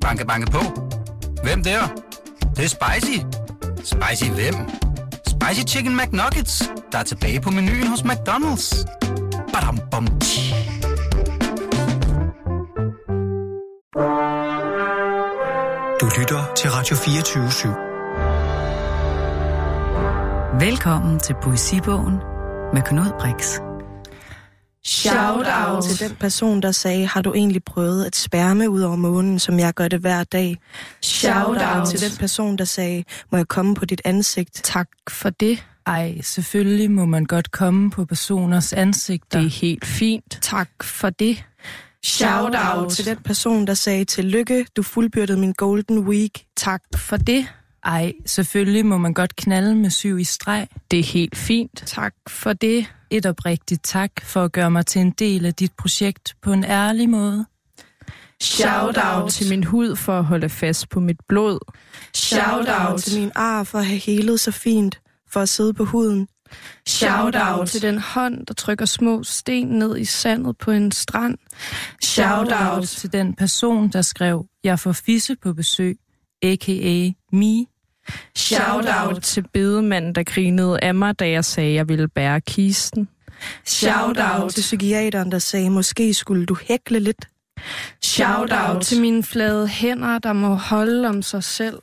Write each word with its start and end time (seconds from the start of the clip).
Banke, 0.00 0.26
banke 0.26 0.50
på. 0.50 0.58
Hvem 1.42 1.62
der? 1.62 1.80
Det, 2.40 2.56
det 2.56 2.64
er 2.64 2.68
spicy. 2.68 3.18
Spicy 3.84 4.30
hvem? 4.30 4.54
Spicy 5.26 5.74
Chicken 5.74 5.96
McNuggets, 5.96 6.70
der 6.92 6.98
er 6.98 7.02
tilbage 7.02 7.40
på 7.40 7.50
menuen 7.50 7.86
hos 7.86 8.00
McDonald's. 8.00 8.84
Badum, 9.52 9.78
bom, 9.90 10.06
tji. 10.20 10.54
Du 16.00 16.06
lytter 16.18 16.52
til 16.56 16.70
Radio 16.70 16.96
24 16.96 17.90
Velkommen 20.60 21.18
til 21.18 21.36
Poesibogen 21.42 22.14
med 22.72 22.82
Knud 22.82 23.10
Brix. 23.20 23.69
Shout 25.00 25.46
out 25.46 25.84
til 25.84 26.08
den 26.08 26.16
person, 26.16 26.62
der 26.62 26.72
sagde, 26.72 27.06
har 27.06 27.22
du 27.22 27.32
egentlig 27.34 27.64
prøvet 27.64 28.04
at 28.04 28.16
spærme 28.16 28.70
ud 28.70 28.80
over 28.80 28.96
månen, 28.96 29.38
som 29.38 29.58
jeg 29.58 29.74
gør 29.74 29.88
det 29.88 30.00
hver 30.00 30.24
dag? 30.24 30.58
Shout 31.02 31.56
out 31.62 31.88
til 31.88 32.00
den 32.00 32.18
person, 32.18 32.58
der 32.58 32.64
sagde, 32.64 33.04
må 33.32 33.38
jeg 33.38 33.48
komme 33.48 33.74
på 33.74 33.84
dit 33.84 34.00
ansigt? 34.04 34.60
Tak 34.64 34.88
for 35.08 35.30
det. 35.30 35.64
Ej, 35.86 36.20
selvfølgelig 36.22 36.90
må 36.90 37.04
man 37.04 37.24
godt 37.24 37.50
komme 37.50 37.90
på 37.90 38.04
personers 38.04 38.72
ansigter. 38.72 39.38
Det 39.38 39.46
er 39.46 39.50
helt 39.50 39.84
fint. 39.84 40.38
Tak 40.42 40.70
for 40.82 41.10
det. 41.10 41.44
Shout 42.04 42.54
out 42.74 42.90
til 42.90 43.06
den 43.06 43.16
person, 43.24 43.66
der 43.66 43.74
sagde, 43.74 44.04
tillykke, 44.04 44.66
du 44.76 44.82
fuldbyrdede 44.82 45.38
min 45.38 45.52
golden 45.52 45.98
week. 45.98 46.44
Tak 46.56 46.82
for 46.96 47.16
det. 47.16 47.46
Ej, 47.84 48.12
selvfølgelig 48.26 48.86
må 48.86 48.98
man 48.98 49.14
godt 49.14 49.36
knalde 49.36 49.74
med 49.74 49.90
syv 49.90 50.18
i 50.18 50.24
streg. 50.24 50.68
Det 50.90 50.98
er 50.98 51.04
helt 51.04 51.36
fint. 51.36 51.82
Tak 51.86 52.14
for 52.28 52.52
det. 52.52 52.86
Et 53.10 53.26
oprigtigt 53.26 53.84
tak 53.84 54.10
for 54.22 54.44
at 54.44 54.52
gøre 54.52 54.70
mig 54.70 54.86
til 54.86 55.00
en 55.00 55.10
del 55.10 55.46
af 55.46 55.54
dit 55.54 55.72
projekt 55.78 56.34
på 56.42 56.52
en 56.52 56.64
ærlig 56.64 57.08
måde. 57.08 57.46
Shout 58.42 58.98
out 59.04 59.30
til 59.30 59.48
min 59.48 59.64
hud 59.64 59.96
for 59.96 60.18
at 60.18 60.24
holde 60.24 60.48
fast 60.48 60.88
på 60.88 61.00
mit 61.00 61.20
blod. 61.28 61.58
Shout 62.14 62.68
out 62.68 63.00
til 63.00 63.20
min 63.20 63.32
ar 63.34 63.64
for 63.64 63.78
at 63.78 63.86
have 63.86 63.98
helet 63.98 64.40
så 64.40 64.50
fint, 64.50 65.00
for 65.32 65.40
at 65.40 65.48
sidde 65.48 65.74
på 65.74 65.84
huden. 65.84 66.28
Shout 66.86 67.36
out 67.36 67.68
til 67.68 67.82
den 67.82 67.98
hånd, 67.98 68.46
der 68.46 68.54
trykker 68.54 68.84
små 68.84 69.22
sten 69.22 69.66
ned 69.66 69.96
i 69.96 70.04
sandet 70.04 70.58
på 70.58 70.70
en 70.70 70.92
strand. 70.92 71.38
Shout 72.02 72.52
out 72.52 72.88
til 72.88 73.12
den 73.12 73.34
person, 73.34 73.88
der 73.88 74.02
skrev, 74.02 74.46
jeg 74.64 74.78
får 74.78 74.92
fisse 74.92 75.36
på 75.42 75.52
besøg, 75.52 75.98
a.k.a. 76.42 77.10
me. 77.32 77.66
Shout 78.36 78.86
out 79.00 79.22
til 79.22 79.44
bedemanden, 79.52 80.14
der 80.14 80.22
grinede 80.22 80.78
af 80.82 80.94
mig, 80.94 81.18
da 81.18 81.30
jeg 81.30 81.44
sagde, 81.44 81.74
jeg 81.74 81.88
ville 81.88 82.08
bære 82.08 82.40
kisten. 82.40 83.08
Shout 83.66 84.18
out 84.18 84.52
til 84.52 84.60
psykiateren, 84.60 85.32
der 85.32 85.38
sagde, 85.38 85.70
måske 85.70 86.14
skulle 86.14 86.46
du 86.46 86.56
hækle 86.68 87.00
lidt. 87.00 87.28
Shout 88.02 88.52
out 88.52 88.82
til 88.82 89.00
mine 89.00 89.22
flade 89.22 89.68
hænder, 89.68 90.18
der 90.18 90.32
må 90.32 90.54
holde 90.54 91.08
om 91.08 91.22
sig 91.22 91.44
selv. 91.44 91.78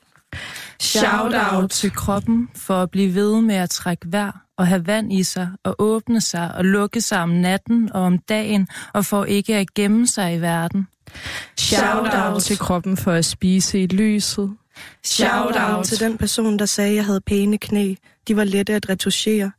Shout 0.79 1.33
out 1.51 1.69
til 1.69 1.91
kroppen 1.91 2.49
for 2.55 2.83
at 2.83 2.91
blive 2.91 3.15
ved 3.15 3.41
med 3.41 3.55
at 3.55 3.69
trække 3.69 4.11
vejr 4.11 4.41
og 4.57 4.67
have 4.67 4.87
vand 4.87 5.13
i 5.13 5.23
sig 5.23 5.49
og 5.63 5.75
åbne 5.79 6.21
sig 6.21 6.55
og 6.55 6.65
lukke 6.65 7.01
sig 7.01 7.19
om 7.19 7.29
natten 7.29 7.89
og 7.93 8.01
om 8.01 8.17
dagen 8.17 8.67
og 8.93 9.05
for 9.05 9.25
ikke 9.25 9.55
at 9.55 9.73
gemme 9.73 10.07
sig 10.07 10.35
i 10.35 10.41
verden. 10.41 10.87
Shout 11.57 12.13
out 12.15 12.41
til 12.41 12.57
kroppen 12.57 12.97
for 12.97 13.11
at 13.11 13.25
spise 13.25 13.79
i 13.79 13.87
lyset. 13.87 14.51
Shout 15.05 15.55
out 15.55 15.85
til 15.85 15.99
den 15.99 16.17
person, 16.17 16.59
der 16.59 16.65
sagde, 16.65 16.95
jeg 16.95 17.05
havde 17.05 17.21
pæne 17.21 17.57
knæ. 17.57 17.93
De 18.27 18.35
var 18.35 18.43
lette 18.43 18.73
at 18.73 18.89
retuschere. 18.89 19.51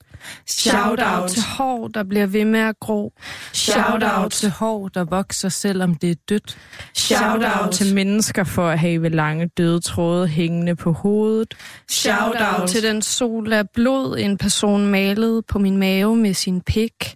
Shout 0.47 1.01
out 1.03 1.31
til 1.31 1.43
hår, 1.43 1.89
der 1.89 2.03
bliver 2.03 2.27
ved 2.27 2.45
med 2.45 2.61
at 2.61 2.81
gro. 2.81 3.13
Shout 3.53 4.03
out 4.17 4.33
til 4.33 4.51
hår, 4.51 4.89
der 4.89 5.05
vokser, 5.05 5.49
selvom 5.49 5.95
det 5.95 6.11
er 6.11 6.15
dødt. 6.29 6.59
Shout 6.95 7.45
out 7.61 7.73
til 7.73 7.95
mennesker 7.95 8.45
for 8.45 8.69
at 8.69 8.79
have 8.79 9.09
lange 9.09 9.47
døde 9.47 9.81
tråde 9.81 10.29
hængende 10.29 10.77
på 10.77 10.93
hovedet. 10.93 11.55
Shout 11.91 12.37
out 12.41 12.69
til 12.69 12.83
den 12.83 13.03
sol 13.03 13.53
af 13.53 13.71
blod, 13.71 14.19
en 14.19 14.39
person 14.39 14.87
malede 14.87 15.43
på 15.43 15.59
min 15.59 15.77
mave 15.77 16.17
med 16.17 16.35
sin 16.35 16.61
pik. 16.61 17.15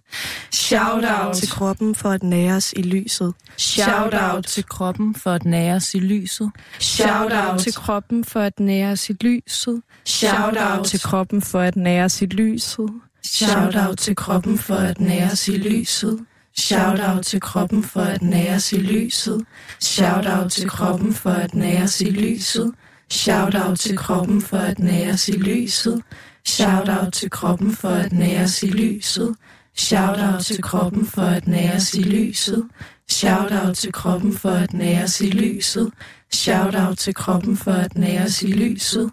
Shout 0.51 1.03
out 1.03 1.35
til 1.35 1.49
kroppen 1.49 1.95
for 1.95 2.09
at 2.09 2.23
næres 2.23 2.73
i 2.77 2.81
lyset. 2.81 3.33
Shout 3.57 4.13
out 4.13 4.45
til 4.45 4.65
kroppen 4.65 5.15
for 5.15 5.31
at 5.31 5.45
næres 5.45 5.93
i 5.93 5.99
lyset. 5.99 6.51
Shout 6.79 7.31
out 7.33 7.59
til 7.59 7.73
kroppen 7.73 8.23
for 8.23 8.39
at 8.39 8.59
næres 8.59 9.09
i 9.09 9.13
lyset. 9.13 9.81
Shout 10.05 10.57
out 10.57 10.85
til 10.85 11.01
kroppen 11.01 11.41
for 11.41 11.59
at 11.59 11.75
næres 11.75 12.21
i 12.21 12.25
lyset. 12.25 12.89
Shout 13.25 13.75
out 13.75 13.97
til 13.97 14.15
kroppen 14.15 14.57
for 14.57 14.75
at 14.75 14.99
næres 14.99 15.47
i 15.47 15.57
lyset. 15.57 16.25
Shout 16.57 16.99
out 16.99 17.25
til 17.25 17.41
kroppen 17.41 17.83
for 17.83 18.01
at 18.01 18.21
næres 18.21 18.73
i 18.73 18.77
lyset. 18.77 19.45
Shout 19.81 20.27
out 20.27 20.51
til 20.51 20.69
kroppen 20.69 21.13
for 21.13 21.29
at 21.29 21.53
næres 21.55 22.01
i 22.01 22.09
lyset. 22.09 22.73
Shout 23.11 23.55
out 23.55 23.79
til 23.79 23.97
kroppen 23.97 24.41
for 24.41 24.57
at 24.57 24.79
næres 24.79 25.27
i 25.27 25.31
lyset. 25.31 26.03
Shout 26.47 26.89
out 26.89 27.13
til 27.13 27.29
kroppen 27.29 27.75
for 27.75 27.89
at 27.89 28.11
næres 28.11 28.63
i 28.63 28.67
lyset. 28.67 29.35
Shout 29.77 30.19
out 30.19 30.41
til 30.45 30.61
kroppen 30.61 31.05
for 31.05 31.21
at 31.21 31.47
næres 31.47 31.93
i 31.93 32.01
lyset. 32.03 32.69
Shout 33.09 33.51
out 33.51 33.75
til 33.75 33.91
kroppen 33.91 34.33
for 34.37 34.49
at 34.51 34.73
næres 34.73 35.21
i 35.21 35.29
lyset. 35.29 35.93
Shout 36.33 36.75
out 36.75 36.97
til 36.97 37.13
kroppen 37.13 37.57
for 37.57 37.71
at 37.71 37.95
næres 37.97 38.41
i 38.41 38.51
lyset. 38.51 39.11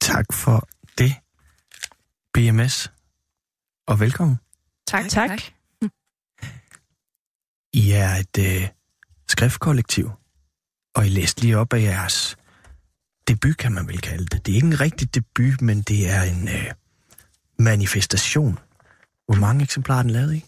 Tak 0.00 0.32
for 0.32 0.68
det, 0.98 1.14
BMS, 2.36 2.92
og 3.86 4.00
velkommen. 4.00 4.36
Tak, 4.86 5.08
tak. 5.08 5.40
I 7.72 7.90
er 7.90 8.10
et 8.14 8.38
øh, 8.38 8.68
skriftkollektiv, 9.28 10.10
og 10.94 11.06
I 11.06 11.08
læste 11.08 11.40
lige 11.40 11.58
op 11.58 11.72
af 11.72 11.80
jeres 11.80 12.36
debut, 13.28 13.56
kan 13.56 13.72
man 13.72 13.88
vel 13.88 14.00
kalde 14.00 14.24
det. 14.26 14.46
Det 14.46 14.52
er 14.52 14.56
ikke 14.56 14.66
en 14.66 14.80
rigtig 14.80 15.14
debut, 15.14 15.60
men 15.62 15.82
det 15.82 16.10
er 16.10 16.22
en 16.22 16.48
øh, 16.48 16.72
manifestation. 17.58 18.58
Hvor 19.26 19.36
mange 19.36 19.62
eksemplarer 19.62 19.98
er 19.98 20.02
den 20.02 20.10
lavet 20.10 20.34
i? 20.34 20.44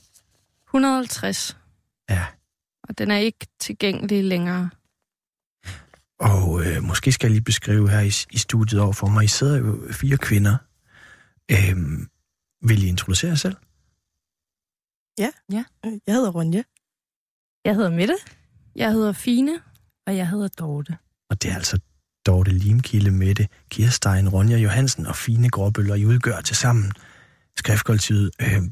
150. 0.68 1.56
Ja, 2.10 2.26
Og 2.82 2.98
den 2.98 3.10
er 3.10 3.18
ikke 3.18 3.46
tilgængelig 3.60 4.24
længere. 4.24 4.70
og 6.20 6.64
øh, 6.66 6.82
måske 6.82 7.12
skal 7.12 7.26
jeg 7.26 7.32
lige 7.32 7.44
beskrive 7.44 7.90
her 7.90 8.00
i, 8.00 8.12
i 8.30 8.38
studiet 8.38 8.80
over 8.80 8.92
for 8.92 9.06
mig. 9.06 9.24
I 9.24 9.28
sidder 9.28 9.58
jo 9.58 9.92
fire 9.92 10.16
kvinder. 10.16 10.56
Øhm, 11.50 12.08
vil 12.62 12.82
I 12.82 12.86
introducere 12.86 13.28
jer 13.28 13.36
selv? 13.36 13.56
Jeg 15.18 16.14
hedder 16.14 16.30
Ronja. 16.30 16.62
Jeg 17.64 17.74
hedder 17.74 17.90
Mette. 17.90 18.14
Jeg 18.76 18.92
hedder 18.92 19.12
Fine. 19.12 19.60
Og 20.06 20.16
jeg 20.16 20.28
hedder 20.28 20.48
Dorte. 20.48 20.98
Og 21.30 21.42
det 21.42 21.50
er 21.50 21.54
altså 21.54 21.80
Dorte 22.26 22.50
Limkilde, 22.50 23.10
Mette, 23.10 23.48
Kirstein, 23.70 24.28
Ronja 24.28 24.56
Johansen 24.56 25.06
og 25.06 25.16
Fine 25.16 25.48
Gråbøl, 25.48 25.90
og 25.90 25.98
I 25.98 26.04
udgør 26.04 26.40
til 26.40 26.56
sammen 26.56 26.92
skriftkollektivet 27.56 28.30
øh, 28.40 28.62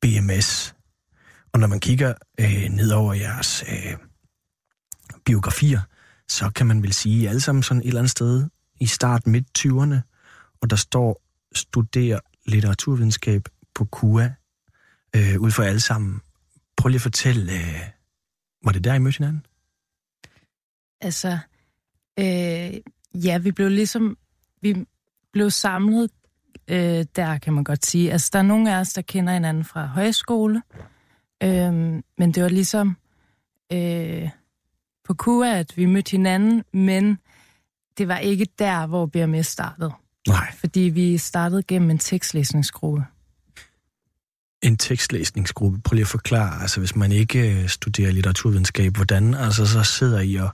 BMS. 0.00 0.74
Og 1.52 1.60
når 1.60 1.66
man 1.66 1.80
kigger 1.80 2.14
øh, 2.40 2.68
ned 2.70 2.90
over 2.90 3.14
jeres 3.14 3.64
øh, 3.68 3.96
biografier, 5.24 5.80
så 6.28 6.50
kan 6.50 6.66
man 6.66 6.82
vel 6.82 6.92
sige, 6.92 7.16
at 7.16 7.22
I 7.22 7.26
alle 7.26 7.40
sammen 7.40 7.62
sådan 7.62 7.80
et 7.80 7.86
eller 7.86 8.00
andet 8.00 8.10
sted 8.10 8.48
i 8.80 8.86
start 8.86 9.26
midt 9.26 9.46
20'erne, 9.58 9.96
og 10.62 10.70
der 10.70 10.76
står 10.76 11.21
studerer 11.54 12.20
litteraturvidenskab 12.46 13.48
på 13.74 13.84
KUA, 13.84 14.30
øh, 15.16 15.40
ud 15.40 15.50
for 15.50 15.62
alle 15.62 15.80
sammen. 15.80 16.20
Prøv 16.76 16.88
lige 16.88 16.96
at 16.96 17.02
fortælle, 17.02 17.52
øh, 17.52 17.80
var 18.64 18.72
det 18.72 18.84
der, 18.84 18.94
I 18.94 18.98
mødte 18.98 19.18
hinanden? 19.18 19.46
Altså, 21.00 21.38
øh, 22.18 22.80
ja, 23.24 23.38
vi 23.38 23.52
blev 23.52 23.68
ligesom, 23.68 24.16
vi 24.60 24.86
blev 25.32 25.50
samlet 25.50 26.10
øh, 26.68 27.06
der, 27.16 27.38
kan 27.38 27.52
man 27.52 27.64
godt 27.64 27.86
sige. 27.86 28.12
Altså, 28.12 28.30
der 28.32 28.38
er 28.38 28.42
nogle 28.42 28.74
af 28.74 28.80
os, 28.80 28.92
der 28.92 29.02
kender 29.02 29.32
hinanden 29.32 29.64
fra 29.64 29.86
højskole, 29.86 30.62
øh, 31.42 31.72
men 32.18 32.32
det 32.32 32.42
var 32.42 32.48
ligesom 32.48 32.96
øh, 33.72 34.30
på 35.04 35.14
KUA, 35.14 35.58
at 35.58 35.76
vi 35.76 35.86
mødte 35.86 36.10
hinanden, 36.10 36.64
men 36.72 37.18
det 37.98 38.08
var 38.08 38.18
ikke 38.18 38.46
der, 38.58 38.86
hvor 38.86 39.06
BMS 39.06 39.46
startede. 39.46 39.92
Nej. 40.28 40.52
Fordi 40.60 40.80
vi 40.80 41.18
startede 41.18 41.62
gennem 41.62 41.90
en 41.90 41.98
tekstlæsningsgruppe. 41.98 43.04
En 44.62 44.76
tekstlæsningsgruppe. 44.76 45.80
Prøv 45.84 45.94
lige 45.94 46.02
at 46.02 46.08
forklare, 46.08 46.62
altså 46.62 46.80
hvis 46.80 46.96
man 46.96 47.12
ikke 47.12 47.62
øh, 47.62 47.68
studerer 47.68 48.10
litteraturvidenskab, 48.10 48.96
hvordan 48.96 49.34
altså 49.34 49.66
så 49.66 49.82
sidder 49.82 50.20
I 50.20 50.34
og 50.34 50.50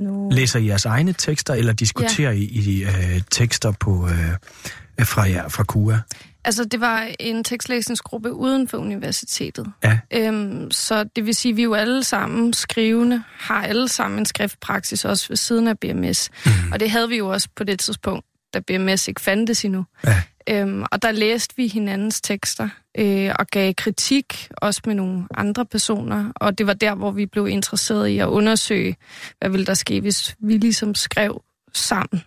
Nu... 0.00 0.30
læser 0.32 0.58
I 0.58 0.66
jeres 0.66 0.84
egne 0.84 1.12
tekster, 1.12 1.54
eller 1.54 1.72
diskuterer 1.72 2.32
ja. 2.32 2.38
I, 2.38 2.44
I 2.44 2.84
øh, 2.84 3.20
tekster 3.30 3.72
på 3.80 4.08
øh, 4.08 5.06
fra 5.06 5.22
jer, 5.22 5.48
fra 5.48 5.64
KUA? 5.64 5.98
Altså, 6.44 6.64
det 6.64 6.80
var 6.80 7.08
en 7.20 7.44
tekstlæsningsgruppe 7.44 8.32
uden 8.32 8.68
for 8.68 8.78
universitetet. 8.78 9.72
Ja. 9.84 9.98
Øhm, 10.10 10.70
så 10.70 11.04
det 11.04 11.26
vil 11.26 11.34
sige, 11.34 11.52
at 11.52 11.56
vi 11.56 11.62
jo 11.62 11.74
alle 11.74 12.04
sammen 12.04 12.52
skrivende, 12.52 13.22
har 13.38 13.62
alle 13.62 13.88
sammen 13.88 14.18
en 14.18 14.26
skriftpraksis 14.26 15.04
også 15.04 15.28
ved 15.28 15.36
siden 15.36 15.68
af 15.68 15.78
BMS. 15.78 16.30
Mm. 16.46 16.72
Og 16.72 16.80
det 16.80 16.90
havde 16.90 17.08
vi 17.08 17.16
jo 17.16 17.28
også 17.28 17.48
på 17.56 17.64
det 17.64 17.78
tidspunkt 17.78 18.26
da 18.54 18.60
BMS 18.60 19.08
ikke 19.08 19.20
fandtes 19.20 19.64
endnu. 19.64 19.84
Ja. 20.06 20.22
Øhm, 20.48 20.84
og 20.92 21.02
der 21.02 21.12
læste 21.12 21.56
vi 21.56 21.68
hinandens 21.68 22.20
tekster 22.20 22.68
øh, 22.98 23.30
og 23.38 23.46
gav 23.46 23.74
kritik, 23.74 24.48
også 24.56 24.80
med 24.86 24.94
nogle 24.94 25.26
andre 25.34 25.66
personer. 25.66 26.32
Og 26.36 26.58
det 26.58 26.66
var 26.66 26.72
der, 26.72 26.94
hvor 26.94 27.10
vi 27.10 27.26
blev 27.26 27.48
interesseret 27.48 28.08
i 28.08 28.18
at 28.18 28.26
undersøge, 28.26 28.96
hvad 29.38 29.50
ville 29.50 29.66
der 29.66 29.74
ske, 29.74 30.00
hvis 30.00 30.36
vi 30.40 30.56
ligesom 30.56 30.94
skrev 30.94 31.42
sammen. 31.72 32.22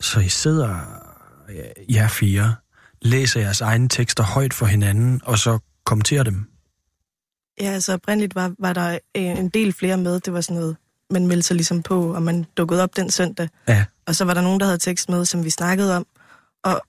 Så 0.00 0.20
I 0.20 0.28
sidder, 0.28 0.78
jer 1.88 2.08
fire, 2.08 2.54
læser 3.02 3.40
jeres 3.40 3.60
egne 3.60 3.88
tekster 3.88 4.22
højt 4.22 4.54
for 4.54 4.66
hinanden, 4.66 5.20
og 5.24 5.38
så 5.38 5.58
kommenterer 5.84 6.22
dem? 6.22 6.46
Ja, 7.60 7.70
altså 7.70 7.92
oprindeligt 7.92 8.34
var, 8.34 8.54
var 8.58 8.72
der 8.72 8.98
øh, 9.16 9.22
en 9.22 9.48
del 9.48 9.72
flere 9.72 9.96
med. 9.96 10.20
Det 10.20 10.32
var 10.32 10.40
sådan 10.40 10.56
noget, 10.56 10.76
man 11.14 11.26
meldte 11.26 11.46
sig 11.46 11.56
ligesom 11.56 11.82
på, 11.82 12.14
og 12.14 12.22
man 12.22 12.46
dukkede 12.56 12.82
op 12.82 12.96
den 12.96 13.10
søndag. 13.10 13.48
Ja. 13.68 13.84
Og 14.06 14.14
så 14.14 14.24
var 14.24 14.34
der 14.34 14.40
nogen, 14.40 14.60
der 14.60 14.66
havde 14.66 14.78
tekst 14.78 15.08
med, 15.08 15.24
som 15.24 15.44
vi 15.44 15.50
snakkede 15.50 15.96
om. 15.96 16.06
Og 16.64 16.82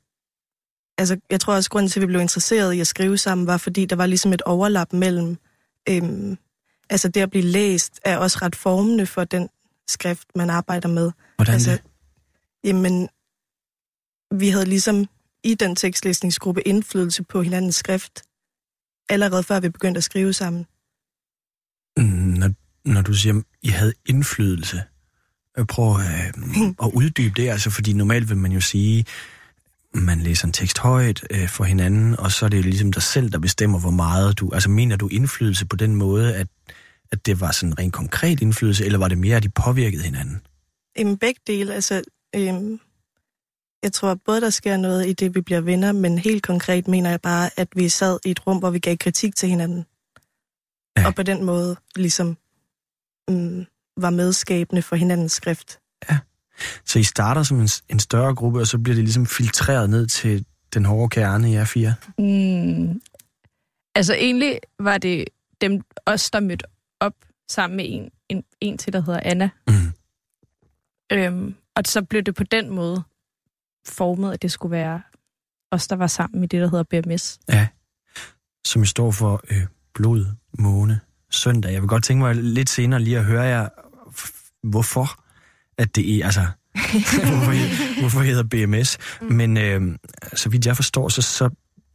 altså, 0.97 1.17
jeg 1.29 1.39
tror 1.39 1.55
også, 1.55 1.69
grunden 1.69 1.89
til, 1.89 1.99
at 1.99 2.01
vi 2.01 2.07
blev 2.07 2.21
interesseret 2.21 2.73
i 2.73 2.79
at 2.79 2.87
skrive 2.87 3.17
sammen, 3.17 3.47
var 3.47 3.57
fordi, 3.57 3.85
der 3.85 3.95
var 3.95 4.05
ligesom 4.05 4.33
et 4.33 4.41
overlap 4.41 4.93
mellem... 4.93 5.37
Øhm, 5.89 6.37
altså 6.89 7.07
det 7.07 7.21
at 7.21 7.29
blive 7.29 7.43
læst 7.43 7.99
er 8.03 8.17
også 8.17 8.39
ret 8.41 8.55
formende 8.55 9.05
for 9.05 9.23
den 9.23 9.49
skrift, 9.87 10.27
man 10.35 10.49
arbejder 10.49 10.89
med. 10.89 11.11
Hvordan 11.35 11.53
altså, 11.53 11.71
det? 11.71 11.81
Jamen, 12.63 13.09
vi 14.31 14.49
havde 14.49 14.65
ligesom 14.65 15.05
i 15.43 15.53
den 15.53 15.75
tekstlæsningsgruppe 15.75 16.61
indflydelse 16.61 17.23
på 17.23 17.41
hinandens 17.41 17.75
skrift, 17.75 18.23
allerede 19.09 19.43
før 19.43 19.59
vi 19.59 19.69
begyndte 19.69 19.97
at 19.97 20.03
skrive 20.03 20.33
sammen. 20.33 20.65
Mm, 21.97 22.03
Når, 22.39 22.51
når 22.85 23.01
du 23.01 23.13
siger, 23.13 23.41
I 23.61 23.67
havde 23.67 23.93
indflydelse, 24.05 24.83
øh, 25.57 25.65
prøv 25.65 25.99
øh, 25.99 26.27
at 26.83 26.91
uddybe 26.93 27.41
det, 27.41 27.49
altså, 27.49 27.69
fordi 27.69 27.93
normalt 27.93 28.29
vil 28.29 28.37
man 28.37 28.51
jo 28.51 28.61
sige, 28.61 29.05
man 29.93 30.19
læser 30.19 30.45
en 30.45 30.53
tekst 30.53 30.77
højt 30.77 31.23
øh, 31.29 31.49
for 31.49 31.63
hinanden, 31.63 32.19
og 32.19 32.31
så 32.31 32.45
er 32.45 32.49
det 32.49 32.57
jo 32.57 32.63
ligesom 32.63 32.93
dig 32.93 33.03
selv, 33.03 33.29
der 33.29 33.39
bestemmer, 33.39 33.79
hvor 33.79 33.91
meget 33.91 34.39
du... 34.39 34.49
Altså, 34.53 34.69
mener 34.69 34.95
du 34.95 35.07
indflydelse 35.07 35.65
på 35.65 35.75
den 35.75 35.95
måde, 35.95 36.35
at, 36.35 36.47
at 37.11 37.25
det 37.25 37.41
var 37.41 37.51
sådan 37.51 37.69
en 37.69 37.79
rent 37.79 37.93
konkret 37.93 38.41
indflydelse, 38.41 38.85
eller 38.85 38.99
var 38.99 39.07
det 39.07 39.17
mere, 39.17 39.37
at 39.37 39.43
de 39.43 39.49
påvirkede 39.49 40.03
hinanden? 40.03 40.41
Jamen 40.97 41.17
begge 41.17 41.41
dele, 41.47 41.73
altså... 41.73 42.01
Øhm, 42.35 42.79
jeg 43.83 43.93
tror 43.93 44.19
både, 44.25 44.41
der 44.41 44.49
sker 44.49 44.77
noget 44.77 45.07
i 45.07 45.13
det, 45.13 45.35
vi 45.35 45.41
bliver 45.41 45.61
venner, 45.61 45.91
men 45.91 46.19
helt 46.19 46.43
konkret 46.43 46.87
mener 46.87 47.09
jeg 47.09 47.21
bare, 47.21 47.49
at 47.57 47.67
vi 47.75 47.89
sad 47.89 48.19
i 48.25 48.31
et 48.31 48.47
rum, 48.47 48.57
hvor 48.57 48.69
vi 48.69 48.79
gav 48.79 48.97
kritik 48.97 49.35
til 49.35 49.49
hinanden. 49.49 49.85
Ja. 50.97 51.07
Og 51.07 51.15
på 51.15 51.23
den 51.23 51.43
måde 51.43 51.75
ligesom 51.95 52.37
mm, 53.29 53.65
var 53.97 54.09
medskabende 54.09 54.81
for 54.81 54.95
hinandens 54.95 55.31
skrift. 55.31 55.79
Så 56.85 56.99
I 56.99 57.03
starter 57.03 57.43
som 57.43 57.59
en, 57.59 57.69
en 57.89 57.99
større 57.99 58.35
gruppe, 58.35 58.59
og 58.59 58.67
så 58.67 58.77
bliver 58.77 58.95
det 58.95 59.03
ligesom 59.03 59.25
filtreret 59.25 59.89
ned 59.89 60.07
til 60.07 60.45
den 60.73 60.85
hårde 60.85 61.09
kerne 61.09 61.51
i 61.51 61.53
jer 61.53 61.65
fire? 61.65 61.95
Mm. 62.17 63.01
Altså 63.95 64.13
egentlig 64.13 64.59
var 64.79 64.97
det 64.97 65.25
dem, 65.61 65.81
os, 66.05 66.31
der 66.31 66.39
mødte 66.39 66.65
op 66.99 67.13
sammen 67.49 67.77
med 67.77 67.85
en, 67.87 68.09
en, 68.29 68.43
en 68.61 68.77
til, 68.77 68.93
der 68.93 69.01
hedder 69.01 69.19
Anna. 69.23 69.49
Mm. 69.67 69.93
Øhm, 71.11 71.55
og 71.75 71.83
så 71.85 72.01
blev 72.01 72.21
det 72.21 72.35
på 72.35 72.43
den 72.43 72.69
måde 72.69 73.03
formet, 73.87 74.33
at 74.33 74.41
det 74.41 74.51
skulle 74.51 74.71
være 74.71 75.01
os, 75.71 75.87
der 75.87 75.95
var 75.95 76.07
sammen 76.07 76.43
i 76.43 76.47
det, 76.47 76.61
der 76.61 76.69
hedder 76.69 76.83
BMS. 76.83 77.39
Ja, 77.49 77.67
som 78.65 78.85
står 78.85 79.11
for 79.11 79.43
øh, 79.49 79.67
blod, 79.93 80.25
måne, 80.59 80.99
søndag. 81.35 81.73
Jeg 81.73 81.81
vil 81.81 81.87
godt 81.87 82.03
tænke 82.03 82.23
mig 82.23 82.35
lidt 82.35 82.69
senere 82.69 82.99
lige 82.99 83.17
at 83.17 83.25
høre 83.25 83.43
jer, 83.43 83.69
hvorfor 84.63 85.19
at 85.77 85.95
det 85.95 86.15
er, 86.17 86.25
altså, 86.25 86.45
hvorfor, 87.29 87.51
I, 87.51 87.99
hvorfor 87.99 88.21
I 88.21 88.25
hedder 88.25 88.43
BMS. 88.43 88.97
Men 89.21 89.57
øh, 89.57 89.97
så 90.33 90.49
vidt 90.49 90.65
jeg 90.65 90.75
forstår, 90.75 91.09
så, 91.09 91.21
så 91.21 91.49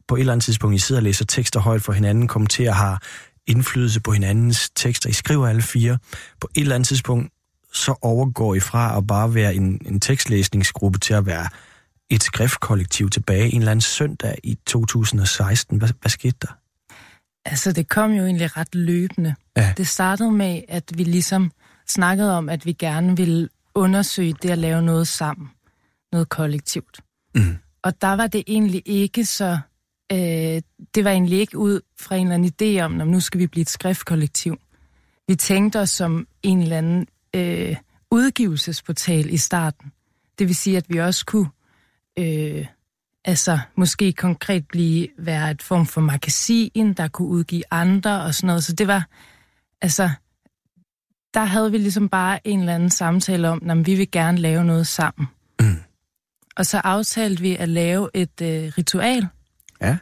på 0.07 0.15
et 0.15 0.19
eller 0.19 0.33
andet 0.33 0.43
tidspunkt, 0.43 0.75
I 0.75 0.79
sidder 0.79 0.99
og 0.99 1.03
læser 1.03 1.25
tekster 1.25 1.59
højt 1.59 1.81
for 1.81 1.93
hinanden, 1.93 2.27
kommenterer, 2.27 2.71
har 2.71 3.01
indflydelse 3.47 4.01
på 4.01 4.11
hinandens 4.11 4.69
tekster. 4.75 5.09
I 5.09 5.13
skriver 5.13 5.47
alle 5.47 5.61
fire. 5.61 5.97
På 6.41 6.49
et 6.55 6.61
eller 6.61 6.75
andet 6.75 6.87
tidspunkt, 6.87 7.33
så 7.73 7.95
overgår 8.01 8.55
I 8.55 8.59
fra 8.59 8.97
at 8.97 9.07
bare 9.07 9.35
være 9.35 9.55
en, 9.55 9.81
en 9.85 9.99
tekstlæsningsgruppe 9.99 10.99
til 10.99 11.13
at 11.13 11.25
være 11.25 11.47
et 12.09 12.23
skriftkollektiv 12.23 13.09
tilbage 13.09 13.51
en 13.53 13.59
eller 13.59 13.71
anden 13.71 13.81
søndag 13.81 14.37
i 14.43 14.57
2016. 14.65 15.77
Hvad, 15.77 15.89
hvad 16.01 16.09
skete 16.09 16.37
der? 16.41 16.60
Altså, 17.45 17.71
det 17.71 17.89
kom 17.89 18.11
jo 18.11 18.25
egentlig 18.25 18.57
ret 18.57 18.75
løbende. 18.75 19.35
Ja. 19.57 19.73
Det 19.77 19.87
startede 19.87 20.31
med, 20.31 20.61
at 20.67 20.83
vi 20.95 21.03
ligesom 21.03 21.51
snakkede 21.87 22.37
om, 22.37 22.49
at 22.49 22.65
vi 22.65 22.73
gerne 22.73 23.17
ville 23.17 23.49
undersøge 23.75 24.35
det 24.41 24.49
at 24.49 24.57
lave 24.57 24.81
noget 24.81 25.07
sammen. 25.07 25.49
Noget 26.11 26.29
kollektivt. 26.29 26.99
Mm. 27.35 27.57
Og 27.83 28.01
der 28.01 28.13
var 28.13 28.27
det 28.27 28.43
egentlig 28.47 28.81
ikke 28.85 29.25
så... 29.25 29.59
Øh, 30.11 30.61
det 30.95 31.03
var 31.03 31.11
egentlig 31.11 31.39
ikke 31.39 31.57
ud 31.57 31.81
fra 31.99 32.15
en 32.15 32.31
eller 32.31 32.33
anden 32.33 32.77
idé 32.77 32.81
om, 32.81 33.01
at 33.01 33.07
nu 33.07 33.19
skal 33.19 33.39
vi 33.39 33.47
blive 33.47 33.61
et 33.61 33.69
skriftkollektiv. 33.69 34.59
Vi 35.27 35.35
tænkte 35.35 35.79
os 35.79 35.89
som 35.89 36.27
en 36.43 36.61
eller 36.61 36.77
anden 36.77 37.07
øh, 37.35 37.75
udgivelsesportal 38.11 39.33
i 39.33 39.37
starten. 39.37 39.91
Det 40.39 40.47
vil 40.47 40.55
sige, 40.55 40.77
at 40.77 40.85
vi 40.89 40.97
også 40.97 41.25
kunne 41.25 41.49
øh, 42.19 42.65
altså 43.25 43.59
måske 43.75 44.13
konkret 44.13 44.67
blive 44.67 45.07
være 45.17 45.51
et 45.51 45.61
form 45.61 45.85
for 45.85 46.01
magasin, 46.01 46.93
der 46.93 47.07
kunne 47.07 47.27
udgive 47.27 47.63
andre 47.71 48.21
og 48.23 48.35
sådan 48.35 48.47
noget. 48.47 48.63
Så 48.63 48.73
det 48.73 48.87
var, 48.87 49.07
altså, 49.81 50.09
der 51.33 51.43
havde 51.43 51.71
vi 51.71 51.77
ligesom 51.77 52.09
bare 52.09 52.47
en 52.47 52.59
eller 52.59 52.75
anden 52.75 52.89
samtale 52.89 53.49
om, 53.49 53.69
at 53.69 53.85
vi 53.85 53.95
vil 53.95 54.11
gerne 54.11 54.37
lave 54.37 54.63
noget 54.65 54.87
sammen. 54.87 55.27
Mm. 55.59 55.79
Og 56.55 56.65
så 56.65 56.77
aftalte 56.77 57.41
vi 57.41 57.55
at 57.55 57.69
lave 57.69 58.09
et 58.13 58.41
øh, 58.41 58.71
ritual, 58.77 59.27
Ja. 59.81 59.97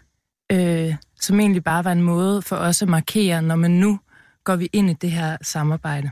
øh, 0.51 0.95
som 1.21 1.39
egentlig 1.39 1.63
bare 1.63 1.83
var 1.83 1.91
en 1.91 2.01
måde 2.01 2.41
for 2.41 2.55
os 2.55 2.81
at 2.81 2.87
markere, 2.87 3.41
når 3.41 3.55
man 3.55 3.71
nu 3.71 3.99
går 4.43 4.55
vi 4.55 4.69
ind 4.73 4.89
i 4.89 4.93
det 4.93 5.11
her 5.11 5.37
samarbejde. 5.41 6.11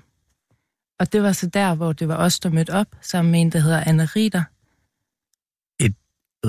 Og 1.00 1.14
det 1.14 1.24
var 1.24 1.32
så 1.32 1.48
der, 1.48 1.76
hvor 1.76 1.94
det 1.94 2.08
var 2.08 2.16
os, 2.16 2.40
der 2.40 2.50
mødte 2.50 2.74
op, 2.74 2.88
sammen 3.02 3.32
med 3.32 3.42
en, 3.42 3.52
der 3.52 3.60
hedder 3.60 3.84
Anne 3.88 4.06
Ritter. 4.06 4.44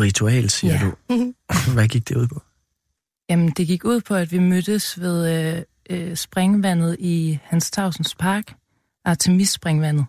Ritual, 0.01 0.51
siger 0.51 0.75
Ja. 0.75 0.81
du. 0.81 0.95
Hvad 1.75 1.89
gik 1.89 2.09
det 2.09 2.17
ud 2.17 2.27
på? 2.29 2.43
Jamen, 3.31 3.51
det 3.51 3.67
gik 3.67 3.85
ud 3.85 4.01
på, 4.01 4.15
at 4.15 4.33
vi 4.33 4.39
mødtes 4.39 5.01
ved 5.01 5.55
øh, 5.57 5.63
øh, 5.91 6.17
springvandet 6.17 6.97
i 6.99 7.39
Hans 7.43 7.71
Tavsens 7.71 8.15
Park, 8.15 8.55
Artemis-springvandet. 9.05 10.07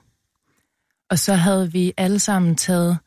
Og 1.10 1.20
så 1.20 1.34
havde 1.34 1.72
vi 1.72 1.94
alle 1.98 2.20
sammen 2.20 2.56
taget 2.56 2.98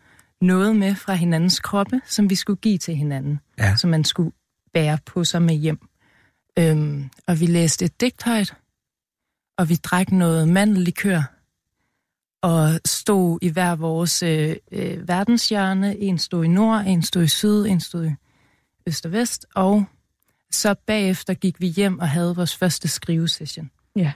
noget 0.41 0.77
med 0.77 0.95
fra 0.95 1.15
hinandens 1.15 1.61
kroppe, 1.61 2.01
som 2.07 2.31
vi 2.31 2.35
skulle 2.35 2.61
give 2.61 2.79
til 2.79 2.97
hinanden, 2.97 3.41
Ja. 3.59 3.77
som 3.77 3.91
man 3.91 4.05
skulle 4.05 4.33
bære 4.75 4.99
på 5.07 5.25
sig 5.25 5.43
med 5.43 5.55
hjem. 5.55 5.79
Øhm, 6.59 7.11
og 7.27 7.41
vi 7.41 7.47
læste 7.47 7.85
et 7.85 8.01
digt 8.01 8.23
højt, 8.23 8.55
og 9.59 9.69
vi 9.69 9.75
drak 9.77 10.13
noget 10.13 10.49
mandellikør, 10.49 11.23
og 12.43 12.81
stod 12.85 13.39
i 13.43 13.49
hver 13.49 13.75
vores 13.75 14.23
øh, 14.23 14.57
øh, 14.73 15.09
verdenshjørne. 15.09 15.99
En 15.99 16.19
stod 16.19 16.45
i 16.45 16.49
nord, 16.49 16.85
en 16.87 17.03
stod 17.03 17.23
i 17.23 17.29
syd, 17.29 17.67
en 17.67 17.81
stod 17.81 18.07
i 18.07 18.11
øst 18.87 19.07
og 19.07 19.13
vest, 19.13 19.47
og 19.55 19.85
så 20.51 20.75
bagefter 20.87 21.35
gik 21.35 21.61
vi 21.61 21.67
hjem 21.67 21.99
og 21.99 22.09
havde 22.09 22.37
vores 22.37 22.57
første 22.57 22.89
skrivesession. 22.89 23.71
Ja. 23.97 24.13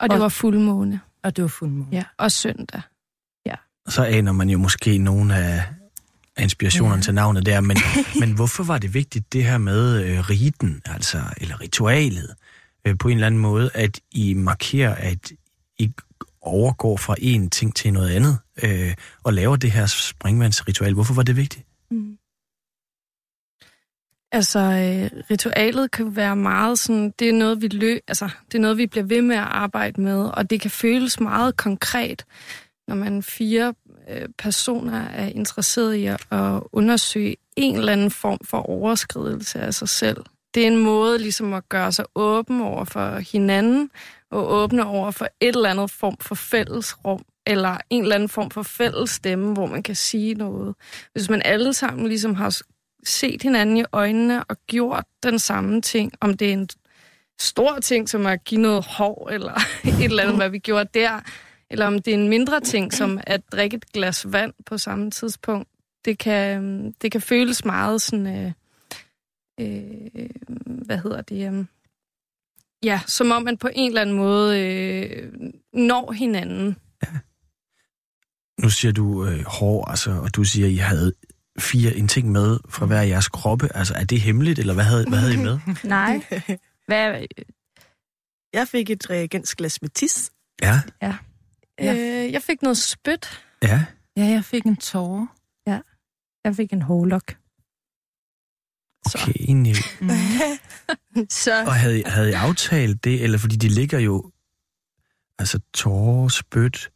Og 0.00 0.08
det 0.10 0.16
Og- 0.16 0.20
var 0.22 0.28
fuldmåne. 0.28 1.00
Og 1.22 1.36
det 1.36 1.42
var 1.42 1.48
fuldmåne. 1.48 1.88
Ja. 1.92 2.04
Og 2.18 2.32
søndag. 2.32 2.80
Så 3.88 4.04
aner 4.04 4.32
man 4.32 4.50
jo 4.50 4.58
måske 4.58 4.98
nogle 4.98 5.36
af 5.36 5.64
af 6.36 6.42
inspirationerne 6.42 6.96
Ja. 6.96 7.02
til 7.02 7.14
navnet 7.14 7.46
der, 7.46 7.60
men, 7.60 7.76
men 8.20 8.32
hvorfor 8.32 8.64
var 8.64 8.78
det 8.78 8.94
vigtigt 8.94 9.32
det 9.32 9.44
her 9.44 9.58
med 9.58 10.04
øh, 10.04 10.20
riten, 10.30 10.82
altså, 10.84 11.22
eller 11.36 11.60
ritualet, 11.60 12.34
øh, 12.84 12.98
på 12.98 13.08
en 13.08 13.14
eller 13.16 13.26
anden 13.26 13.40
måde, 13.40 13.70
at 13.74 14.00
I 14.12 14.34
markerer, 14.34 14.94
at 14.94 15.32
I 15.78 15.92
overgår 16.48 16.96
fra 16.96 17.14
en 17.18 17.50
ting 17.50 17.76
til 17.76 17.92
noget 17.92 18.10
andet, 18.10 18.38
øh, 18.62 18.94
og 19.24 19.32
laver 19.32 19.56
det 19.56 19.70
her 19.70 19.86
springvandsritual. 19.86 20.94
Hvorfor 20.94 21.14
var 21.14 21.22
det 21.22 21.36
vigtigt? 21.36 21.66
Mm. 21.90 22.18
Altså, 24.32 24.58
øh, 24.58 25.20
ritualet 25.30 25.90
kan 25.90 26.16
være 26.16 26.36
meget 26.36 26.78
sådan, 26.78 27.14
det 27.18 27.28
er 27.28 27.32
noget, 27.32 27.62
vi 27.62 27.68
lø, 27.68 27.98
altså, 28.08 28.28
det 28.52 28.58
er 28.58 28.62
noget, 28.62 28.78
vi 28.78 28.86
bliver 28.86 29.04
ved 29.04 29.22
med 29.22 29.36
at 29.36 29.42
arbejde 29.42 30.00
med, 30.00 30.30
og 30.34 30.50
det 30.50 30.60
kan 30.60 30.70
føles 30.70 31.20
meget 31.20 31.56
konkret, 31.56 32.24
når 32.88 32.94
man 32.94 33.22
fire 33.22 33.74
øh, 34.10 34.28
personer 34.38 35.00
er 35.00 35.26
interesseret 35.26 35.94
i 35.94 36.06
at, 36.06 36.26
at 36.30 36.62
undersøge 36.72 37.36
en 37.56 37.76
eller 37.76 37.92
anden 37.92 38.10
form 38.10 38.38
for 38.44 38.58
overskridelse 38.58 39.60
af 39.60 39.74
sig 39.74 39.88
selv. 39.88 40.24
Det 40.54 40.62
er 40.62 40.66
en 40.66 40.76
måde 40.76 41.18
ligesom 41.18 41.52
at 41.52 41.68
gøre 41.68 41.92
sig 41.92 42.04
åben 42.14 42.60
over 42.60 42.84
for 42.84 43.18
hinanden, 43.18 43.90
og 44.30 44.52
åbne 44.52 44.86
over 44.86 45.10
for 45.10 45.28
et 45.40 45.56
eller 45.56 45.70
andet 45.70 45.90
form 45.90 46.16
for 46.20 46.34
fællesrum, 46.34 47.24
eller 47.46 47.76
en 47.90 48.02
eller 48.02 48.14
anden 48.14 48.28
form 48.28 48.50
for 48.50 48.62
fælles 48.62 49.10
stemme, 49.10 49.52
hvor 49.52 49.66
man 49.66 49.82
kan 49.82 49.94
sige 49.94 50.34
noget. 50.34 50.74
Hvis 51.12 51.30
man 51.30 51.42
alle 51.44 51.74
sammen 51.74 52.08
ligesom 52.08 52.34
har 52.34 52.60
set 53.04 53.42
hinanden 53.42 53.76
i 53.76 53.84
øjnene 53.92 54.44
og 54.44 54.56
gjort 54.66 55.04
den 55.22 55.38
samme 55.38 55.82
ting, 55.82 56.12
om 56.20 56.36
det 56.36 56.48
er 56.48 56.52
en 56.52 56.68
stor 57.40 57.78
ting, 57.78 58.08
som 58.08 58.26
at 58.26 58.44
give 58.44 58.60
noget 58.60 58.84
hår, 58.84 59.28
eller 59.32 59.54
et 60.02 60.04
eller 60.04 60.22
andet, 60.22 60.36
hvad 60.36 60.50
vi 60.50 60.58
gjorde 60.58 60.88
der, 60.94 61.20
eller 61.70 61.86
om 61.86 62.02
det 62.02 62.14
er 62.14 62.18
en 62.18 62.28
mindre 62.28 62.60
ting, 62.60 62.92
som 62.92 63.20
at 63.26 63.40
drikke 63.52 63.76
et 63.76 63.92
glas 63.92 64.32
vand 64.32 64.52
på 64.66 64.78
samme 64.78 65.10
tidspunkt. 65.10 65.68
Det 66.04 66.18
kan, 66.18 66.58
øhm, 66.58 66.92
det 66.92 67.12
kan 67.12 67.20
føles 67.20 67.64
meget 67.64 68.02
sådan... 68.02 68.26
Øh, 68.26 68.52
øh, 69.60 70.30
hvad 70.64 70.98
hedder 70.98 71.22
det? 71.22 71.52
Øh, 71.52 71.64
ja, 72.84 73.00
som 73.06 73.30
om 73.30 73.42
man 73.42 73.56
på 73.58 73.68
en 73.72 73.90
eller 73.90 74.00
anden 74.00 74.16
måde 74.16 74.60
øh, 74.60 75.32
når 75.72 76.12
hinanden. 76.12 76.76
Ja. 77.02 77.08
Nu 78.62 78.70
siger 78.70 78.92
du 78.92 79.26
øh, 79.26 79.44
hår, 79.46 79.84
altså, 79.84 80.10
og 80.10 80.36
du 80.36 80.44
siger, 80.44 80.66
at 80.66 80.72
I 80.72 80.76
havde 80.76 81.12
fire 81.58 81.94
en 81.94 82.08
ting 82.08 82.32
med 82.32 82.58
fra 82.68 82.86
hver 82.86 83.02
jeres 83.02 83.28
kroppe. 83.28 83.76
Altså, 83.76 83.94
er 83.94 84.04
det 84.04 84.20
hemmeligt, 84.20 84.58
eller 84.58 84.74
hvad 84.74 84.84
havde, 84.84 85.08
hvad 85.08 85.18
havde 85.18 85.34
I 85.34 85.36
med? 85.36 85.58
Nej. 85.84 86.24
Hvad? 86.86 87.26
Jeg 88.52 88.68
fik 88.68 88.90
et 88.90 89.10
reagensglas 89.10 89.56
glas 89.56 89.82
med 89.82 89.90
tis. 89.90 90.30
Ja. 90.62 90.80
Ja. 91.02 91.16
Øh, 91.80 92.32
jeg 92.32 92.42
fik 92.42 92.62
noget 92.62 92.78
spyt. 92.78 93.44
Ja. 93.62 93.84
Ja, 94.16 94.24
jeg 94.24 94.44
fik 94.44 94.64
en 94.64 94.76
tårer. 94.76 95.26
Ja. 95.66 95.80
Jeg 96.44 96.56
fik 96.56 96.72
en 96.72 96.82
hårlok. 96.82 97.34
Okay, 99.14 99.32
egentlig. 99.40 99.76
Mm. 100.00 100.10
så. 101.30 101.64
Og 101.66 101.74
havde, 101.74 102.02
havde 102.06 102.30
I 102.30 102.32
aftalt 102.32 103.04
det, 103.04 103.22
eller 103.22 103.38
fordi 103.38 103.56
de 103.56 103.68
ligger 103.68 103.98
jo, 103.98 104.30
altså 105.38 105.58
tårer, 105.74 106.28
spyt, 106.28 106.90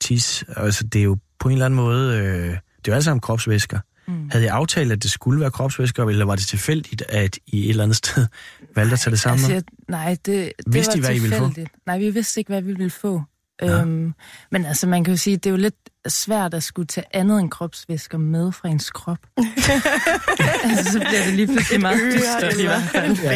tis, 0.00 0.44
altså 0.56 0.84
det 0.84 0.98
er 0.98 1.04
jo 1.04 1.18
på 1.38 1.48
en 1.48 1.52
eller 1.52 1.66
anden 1.66 1.76
måde, 1.76 2.16
øh, 2.16 2.24
det 2.44 2.54
er 2.54 2.58
jo 2.88 2.92
alle 2.92 3.04
sammen 3.04 3.20
kropsvæsker. 3.20 3.80
Mm. 4.08 4.30
Havde 4.30 4.44
I 4.44 4.48
aftalt, 4.48 4.92
at 4.92 5.02
det 5.02 5.10
skulle 5.10 5.40
være 5.40 5.50
kropsvæsker, 5.50 6.04
eller 6.04 6.24
var 6.24 6.36
det 6.36 6.46
tilfældigt, 6.46 7.02
at 7.08 7.38
I 7.46 7.64
et 7.64 7.70
eller 7.70 7.82
andet 7.82 7.96
sted 7.96 8.26
valgte 8.74 8.92
at 8.92 9.00
tage 9.00 9.10
det 9.10 9.20
sammen? 9.20 9.50
Altså, 9.52 9.70
nej, 9.88 10.16
det, 10.26 10.26
det 10.26 10.74
vidste 10.74 10.92
var 10.92 10.96
I, 10.96 11.00
hvad 11.00 11.16
I 11.16 11.18
ville 11.18 11.36
få? 11.36 11.50
Nej, 11.86 11.98
vi 11.98 12.10
vidste 12.10 12.40
ikke, 12.40 12.48
hvad 12.48 12.62
vi 12.62 12.72
ville 12.72 12.90
få. 12.90 13.22
Ja. 13.62 13.80
Øhm, 13.80 14.14
men 14.50 14.64
altså, 14.64 14.86
man 14.86 15.04
kan 15.04 15.12
jo 15.12 15.18
sige, 15.18 15.36
det 15.36 15.46
er 15.46 15.50
jo 15.50 15.56
lidt 15.56 15.74
svært 16.08 16.54
at 16.54 16.62
skulle 16.62 16.86
tage 16.86 17.04
andet 17.12 17.40
end 17.40 17.50
kropsvæsker 17.50 18.18
med 18.18 18.52
fra 18.52 18.68
ens 18.68 18.90
krop. 18.90 19.18
altså, 20.64 20.92
så 20.92 20.98
bliver 20.98 21.24
det 21.24 21.34
lige 21.34 21.46
pludselig 21.46 21.80
meget 21.80 22.00
dystert 22.14 22.58
i 22.58 22.66
hvert 22.66 22.82
fald. 22.82 23.16
Ja. 23.22 23.32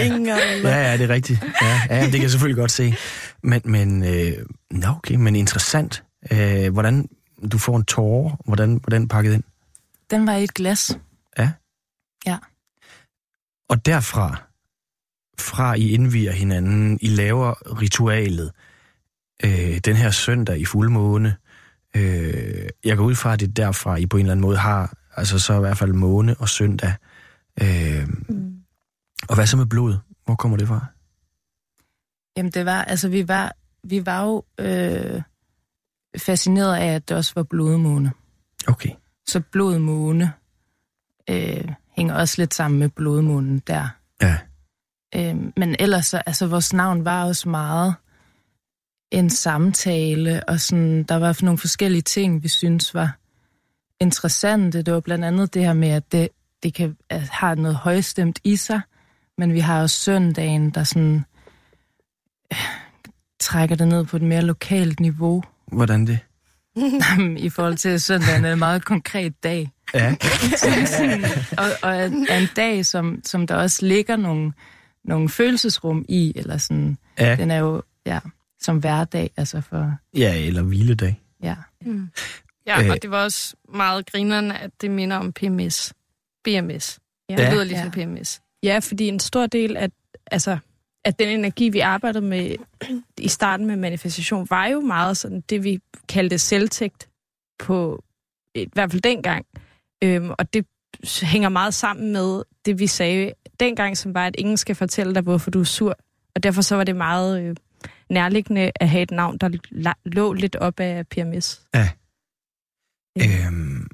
ja, 0.68 0.90
ja, 0.90 0.96
det 0.96 1.04
er 1.04 1.08
rigtigt. 1.08 1.44
Ja, 1.62 1.80
ja 1.90 2.02
det 2.04 2.12
kan 2.12 2.22
jeg 2.22 2.30
selvfølgelig 2.30 2.56
godt 2.56 2.70
se. 2.70 2.94
Men, 3.42 3.60
men 3.64 4.04
øh, 4.04 4.32
no, 4.70 4.88
okay, 4.96 5.14
men 5.14 5.36
interessant. 5.36 6.04
Øh, 6.32 6.72
hvordan 6.72 7.08
du 7.52 7.58
får 7.58 7.76
en 7.76 7.84
tårer, 7.84 8.36
hvordan, 8.44 8.80
hvordan 8.84 9.08
pakket 9.08 9.34
ind? 9.34 9.42
Den 10.10 10.26
var 10.26 10.34
i 10.36 10.44
et 10.44 10.54
glas. 10.54 10.98
Ja? 11.38 11.50
Ja. 12.26 12.38
Og 13.68 13.86
derfra, 13.86 14.42
fra 15.38 15.74
I 15.74 15.90
indviger 15.90 16.32
hinanden, 16.32 16.98
I 17.02 17.06
laver 17.06 17.80
ritualet, 17.80 18.46
øh, 18.46 18.71
den 19.84 19.96
her 19.96 20.10
søndag 20.10 20.58
i 20.58 20.64
fuldmåne, 20.64 21.36
øh, 21.96 22.68
jeg 22.84 22.96
går 22.96 23.04
ud 23.04 23.14
fra, 23.14 23.32
at 23.32 23.40
det 23.40 23.56
derfra, 23.56 23.96
I 23.96 24.06
på 24.06 24.16
en 24.16 24.20
eller 24.20 24.32
anden 24.32 24.42
måde 24.42 24.56
har, 24.56 24.94
altså 25.16 25.38
så 25.38 25.56
i 25.56 25.60
hvert 25.60 25.78
fald 25.78 25.92
måne 25.92 26.34
og 26.38 26.48
søndag. 26.48 26.94
Øh, 27.62 28.08
mm. 28.28 28.56
Og 29.28 29.34
hvad 29.34 29.46
så 29.46 29.56
med 29.56 29.66
blod? 29.66 29.96
Hvor 30.24 30.34
kommer 30.34 30.56
det 30.56 30.68
fra? 30.68 30.86
Jamen 32.36 32.52
det 32.52 32.66
var, 32.66 32.84
altså 32.84 33.08
vi 33.08 33.28
var, 33.28 33.56
vi 33.84 34.06
var 34.06 34.22
jo 34.22 34.44
øh, 34.58 35.22
fascineret 36.18 36.76
af, 36.76 36.94
at 36.94 37.08
det 37.08 37.16
også 37.16 37.32
var 37.34 37.42
blodmåne. 37.42 38.12
Okay. 38.68 38.90
Så 39.26 39.40
blodmåne 39.52 40.32
øh, 41.30 41.68
hænger 41.96 42.14
også 42.14 42.34
lidt 42.38 42.54
sammen 42.54 42.80
med 42.80 42.88
blodmånen 42.88 43.58
der. 43.58 43.88
Ja. 44.22 44.38
Øh, 45.14 45.36
men 45.56 45.76
ellers, 45.78 46.06
så, 46.06 46.22
altså 46.26 46.46
vores 46.46 46.72
navn 46.72 47.04
var 47.04 47.24
også 47.24 47.48
meget 47.48 47.94
en 49.12 49.30
samtale, 49.30 50.48
og 50.48 50.60
sådan, 50.60 51.02
der 51.02 51.16
var 51.16 51.38
nogle 51.42 51.58
forskellige 51.58 52.02
ting, 52.02 52.42
vi 52.42 52.48
synes 52.48 52.94
var 52.94 53.16
interessante. 54.00 54.82
Det 54.82 54.94
var 54.94 55.00
blandt 55.00 55.24
andet 55.24 55.54
det 55.54 55.64
her 55.64 55.72
med, 55.72 55.88
at 55.88 56.12
det, 56.12 56.28
det 56.62 56.74
kan 56.74 56.96
at 57.10 57.20
har 57.20 57.54
noget 57.54 57.76
højstemt 57.76 58.38
i 58.44 58.56
sig, 58.56 58.80
men 59.38 59.52
vi 59.52 59.60
har 59.60 59.82
også 59.82 60.00
søndagen, 60.00 60.70
der 60.70 60.84
sådan 60.84 61.24
øh, 62.52 62.58
trækker 63.40 63.76
det 63.76 63.88
ned 63.88 64.04
på 64.04 64.16
et 64.16 64.22
mere 64.22 64.42
lokalt 64.42 65.00
niveau. 65.00 65.42
Hvordan 65.72 66.06
det? 66.06 66.18
I 67.46 67.48
forhold 67.48 67.76
til, 67.76 67.88
at 67.88 68.02
søndagen 68.02 68.44
er 68.44 68.52
en 68.52 68.58
meget 68.58 68.84
konkret 68.84 69.42
dag. 69.42 69.70
Ja. 69.94 70.14
og, 71.58 71.66
og 71.82 71.96
er 71.96 72.38
en 72.38 72.48
dag, 72.56 72.86
som, 72.86 73.20
som 73.24 73.46
der 73.46 73.54
også 73.54 73.86
ligger 73.86 74.16
nogle, 74.16 74.52
nogle 75.04 75.28
følelsesrum 75.28 76.04
i, 76.08 76.32
eller 76.36 76.56
sådan. 76.56 76.98
Ja. 77.18 77.36
Den 77.36 77.50
er 77.50 77.58
jo, 77.58 77.82
ja, 78.06 78.18
som 78.64 78.78
hverdag, 78.78 79.30
altså 79.36 79.60
for... 79.60 79.94
Ja, 80.16 80.46
eller 80.46 80.62
hviledag. 80.62 81.20
Ja. 81.42 81.56
Mm. 81.80 82.08
Ja, 82.66 82.90
og 82.92 83.02
det 83.02 83.10
var 83.10 83.24
også 83.24 83.56
meget 83.68 84.06
grinerne, 84.06 84.60
at 84.60 84.70
det 84.80 84.90
minder 84.90 85.16
om 85.16 85.32
PMS. 85.32 85.92
BMS. 86.44 86.98
Ja. 87.28 87.36
Det 87.36 87.52
lyder 87.52 87.64
ligesom 87.64 87.92
ja. 87.96 88.06
PMS. 88.06 88.40
Ja, 88.62 88.78
fordi 88.78 89.08
en 89.08 89.20
stor 89.20 89.46
del 89.46 89.76
af, 89.76 89.90
altså, 90.26 90.58
at 91.04 91.18
den 91.18 91.28
energi, 91.28 91.68
vi 91.68 91.80
arbejdede 91.80 92.24
med 92.24 92.56
i 93.18 93.28
starten 93.28 93.66
med 93.66 93.76
manifestation, 93.76 94.46
var 94.50 94.66
jo 94.66 94.80
meget 94.80 95.16
sådan 95.16 95.40
det, 95.40 95.64
vi 95.64 95.80
kaldte 96.08 96.38
selvtægt 96.38 97.08
på, 97.58 98.04
i 98.54 98.68
hvert 98.72 98.90
fald 98.90 99.02
dengang. 99.02 99.46
Øhm, 100.04 100.30
og 100.30 100.54
det 100.54 100.66
hænger 101.22 101.48
meget 101.48 101.74
sammen 101.74 102.12
med 102.12 102.42
det, 102.64 102.78
vi 102.78 102.86
sagde 102.86 103.32
dengang, 103.60 103.98
som 103.98 104.14
var, 104.14 104.26
at 104.26 104.36
ingen 104.38 104.56
skal 104.56 104.74
fortælle 104.74 105.14
dig, 105.14 105.22
hvorfor 105.22 105.50
du 105.50 105.60
er 105.60 105.64
sur. 105.64 105.98
Og 106.34 106.42
derfor 106.42 106.62
så 106.62 106.76
var 106.76 106.84
det 106.84 106.96
meget 106.96 107.42
øh, 107.42 107.56
nærliggende 108.12 108.72
at 108.74 108.88
have 108.88 109.02
et 109.02 109.10
navn, 109.10 109.38
der 109.38 109.94
lå 110.04 110.32
lidt 110.32 110.56
op 110.56 110.80
af 110.80 111.06
PMS. 111.08 111.62
Ja. 111.74 111.88
ja. 113.16 113.46
Øhm. 113.46 113.88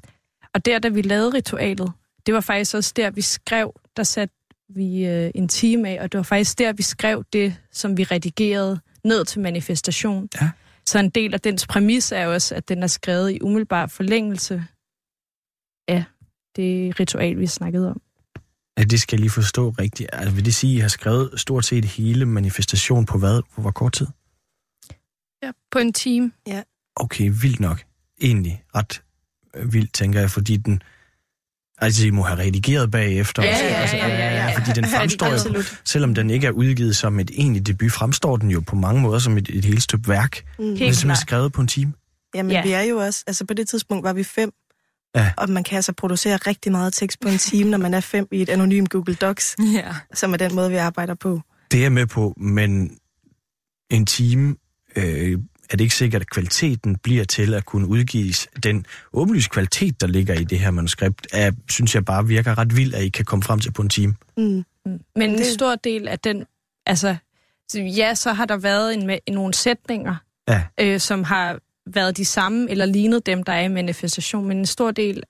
Og 0.53 0.65
der, 0.65 0.79
da 0.79 0.89
vi 0.89 1.01
lavede 1.01 1.33
ritualet, 1.33 1.91
det 2.25 2.33
var 2.33 2.41
faktisk 2.41 2.75
også 2.75 2.93
der, 2.95 3.09
vi 3.11 3.21
skrev, 3.21 3.73
der 3.97 4.03
satte 4.03 4.35
vi 4.69 5.05
øh, 5.05 5.31
en 5.35 5.47
time 5.47 5.89
af, 5.89 6.03
og 6.03 6.11
det 6.11 6.17
var 6.17 6.23
faktisk 6.23 6.59
der, 6.59 6.73
vi 6.73 6.83
skrev 6.83 7.23
det, 7.33 7.57
som 7.71 7.97
vi 7.97 8.03
redigerede 8.03 8.79
ned 9.03 9.25
til 9.25 9.41
manifestation. 9.41 10.29
Ja. 10.41 10.49
Så 10.85 10.99
en 10.99 11.09
del 11.09 11.33
af 11.33 11.41
dens 11.41 11.67
præmis 11.67 12.11
er 12.11 12.27
også, 12.27 12.55
at 12.55 12.69
den 12.69 12.83
er 12.83 12.87
skrevet 12.87 13.31
i 13.31 13.41
umiddelbar 13.41 13.87
forlængelse 13.87 14.63
af 15.87 16.03
det 16.55 16.99
ritual, 16.99 17.39
vi 17.39 17.47
snakkede 17.47 17.89
om. 17.89 18.01
Ja, 18.79 18.83
det 18.83 19.01
skal 19.01 19.15
jeg 19.15 19.19
lige 19.19 19.29
forstå 19.29 19.69
rigtigt. 19.69 20.09
Altså, 20.13 20.35
vil 20.35 20.45
det 20.45 20.55
sige, 20.55 20.73
at 20.73 20.77
I 20.77 20.79
har 20.79 20.87
skrevet 20.87 21.31
stort 21.35 21.65
set 21.65 21.85
hele 21.85 22.25
manifestation 22.25 23.05
på 23.05 23.17
hvad? 23.17 23.41
På 23.55 23.61
hvor 23.61 23.71
kort 23.71 23.93
tid? 23.93 24.07
Ja, 25.43 25.51
på 25.71 25.79
en 25.79 25.93
time. 25.93 26.31
Ja. 26.47 26.61
Okay, 26.95 27.31
vildt 27.41 27.59
nok. 27.59 27.83
Egentlig 28.21 28.63
ret 28.75 29.01
vildt, 29.65 29.93
tænker 29.93 30.19
jeg, 30.19 30.31
fordi 30.31 30.57
den... 30.57 30.81
Altså, 31.81 32.07
I 32.07 32.09
må 32.09 32.21
have 32.21 32.39
redigeret 32.39 32.91
bagefter. 32.91 33.43
Ja, 33.43 33.49
ja, 33.49 33.97
ja, 33.97 34.07
ja, 34.07 34.17
ja, 34.17 34.35
ja. 34.35 34.57
Fordi 34.57 34.71
den 34.71 34.85
fremstår 34.95 35.57
jo, 35.57 35.63
selvom 35.85 36.15
den 36.15 36.29
ikke 36.29 36.47
er 36.47 36.51
udgivet 36.51 36.95
som 36.95 37.19
et 37.19 37.31
egentligt 37.33 37.67
debut, 37.67 37.91
fremstår 37.91 38.37
den 38.37 38.51
jo 38.51 38.59
på 38.59 38.75
mange 38.75 39.01
måder 39.01 39.19
som 39.19 39.37
et, 39.37 39.49
et 39.49 39.65
helt 39.65 39.83
stykke 39.83 40.07
værk. 40.07 40.43
Mm. 40.59 40.65
Det 40.65 40.87
er 40.87 40.91
simpelthen 40.91 41.15
skrevet 41.15 41.53
på 41.53 41.61
en 41.61 41.67
time. 41.67 41.93
Jamen, 42.35 42.51
ja. 42.51 42.63
vi 42.63 42.71
er 42.71 42.81
jo 42.81 42.97
også... 42.97 43.23
Altså, 43.27 43.45
på 43.45 43.53
det 43.53 43.69
tidspunkt 43.69 44.03
var 44.03 44.13
vi 44.13 44.23
fem 44.23 44.51
Ja. 45.15 45.31
Og 45.37 45.49
man 45.49 45.63
kan 45.63 45.75
altså 45.75 45.93
producere 45.93 46.37
rigtig 46.37 46.71
meget 46.71 46.93
tekst 46.93 47.19
på 47.19 47.27
en 47.27 47.37
time, 47.37 47.69
når 47.69 47.77
man 47.77 47.93
er 47.93 47.99
fem 47.99 48.27
i 48.31 48.41
et 48.41 48.49
anonymt 48.49 48.89
Google 48.89 49.15
Docs, 49.15 49.55
ja. 49.73 49.95
som 50.13 50.33
er 50.33 50.37
den 50.37 50.55
måde, 50.55 50.69
vi 50.69 50.75
arbejder 50.75 51.13
på. 51.13 51.41
Det 51.71 51.77
er 51.77 51.81
jeg 51.81 51.91
med 51.91 52.05
på, 52.05 52.33
men 52.37 52.97
en 53.89 54.05
time 54.05 54.55
øh, 54.95 55.39
er 55.69 55.77
det 55.77 55.81
ikke 55.81 55.95
sikkert, 55.95 56.21
at 56.21 56.29
kvaliteten 56.29 56.95
bliver 56.95 57.23
til 57.23 57.53
at 57.53 57.65
kunne 57.65 57.87
udgives. 57.87 58.47
Den 58.63 58.85
åbenlyse 59.13 59.49
kvalitet, 59.49 60.01
der 60.01 60.07
ligger 60.07 60.33
i 60.33 60.43
det 60.43 60.59
her 60.59 60.71
manuskript, 60.71 61.27
er, 61.33 61.51
synes 61.69 61.95
jeg 61.95 62.05
bare 62.05 62.27
virker 62.27 62.57
ret 62.57 62.77
vild, 62.77 62.93
at 62.93 63.03
I 63.03 63.09
kan 63.09 63.25
komme 63.25 63.43
frem 63.43 63.59
til 63.59 63.71
på 63.71 63.81
en 63.81 63.89
time. 63.89 64.15
Mm. 64.37 64.63
Mm. 64.85 64.99
Men 65.15 65.29
en 65.29 65.45
stor 65.45 65.75
del 65.75 66.07
af 66.07 66.19
den, 66.19 66.45
altså, 66.85 67.15
ja, 67.75 68.15
så 68.15 68.33
har 68.33 68.45
der 68.45 68.57
været 68.57 68.93
en, 68.93 69.09
en 69.25 69.33
nogle 69.33 69.53
sætninger, 69.53 70.15
ja. 70.47 70.63
øh, 70.79 70.99
som 70.99 71.23
har 71.23 71.59
været 71.85 72.17
de 72.17 72.25
samme 72.25 72.71
eller 72.71 72.85
lignet 72.85 73.25
dem, 73.25 73.43
der 73.43 73.53
er 73.53 73.61
i 73.61 73.67
manifestation, 73.67 74.47
men 74.47 74.57
en 74.57 74.65
stor 74.65 74.91
del 74.91 75.23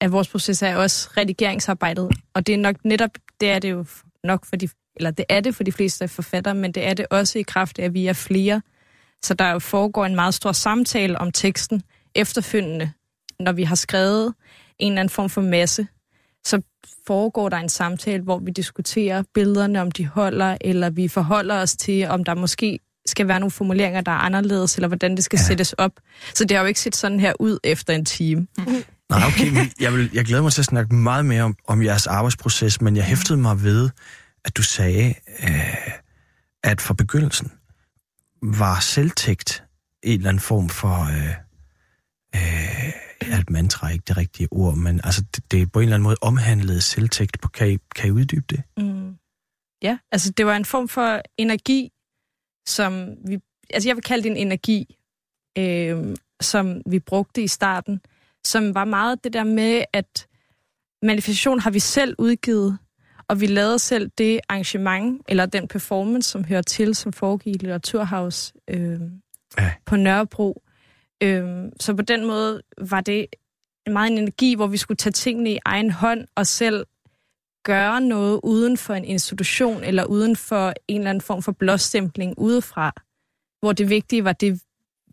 af 0.00 0.12
vores 0.12 0.28
proces 0.28 0.62
er 0.62 0.76
også 0.76 1.08
redigeringsarbejdet, 1.16 2.10
og 2.34 2.46
det 2.46 2.52
er 2.52 2.58
nok 2.58 2.84
netop, 2.84 3.10
det 3.40 3.50
er 3.50 3.58
det 3.58 3.70
jo 3.70 3.84
nok 4.24 4.44
for 4.44 4.56
de, 4.56 4.68
eller 4.96 5.10
det 5.10 5.24
er 5.28 5.40
det 5.40 5.54
for 5.54 5.64
de 5.64 5.72
fleste 5.72 6.08
forfattere, 6.08 6.54
men 6.54 6.72
det 6.72 6.86
er 6.86 6.94
det 6.94 7.06
også 7.10 7.38
i 7.38 7.42
kraft 7.42 7.78
af, 7.78 7.84
at 7.84 7.94
vi 7.94 8.06
er 8.06 8.12
flere. 8.12 8.62
Så 9.24 9.34
der 9.34 9.50
jo 9.50 9.58
foregår 9.58 10.06
en 10.06 10.14
meget 10.14 10.34
stor 10.34 10.52
samtale 10.52 11.18
om 11.18 11.32
teksten 11.32 11.82
efterfølgende, 12.14 12.92
når 13.40 13.52
vi 13.52 13.62
har 13.62 13.74
skrevet 13.74 14.34
en 14.78 14.92
eller 14.92 15.00
anden 15.00 15.10
form 15.10 15.30
for 15.30 15.40
masse, 15.40 15.86
så 16.46 16.62
foregår 17.06 17.48
der 17.48 17.56
en 17.56 17.68
samtale, 17.68 18.22
hvor 18.22 18.38
vi 18.38 18.50
diskuterer 18.50 19.22
billederne, 19.34 19.80
om 19.80 19.90
de 19.90 20.06
holder, 20.06 20.56
eller 20.60 20.90
vi 20.90 21.08
forholder 21.08 21.54
os 21.54 21.76
til, 21.76 22.06
om 22.06 22.24
der 22.24 22.34
måske 22.34 22.78
skal 23.06 23.28
være 23.28 23.40
nogle 23.40 23.50
formuleringer, 23.50 24.00
der 24.00 24.12
er 24.12 24.16
anderledes, 24.16 24.74
eller 24.74 24.88
hvordan 24.88 25.16
det 25.16 25.24
skal 25.24 25.36
ja. 25.36 25.42
sættes 25.42 25.72
op. 25.72 25.92
Så 26.34 26.44
det 26.44 26.56
har 26.56 26.62
jo 26.62 26.68
ikke 26.68 26.80
set 26.80 26.96
sådan 26.96 27.20
her 27.20 27.32
ud 27.40 27.58
efter 27.64 27.94
en 27.94 28.04
time. 28.04 28.46
Mm. 28.58 28.64
Nej, 29.10 29.26
okay, 29.26 29.48
men 29.48 29.72
jeg, 29.80 29.92
vil, 29.92 30.10
jeg 30.12 30.24
glæder 30.24 30.42
mig 30.42 30.52
til 30.52 30.60
at 30.60 30.64
snakke 30.64 30.94
meget 30.94 31.24
mere 31.24 31.42
om, 31.42 31.56
om 31.66 31.82
jeres 31.82 32.06
arbejdsproces, 32.06 32.80
men 32.80 32.96
jeg 32.96 33.04
hæftede 33.04 33.38
mig 33.38 33.62
ved, 33.62 33.90
at 34.44 34.56
du 34.56 34.62
sagde, 34.62 35.14
øh, 35.42 35.76
at 36.64 36.80
fra 36.80 36.94
begyndelsen 36.94 37.52
var 38.42 38.80
selvtægt 38.80 39.64
en 40.02 40.12
eller 40.12 40.28
anden 40.28 40.40
form 40.40 40.68
for 40.68 41.04
øh, 41.04 41.28
øh, 42.34 42.92
er 43.20 43.38
et 43.38 43.50
mantra 43.50 43.88
ikke 43.88 44.04
det 44.08 44.16
rigtige 44.16 44.48
ord, 44.50 44.76
men 44.76 45.00
altså, 45.04 45.24
det, 45.34 45.50
det 45.50 45.62
er 45.62 45.66
på 45.66 45.78
en 45.78 45.82
eller 45.82 45.94
anden 45.94 46.04
måde 46.04 46.16
omhandlet 46.20 46.82
selvtægt. 46.82 47.52
Kan 47.52 47.70
I, 47.70 47.78
kan 47.94 48.08
I 48.08 48.10
uddybe 48.10 48.44
det? 48.50 48.62
Mm. 48.76 49.16
Ja, 49.82 49.98
altså 50.12 50.30
det 50.30 50.46
var 50.46 50.56
en 50.56 50.64
form 50.64 50.88
for 50.88 51.22
energi, 51.38 51.90
som 52.66 53.16
vi... 53.24 53.38
Altså 53.70 53.88
jeg 53.88 53.96
vil 53.96 54.04
kalde 54.04 54.22
det 54.22 54.30
en 54.30 54.36
energi, 54.36 54.96
øh, 55.58 56.16
som 56.40 56.82
vi 56.86 56.98
brugte 56.98 57.42
i 57.42 57.48
starten, 57.48 58.00
som 58.44 58.74
var 58.74 58.84
meget 58.84 59.24
det 59.24 59.32
der 59.32 59.44
med, 59.44 59.84
at 59.92 60.26
manifestation 61.02 61.60
har 61.60 61.70
vi 61.70 61.78
selv 61.78 62.14
udgivet, 62.18 62.78
og 63.28 63.40
vi 63.40 63.46
lavede 63.46 63.78
selv 63.78 64.10
det 64.18 64.40
arrangement, 64.48 65.22
eller 65.28 65.46
den 65.46 65.68
performance, 65.68 66.30
som 66.30 66.44
hører 66.44 66.62
til, 66.62 66.94
som 66.94 67.12
foregik 67.12 67.54
i 67.54 67.58
Litteraturhaus 67.58 68.52
øh, 68.68 69.00
ja. 69.58 69.72
på 69.86 69.96
Nørrebro. 69.96 70.62
Øh, 71.22 71.64
så 71.80 71.94
på 71.94 72.02
den 72.02 72.24
måde 72.24 72.62
var 72.78 73.00
det 73.00 73.26
meget 73.86 74.10
en 74.10 74.18
energi, 74.18 74.54
hvor 74.54 74.66
vi 74.66 74.76
skulle 74.76 74.96
tage 74.96 75.12
tingene 75.12 75.52
i 75.52 75.58
egen 75.64 75.90
hånd 75.90 76.26
og 76.34 76.46
selv 76.46 76.86
gøre 77.66 78.00
noget 78.00 78.40
uden 78.42 78.76
for 78.76 78.94
en 78.94 79.04
institution 79.04 79.84
eller 79.84 80.04
uden 80.04 80.36
for 80.36 80.74
en 80.88 81.00
eller 81.00 81.10
anden 81.10 81.22
form 81.22 81.42
for 81.42 81.52
blåstempling 81.52 82.34
udefra, 82.38 82.92
hvor 83.60 83.72
det 83.72 83.88
vigtige 83.88 84.24
var 84.24 84.32
det, 84.32 84.60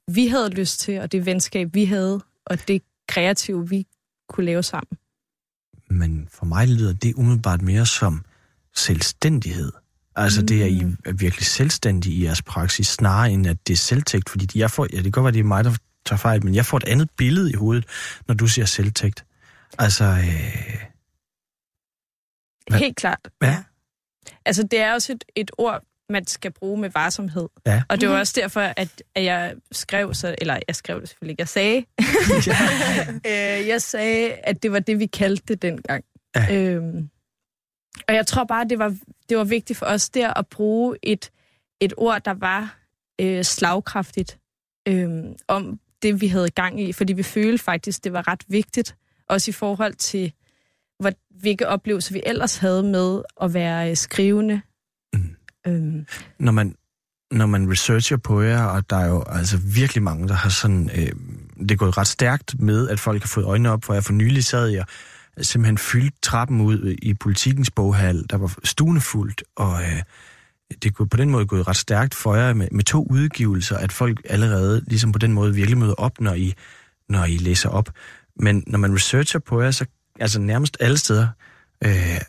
vi 0.07 0.27
havde 0.27 0.50
lyst 0.50 0.79
til, 0.79 1.00
og 1.00 1.12
det 1.12 1.25
venskab, 1.25 1.74
vi 1.74 1.86
havde, 1.86 2.22
og 2.45 2.67
det 2.67 2.81
kreative, 3.07 3.69
vi 3.69 3.88
kunne 4.29 4.45
lave 4.45 4.63
sammen. 4.63 4.98
Men 5.89 6.27
for 6.31 6.45
mig 6.45 6.67
lyder 6.67 6.93
det 6.93 7.13
umiddelbart 7.15 7.62
mere 7.62 7.86
som 7.86 8.25
selvstændighed. 8.75 9.72
Altså 10.15 10.41
mm. 10.41 10.48
det 10.48 10.62
er 10.62 10.65
I 10.65 10.81
er 11.05 11.13
virkelig 11.13 11.45
selvstændige 11.45 12.15
i 12.15 12.24
jeres 12.24 12.41
praksis, 12.41 12.88
snarere 12.88 13.31
end 13.31 13.48
at 13.48 13.67
det 13.67 13.74
er 13.74 13.77
selvtægt. 13.77 14.29
Fordi 14.29 14.60
jeg 14.60 14.72
får, 14.72 14.88
ja, 14.91 14.95
det 14.95 15.03
kan 15.03 15.12
godt 15.12 15.24
være, 15.24 15.33
det 15.33 15.39
er 15.39 15.43
mig, 15.43 15.63
der 15.63 15.75
tager 16.05 16.17
fejl, 16.17 16.45
men 16.45 16.55
jeg 16.55 16.65
får 16.65 16.77
et 16.77 16.83
andet 16.83 17.10
billede 17.17 17.51
i 17.51 17.55
hovedet, 17.55 17.86
når 18.27 18.36
du 18.36 18.48
siger 18.48 18.65
selvtægt. 18.65 19.25
Altså... 19.79 20.03
Øh... 20.03 20.93
Hvad? 22.67 22.79
Helt 22.79 22.96
klart. 22.98 23.29
Ja. 23.41 23.63
Altså 24.46 24.63
det 24.63 24.79
er 24.79 24.93
også 24.93 25.13
et, 25.13 25.24
et 25.36 25.51
ord, 25.58 25.84
man 26.10 26.27
skal 26.27 26.51
bruge 26.51 26.82
med 26.82 26.89
varsomhed. 26.89 27.50
Ja. 27.65 27.84
Og 27.89 28.01
det 28.01 28.10
var 28.10 28.15
mhm. 28.15 28.20
også 28.20 28.34
derfor, 28.41 28.62
at, 28.62 29.03
at 29.15 29.24
jeg 29.24 29.55
skrev, 29.72 30.13
så, 30.13 30.36
eller 30.38 30.60
jeg 30.67 30.75
skrev 30.75 31.01
det 31.01 31.10
selvfølgelig 31.10 31.34
ikke, 31.34 31.41
jeg 31.41 31.48
sagde, 31.48 31.86
øh, 33.62 33.67
jeg 33.67 33.82
sagde, 33.82 34.32
at 34.34 34.63
det 34.63 34.72
var 34.72 34.79
det, 34.79 35.00
vi 35.00 35.05
kaldte 35.05 35.43
det 35.48 35.62
dengang. 35.62 36.03
Ja. 36.36 36.55
Øhm, 36.55 37.10
og 38.08 38.15
jeg 38.15 38.27
tror 38.27 38.43
bare, 38.43 38.65
det 38.70 38.79
var, 38.79 38.96
det 39.29 39.38
var 39.38 39.43
vigtigt 39.43 39.79
for 39.79 39.86
os 39.86 40.10
der 40.10 40.34
at 40.34 40.48
bruge 40.48 40.98
et, 41.03 41.32
et 41.79 41.93
ord, 41.98 42.22
der 42.22 42.34
var 42.34 42.79
øh, 43.22 43.43
slagkraftigt 43.43 44.39
øh, 44.88 45.10
om 45.48 45.79
det, 46.01 46.22
vi 46.22 46.27
havde 46.27 46.50
gang 46.50 46.82
i, 46.82 46.93
fordi 46.93 47.13
vi 47.13 47.24
følte 47.24 47.63
faktisk, 47.63 48.03
det 48.03 48.13
var 48.13 48.27
ret 48.27 48.43
vigtigt, 48.48 48.96
også 49.29 49.51
i 49.51 49.53
forhold 49.53 49.93
til, 49.93 50.34
hvor, 51.00 51.12
hvilke 51.40 51.68
oplevelser 51.68 52.14
vi 52.14 52.22
ellers 52.26 52.58
havde 52.58 52.84
med 52.84 53.22
at 53.42 53.54
være 53.54 53.90
øh, 53.90 53.98
skrivende, 53.98 54.62
Øhm. 55.68 56.06
Når, 56.40 56.52
man, 56.52 56.76
når 57.32 57.46
man 57.46 57.72
researcher 57.72 58.18
på 58.18 58.42
jer, 58.42 58.64
og 58.64 58.90
der 58.90 58.96
er 58.96 59.08
jo 59.08 59.24
altså 59.28 59.58
virkelig 59.58 60.04
mange, 60.04 60.28
der 60.28 60.34
har 60.34 60.50
sådan... 60.50 60.90
Øh, 60.96 61.12
det 61.60 61.72
er 61.72 61.76
gået 61.76 61.98
ret 61.98 62.08
stærkt 62.08 62.60
med, 62.60 62.90
at 62.90 63.00
folk 63.00 63.22
har 63.22 63.28
fået 63.28 63.46
øjnene 63.46 63.72
op, 63.72 63.86
for 63.86 63.94
jeg 63.94 64.04
for 64.04 64.14
nylig 64.14 64.44
sad 64.44 64.68
jeg 64.68 64.86
simpelthen 65.42 65.78
fyldt 65.78 66.14
trappen 66.22 66.62
ud 66.62 66.96
i 67.02 67.14
politikens 67.14 67.72
boghal, 67.72 68.26
der 68.30 68.38
var 68.38 68.56
stuende 68.64 69.02
fuldt, 69.02 69.44
og 69.56 69.82
øh, 69.82 70.02
det 70.84 70.86
er 71.00 71.06
på 71.06 71.18
den 71.18 71.30
måde 71.30 71.46
gået 71.46 71.68
ret 71.68 71.76
stærkt 71.76 72.14
for 72.14 72.36
jer 72.36 72.54
med, 72.54 72.68
med 72.72 72.84
to 72.84 73.08
udgivelser, 73.10 73.78
at 73.78 73.92
folk 73.92 74.22
allerede 74.30 74.84
ligesom 74.88 75.12
på 75.12 75.20
den 75.20 75.34
måde 75.34 75.56
virkelig 75.56 75.78
møder 75.78 75.94
op, 75.94 76.22
når 76.22 76.34
I, 76.34 76.54
når 77.10 77.26
I 77.26 77.38
læser 77.38 77.70
op. 77.70 77.90
Men 78.36 78.64
når 78.68 78.80
man 78.80 78.94
researcher 78.94 79.40
på 79.40 79.62
jer, 79.62 79.72
så 79.72 79.86
altså 80.20 80.39
nærmest 80.39 80.77
alle 80.79 80.98
steder, 80.98 81.27
øh, 81.84 82.22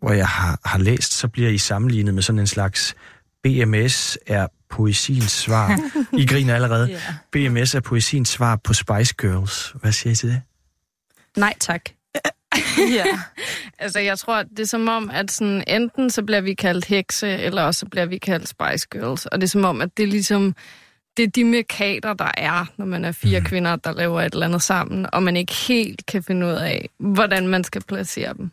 hvor 0.00 0.12
jeg 0.12 0.28
har, 0.28 0.60
har 0.64 0.78
læst, 0.78 1.12
så 1.12 1.28
bliver 1.28 1.50
I 1.50 1.58
sammenlignet 1.58 2.14
med 2.14 2.22
sådan 2.22 2.38
en 2.38 2.46
slags 2.46 2.96
BMS 3.42 4.18
er 4.26 4.46
poesiens 4.70 5.30
svar. 5.30 5.80
I 6.12 6.26
griner 6.30 6.54
allerede. 6.54 6.90
yeah. 6.90 7.52
BMS 7.52 7.74
er 7.74 7.80
poesiens 7.80 8.28
svar 8.28 8.56
på 8.56 8.74
Spice 8.74 9.14
Girls. 9.14 9.74
Hvad 9.80 9.92
siger 9.92 10.12
I 10.12 10.14
til 10.14 10.28
det? 10.28 10.42
Nej, 11.36 11.54
tak. 11.60 11.80
ja. 12.96 13.04
Altså, 13.78 13.98
jeg 13.98 14.18
tror, 14.18 14.42
det 14.42 14.60
er 14.60 14.64
som 14.64 14.88
om, 14.88 15.10
at 15.10 15.30
sådan, 15.30 15.64
enten 15.66 16.10
så 16.10 16.22
bliver 16.22 16.40
vi 16.40 16.54
kaldt 16.54 16.84
hekse, 16.84 17.28
eller 17.28 17.62
også 17.62 17.78
så 17.78 17.86
bliver 17.86 18.06
vi 18.06 18.18
kaldt 18.18 18.48
Spice 18.48 18.88
Girls. 18.90 19.26
Og 19.26 19.40
det 19.40 19.46
er 19.46 19.48
som 19.48 19.64
om, 19.64 19.80
at 19.80 19.96
det 19.96 20.08
ligesom, 20.08 20.54
det 21.18 21.26
er 21.26 21.30
de 21.30 21.44
mekater, 21.44 22.14
der 22.14 22.30
er, 22.36 22.64
når 22.76 22.86
man 22.86 23.04
er 23.04 23.12
fire 23.12 23.40
mm. 23.40 23.46
kvinder, 23.46 23.76
der 23.76 23.92
laver 23.92 24.22
et 24.22 24.32
eller 24.32 24.46
andet 24.46 24.62
sammen, 24.62 25.06
og 25.12 25.22
man 25.22 25.36
ikke 25.36 25.52
helt 25.52 26.06
kan 26.06 26.22
finde 26.22 26.46
ud 26.46 26.52
af, 26.52 26.88
hvordan 26.98 27.48
man 27.48 27.64
skal 27.64 27.82
placere 27.82 28.34
dem. 28.34 28.50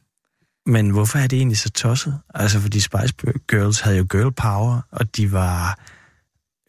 Men 0.66 0.90
hvorfor 0.90 1.20
er 1.20 1.28
det 1.28 1.38
egentlig 1.38 1.58
så 1.58 1.72
tosset? 1.72 2.20
Altså, 2.34 2.60
fordi 2.60 2.80
Spice 2.80 3.14
Girls 3.48 3.80
havde 3.80 3.98
jo 3.98 4.06
girl 4.10 4.32
power, 4.32 4.82
og 4.92 5.16
de 5.18 5.32
var 5.32 5.80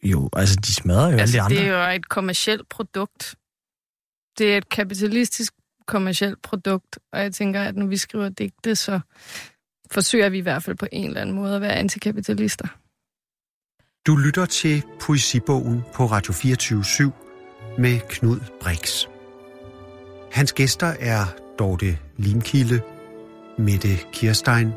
jo, 0.03 0.29
altså 0.33 0.57
de 0.57 0.75
smadrer 0.75 1.13
jo 1.13 1.19
altså, 1.19 1.23
alle 1.23 1.33
de 1.33 1.41
andre. 1.41 1.57
det 1.57 1.67
er 1.67 1.91
jo 1.91 1.97
et 1.97 2.09
kommersielt 2.09 2.69
produkt. 2.69 3.35
Det 4.39 4.53
er 4.53 4.57
et 4.59 4.69
kapitalistisk 4.69 5.53
kommersielt 5.87 6.43
produkt, 6.43 6.99
og 7.13 7.21
jeg 7.21 7.33
tænker, 7.33 7.63
at 7.63 7.77
når 7.77 7.87
vi 7.87 7.97
skriver 7.97 8.29
digte, 8.29 8.77
så 8.77 9.01
forsøger 9.91 10.29
vi 10.29 10.39
i 10.39 10.41
hvert 10.41 10.63
fald 10.63 10.77
på 10.77 10.87
en 10.93 11.07
eller 11.07 11.21
anden 11.21 11.35
måde 11.35 11.55
at 11.55 11.61
være 11.61 11.75
antikapitalister. 11.75 12.69
Du 14.07 14.17
lytter 14.17 14.47
til 14.47 14.83
Poesibogen 15.01 15.83
på 15.95 16.07
Radio 16.07 16.33
24 16.33 17.13
med 17.79 18.01
Knud 18.09 18.41
Brix. 18.61 19.07
Hans 20.33 20.53
gæster 20.53 20.87
er 20.87 21.25
Dorte 21.59 21.99
Limkilde, 22.17 22.83
Mette 23.59 23.89
Kirstein, 24.13 24.73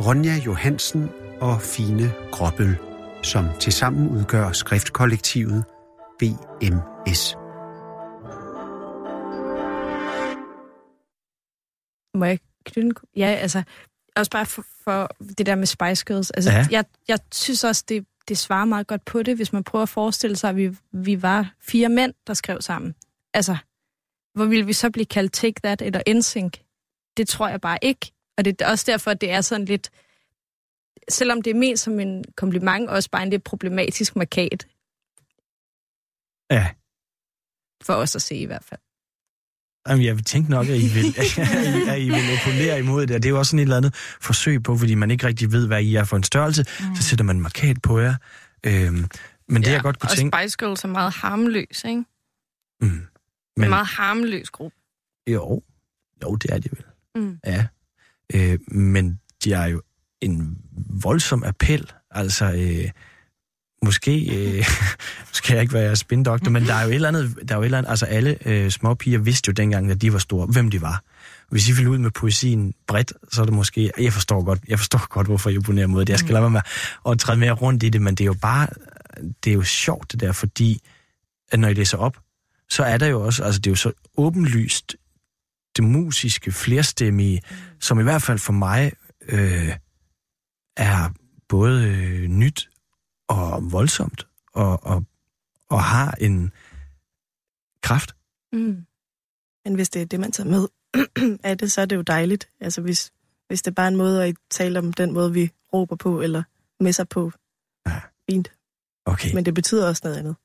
Ronja 0.00 0.34
Johansen 0.46 1.10
og 1.40 1.62
Fine 1.62 2.12
Gråbøl, 2.32 2.76
som 3.22 3.44
tilsammen 3.60 4.08
udgør 4.08 4.52
skriftkollektivet 4.52 5.64
BMS. 6.18 7.34
Må 12.14 12.24
jeg 12.24 12.38
knytte 12.64 13.00
Ja, 13.16 13.26
altså, 13.26 13.62
også 14.16 14.30
bare 14.30 14.46
for, 14.46 14.64
for 14.84 15.10
det 15.38 15.46
der 15.46 15.54
med 15.54 15.66
Spice 15.66 16.04
Girls. 16.04 16.30
Altså, 16.30 16.50
ja. 16.50 16.66
jeg, 16.70 16.84
jeg 17.08 17.18
synes 17.32 17.64
også, 17.64 17.84
det, 17.88 18.06
det 18.28 18.38
svarer 18.38 18.64
meget 18.64 18.86
godt 18.86 19.04
på 19.04 19.22
det, 19.22 19.36
hvis 19.36 19.52
man 19.52 19.64
prøver 19.64 19.82
at 19.82 19.88
forestille 19.88 20.36
sig, 20.36 20.50
at 20.50 20.56
vi, 20.56 20.76
vi 20.92 21.22
var 21.22 21.54
fire 21.60 21.88
mænd, 21.88 22.14
der 22.26 22.34
skrev 22.34 22.60
sammen. 22.60 22.94
Altså, 23.34 23.56
hvor 24.34 24.44
ville 24.44 24.66
vi 24.66 24.72
så 24.72 24.90
blive 24.90 25.06
kaldt 25.06 25.32
Take 25.32 25.60
That 25.62 25.82
eller 25.82 26.14
NSYNC? 26.14 26.58
det 27.18 27.28
tror 27.28 27.48
jeg 27.48 27.60
bare 27.60 27.78
ikke. 27.82 28.12
Og 28.36 28.44
det 28.44 28.62
er 28.62 28.70
også 28.70 28.84
derfor, 28.92 29.10
at 29.10 29.20
det 29.20 29.30
er 29.30 29.40
sådan 29.40 29.64
lidt, 29.64 29.90
selvom 31.08 31.42
det 31.42 31.50
er 31.50 31.54
ment 31.54 31.80
som 31.80 32.00
en 32.00 32.24
kompliment, 32.36 32.88
også 32.88 33.10
bare 33.10 33.22
en 33.22 33.30
lidt 33.30 33.44
problematisk 33.44 34.16
markat. 34.16 34.66
Ja. 36.50 36.70
For 37.82 37.94
os 37.94 38.16
at 38.16 38.22
se 38.22 38.36
i 38.36 38.44
hvert 38.44 38.64
fald. 38.64 38.80
Jamen, 39.88 40.04
jeg 40.04 40.16
vil 40.16 40.24
tænke 40.24 40.50
nok, 40.50 40.66
at 40.66 40.76
I 40.76 40.88
vil, 40.94 41.04
at 41.92 42.00
I 42.00 42.08
vil 42.08 42.22
opponere 42.38 42.78
imod 42.78 43.06
det. 43.06 43.16
Og 43.16 43.22
det 43.22 43.28
er 43.28 43.30
jo 43.30 43.38
også 43.38 43.50
sådan 43.50 43.58
et 43.58 43.62
eller 43.62 43.76
andet 43.76 43.94
forsøg 44.20 44.62
på, 44.62 44.78
fordi 44.78 44.94
man 44.94 45.10
ikke 45.10 45.26
rigtig 45.26 45.52
ved, 45.52 45.66
hvad 45.66 45.82
I 45.82 45.94
er 45.94 46.04
for 46.04 46.16
en 46.16 46.22
størrelse. 46.22 46.64
Mm. 46.80 46.96
Så 46.96 47.02
sætter 47.02 47.24
man 47.24 47.40
markat 47.40 47.82
på 47.82 47.98
jer. 47.98 48.14
Øhm, 48.66 49.06
men 49.48 49.62
det, 49.62 49.68
ja, 49.68 49.72
jeg 49.72 49.82
godt 49.82 49.98
kunne 49.98 50.10
og 50.10 50.16
tænke... 50.16 50.36
Og 50.36 50.42
Spice 50.42 50.56
Girls 50.58 50.84
er 50.84 50.88
meget 50.88 51.12
harmløs, 51.12 51.84
ikke? 51.84 52.04
Mm. 52.80 52.88
Men... 53.56 53.64
En 53.64 53.70
meget 53.70 53.86
harmløs 53.86 54.50
gruppe. 54.50 54.76
Jo, 55.26 55.62
jo, 56.22 56.34
det 56.36 56.50
er 56.50 56.58
det 56.58 56.72
vel. 56.72 56.84
Mm. 57.22 57.38
Ja. 57.46 57.66
Øh, 58.34 58.58
men 58.68 59.20
de 59.44 59.52
er 59.52 59.66
jo 59.66 59.82
en 60.20 60.58
voldsom 61.02 61.44
appel. 61.44 61.92
Altså, 62.10 62.44
øh, 62.44 62.90
måske 63.84 64.36
øh, 64.36 64.64
skal 65.32 65.54
jeg 65.54 65.62
ikke 65.62 65.74
være 65.74 65.96
spindoktor, 65.96 66.50
men 66.50 66.66
der 66.66 66.74
er 66.74 66.82
jo 66.82 66.88
et 66.88 66.94
eller 66.94 67.08
andet, 67.08 67.38
der 67.48 67.54
er 67.54 67.58
jo 67.58 67.62
et 67.62 67.64
eller 67.64 67.78
andet, 67.78 67.90
altså 67.90 68.06
alle 68.06 68.48
øh, 68.48 68.70
små 68.70 68.94
piger 68.94 69.18
vidste 69.18 69.48
jo 69.48 69.52
dengang, 69.52 69.90
at 69.90 70.02
de 70.02 70.12
var 70.12 70.18
store, 70.18 70.46
hvem 70.46 70.70
de 70.70 70.82
var. 70.82 71.02
Hvis 71.50 71.68
I 71.68 71.72
vil 71.72 71.88
ud 71.88 71.98
med 71.98 72.10
poesien 72.10 72.74
bredt, 72.86 73.12
så 73.32 73.40
er 73.40 73.44
det 73.44 73.54
måske, 73.54 73.92
jeg 73.98 74.12
forstår 74.12 74.42
godt, 74.44 74.60
jeg 74.68 74.78
forstår 74.78 75.08
godt, 75.08 75.26
hvorfor 75.26 75.50
I 75.50 75.56
abonnerer 75.56 75.86
mod 75.86 76.04
det. 76.04 76.10
Jeg 76.10 76.18
skal 76.18 76.32
lade 76.32 76.42
være 76.42 76.50
med 76.50 76.60
at 77.08 77.18
træde 77.18 77.38
mere 77.38 77.52
rundt 77.52 77.82
i 77.82 77.88
det, 77.88 78.02
men 78.02 78.14
det 78.14 78.24
er 78.24 78.26
jo 78.26 78.36
bare, 78.42 78.66
det 79.44 79.50
er 79.50 79.54
jo 79.54 79.62
sjovt 79.62 80.12
det 80.12 80.20
der, 80.20 80.32
fordi 80.32 80.82
at 81.52 81.60
når 81.60 81.68
I 81.68 81.74
læser 81.74 81.98
op, 81.98 82.16
så 82.70 82.82
er 82.82 82.98
der 82.98 83.06
jo 83.06 83.20
også, 83.24 83.44
altså 83.44 83.60
det 83.60 83.66
er 83.66 83.70
jo 83.70 83.76
så 83.76 83.92
åbenlyst 84.16 84.96
det 85.76 85.84
musiske, 85.84 86.52
flerstemmige, 86.52 87.42
som 87.80 88.00
i 88.00 88.02
hvert 88.02 88.22
fald 88.22 88.38
for 88.38 88.52
mig 88.52 88.92
øh, 89.28 89.72
er 90.76 91.10
både 91.48 91.84
øh, 91.84 92.28
nyt 92.28 92.68
og 93.28 93.72
voldsomt, 93.72 94.26
og, 94.52 94.86
og, 94.86 95.04
og 95.68 95.82
har 95.82 96.14
en 96.20 96.52
kraft. 97.82 98.14
Mm. 98.52 98.86
Men 99.64 99.74
hvis 99.74 99.88
det 99.88 100.02
er 100.02 100.06
det, 100.06 100.20
man 100.20 100.32
tager 100.32 100.50
med 100.50 100.68
af 101.44 101.58
det, 101.58 101.72
så 101.72 101.80
er 101.80 101.86
det 101.86 101.96
jo 101.96 102.02
dejligt. 102.02 102.48
Altså 102.60 102.80
hvis, 102.80 103.12
hvis 103.48 103.62
det 103.62 103.70
er 103.70 103.74
bare 103.74 103.88
en 103.88 103.96
måde 103.96 104.24
at 104.24 104.36
tale 104.50 104.78
om 104.78 104.92
den 104.92 105.12
måde, 105.12 105.32
vi 105.32 105.50
råber 105.72 105.96
på, 105.96 106.20
eller 106.20 106.42
messer 106.80 107.04
på. 107.04 107.32
Ja. 107.86 108.00
Fint. 108.30 108.52
Okay. 109.04 109.34
Men 109.34 109.44
det 109.44 109.54
betyder 109.54 109.88
også 109.88 110.00
noget 110.04 110.16
andet. 110.16 110.36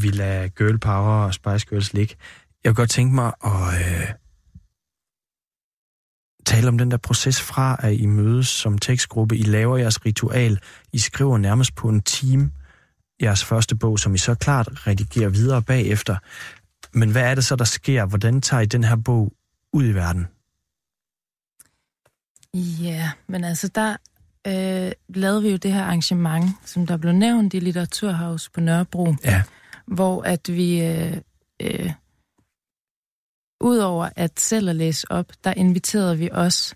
Vi 0.00 0.10
lader 0.10 0.48
Girl 0.48 0.78
Power 0.78 1.24
og 1.24 1.34
Spice 1.34 1.66
Girls 1.66 1.92
ligge. 1.92 2.16
jeg 2.64 2.70
kunne 2.70 2.82
godt 2.82 2.90
tænke 2.90 3.14
mig 3.14 3.32
at 3.44 3.52
øh, 3.52 4.10
tale 6.46 6.68
om 6.68 6.78
den 6.78 6.90
der 6.90 6.96
proces 6.96 7.40
fra, 7.40 7.76
at 7.78 7.92
I 7.94 8.06
mødes 8.06 8.48
som 8.48 8.78
tekstgruppe. 8.78 9.36
I 9.36 9.42
laver 9.42 9.76
jeres 9.76 10.04
ritual. 10.06 10.58
I 10.92 10.98
skriver 10.98 11.38
nærmest 11.38 11.74
på 11.74 11.88
en 11.88 12.00
time 12.02 12.50
jeres 13.22 13.44
første 13.44 13.76
bog, 13.76 13.98
som 13.98 14.14
I 14.14 14.18
så 14.18 14.34
klart 14.34 14.86
redigerer 14.86 15.28
videre 15.28 15.62
bagefter. 15.62 16.16
Men 16.92 17.10
hvad 17.10 17.22
er 17.22 17.34
det 17.34 17.44
så, 17.44 17.56
der 17.56 17.64
sker? 17.64 18.06
Hvordan 18.06 18.40
tager 18.40 18.60
I 18.60 18.66
den 18.66 18.84
her 18.84 18.96
bog 18.96 19.32
ud 19.72 19.84
i 19.84 19.92
verden? 19.92 20.26
Ja, 22.82 23.10
men 23.26 23.44
altså 23.44 23.68
der 23.68 23.96
øh, 24.46 24.92
lavede 25.08 25.42
vi 25.42 25.50
jo 25.50 25.56
det 25.56 25.72
her 25.72 25.82
arrangement, 25.82 26.44
som 26.64 26.86
der 26.86 26.96
blev 26.96 27.12
nævnt 27.12 27.54
i 27.54 27.58
Litteraturhaus 27.58 28.48
på 28.48 28.60
Nørrebro, 28.60 29.14
Ja. 29.24 29.42
hvor 29.86 30.22
at 30.22 30.40
vi, 30.48 30.82
øh, 30.84 31.16
øh, 31.62 31.92
udover 33.60 34.08
at 34.16 34.40
selv 34.40 34.68
at 34.68 34.76
læse 34.76 35.10
op, 35.10 35.26
der 35.44 35.54
inviterede 35.56 36.18
vi 36.18 36.28
også 36.32 36.74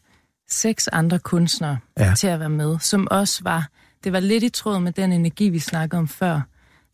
seks 0.48 0.88
andre 0.88 1.18
kunstnere 1.18 1.78
Ja. 1.98 2.14
til 2.16 2.26
at 2.26 2.40
være 2.40 2.48
med, 2.50 2.78
som 2.78 3.08
også 3.10 3.40
var, 3.44 3.68
det 4.04 4.12
var 4.12 4.20
lidt 4.20 4.44
i 4.44 4.48
tråd 4.48 4.80
med 4.80 4.92
den 4.92 5.12
energi, 5.12 5.48
vi 5.48 5.58
snakkede 5.58 5.98
om 5.98 6.08
før. 6.08 6.40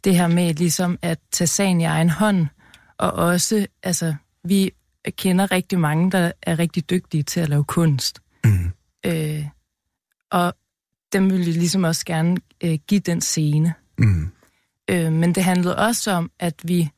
Det 0.05 0.17
her 0.17 0.27
med 0.27 0.55
ligesom 0.55 0.99
at 1.03 1.19
tage 1.33 1.49
sagen 1.49 1.81
i 1.81 1.85
egen 1.85 2.11
hånd, 2.11 2.47
og 2.99 3.13
også, 3.13 3.67
altså, 3.83 4.15
vi 4.45 4.73
kender 5.11 5.51
rigtig 5.53 5.79
mange, 5.79 6.11
der 6.11 6.33
er 6.43 6.59
rigtig 6.59 6.91
dygtige 6.91 7.23
til 7.23 7.41
at 7.41 7.49
lave 7.49 7.65
kunst. 7.65 8.21
Mm. 8.45 8.73
Øh, 9.07 9.45
og 10.31 10.55
dem 11.13 11.31
vil 11.31 11.39
vi 11.47 11.53
ligesom 11.53 11.85
også 11.85 12.05
gerne 12.07 12.37
øh, 12.65 12.79
give 12.89 13.01
den 13.01 13.21
scene. 13.21 13.75
Mm. 13.99 14.31
Øh, 14.91 15.13
men 15.13 15.35
det 15.35 15.45
handlede 15.45 15.77
også 15.77 16.11
om, 16.11 16.31
at 16.41 16.55
vi 16.65 16.91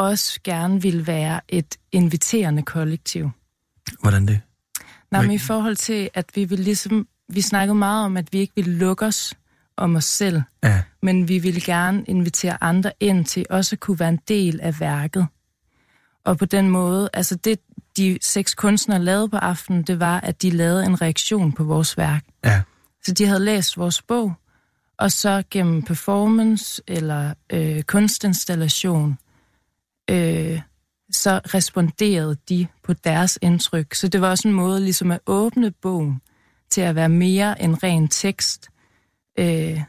også 0.00 0.40
gerne 0.44 0.82
ville 0.82 1.06
være 1.06 1.40
et 1.48 1.76
inviterende 1.92 2.62
kollektiv. 2.62 3.30
Hvordan 4.00 4.26
det? 4.26 4.40
Nej, 5.10 5.22
men 5.22 5.30
i 5.30 5.38
forhold 5.38 5.76
til, 5.76 6.10
at 6.14 6.26
vi 6.34 6.44
ville 6.44 6.64
ligesom, 6.64 7.08
vi 7.28 7.40
snakkede 7.40 7.74
meget 7.74 8.04
om, 8.04 8.16
at 8.16 8.32
vi 8.32 8.38
ikke 8.38 8.52
ville 8.56 8.78
lukke 8.78 9.06
os 9.06 9.34
om 9.76 9.96
os 9.96 10.04
selv, 10.04 10.42
Ja. 10.64 10.82
men 11.02 11.28
vi 11.28 11.38
ville 11.38 11.60
gerne 11.60 12.04
invitere 12.04 12.62
andre 12.62 12.92
ind 13.00 13.24
til 13.24 13.46
også 13.50 13.74
at 13.76 13.80
kunne 13.80 13.98
være 14.00 14.08
en 14.08 14.20
del 14.28 14.60
af 14.60 14.80
værket. 14.80 15.26
Og 16.24 16.38
på 16.38 16.44
den 16.44 16.70
måde, 16.70 17.10
altså 17.12 17.34
det 17.34 17.60
de 17.96 18.18
seks 18.22 18.54
kunstnere 18.54 19.02
lavede 19.02 19.28
på 19.28 19.36
aftenen, 19.36 19.82
det 19.82 20.00
var, 20.00 20.20
at 20.20 20.42
de 20.42 20.50
lavede 20.50 20.86
en 20.86 21.02
reaktion 21.02 21.52
på 21.52 21.64
vores 21.64 21.98
værk. 21.98 22.24
Ja. 22.44 22.62
Så 23.04 23.12
de 23.12 23.26
havde 23.26 23.44
læst 23.44 23.76
vores 23.78 24.02
bog, 24.02 24.32
og 24.98 25.12
så 25.12 25.42
gennem 25.50 25.82
performance 25.82 26.82
eller 26.88 27.34
øh, 27.52 27.82
kunstinstallation, 27.82 29.18
øh, 30.10 30.60
så 31.12 31.40
responderede 31.54 32.36
de 32.48 32.66
på 32.84 32.92
deres 32.92 33.38
indtryk. 33.42 33.94
Så 33.94 34.08
det 34.08 34.20
var 34.20 34.30
også 34.30 34.48
en 34.48 34.54
måde 34.54 34.80
ligesom 34.80 35.10
at 35.10 35.20
åbne 35.26 35.70
bogen 35.70 36.20
til 36.70 36.80
at 36.80 36.94
være 36.94 37.08
mere 37.08 37.62
end 37.62 37.82
ren 37.82 38.08
tekst, 38.08 38.68
øh, 39.38 39.80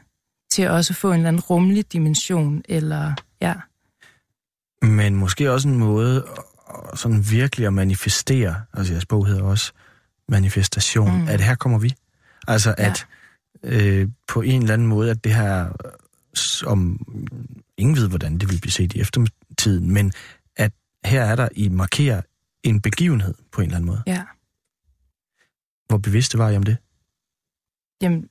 til 0.52 0.62
at 0.62 0.70
også 0.70 0.94
få 0.94 1.08
en 1.12 1.16
eller 1.16 1.28
anden 1.28 1.42
rummelig 1.42 1.92
dimension, 1.92 2.62
eller 2.68 3.14
ja. 3.40 3.54
Men 4.82 5.14
måske 5.14 5.52
også 5.52 5.68
en 5.68 5.78
måde 5.78 6.26
sådan 6.94 7.24
virkelig 7.30 7.66
at 7.66 7.72
manifestere, 7.72 8.62
altså 8.74 8.92
jeres 8.92 9.06
bog 9.06 9.26
hedder 9.26 9.42
også 9.42 9.72
manifestation, 10.28 11.20
mm. 11.20 11.28
At 11.28 11.40
her 11.40 11.54
kommer 11.54 11.78
vi. 11.78 11.94
Altså 12.48 12.74
Ja. 12.78 12.86
at 12.86 13.06
øh, 13.62 14.08
på 14.28 14.40
en 14.40 14.62
eller 14.62 14.74
anden 14.74 14.88
måde, 14.88 15.10
at 15.10 15.24
det 15.24 15.34
her, 15.34 15.68
som 16.34 17.06
ingen 17.76 17.96
ved, 17.96 18.08
hvordan 18.08 18.38
det 18.38 18.50
vil 18.50 18.60
blive 18.60 18.72
set 18.72 18.92
i 18.92 19.00
eftertiden, 19.62 19.90
men 19.92 20.12
at 20.56 20.72
her 21.04 21.22
er 21.24 21.36
der, 21.36 21.48
I 21.56 21.68
markerer 21.68 22.22
en 22.62 22.80
begivenhed 22.80 23.34
på 23.52 23.60
en 23.60 23.64
eller 23.64 23.76
anden 23.76 23.86
måde. 23.86 24.02
ja. 24.06 24.24
Hvor 25.88 25.98
bevidste 25.98 26.38
var 26.38 26.50
I 26.50 26.56
om 26.56 26.62
det? 26.62 26.76
Jamen, 28.02 28.28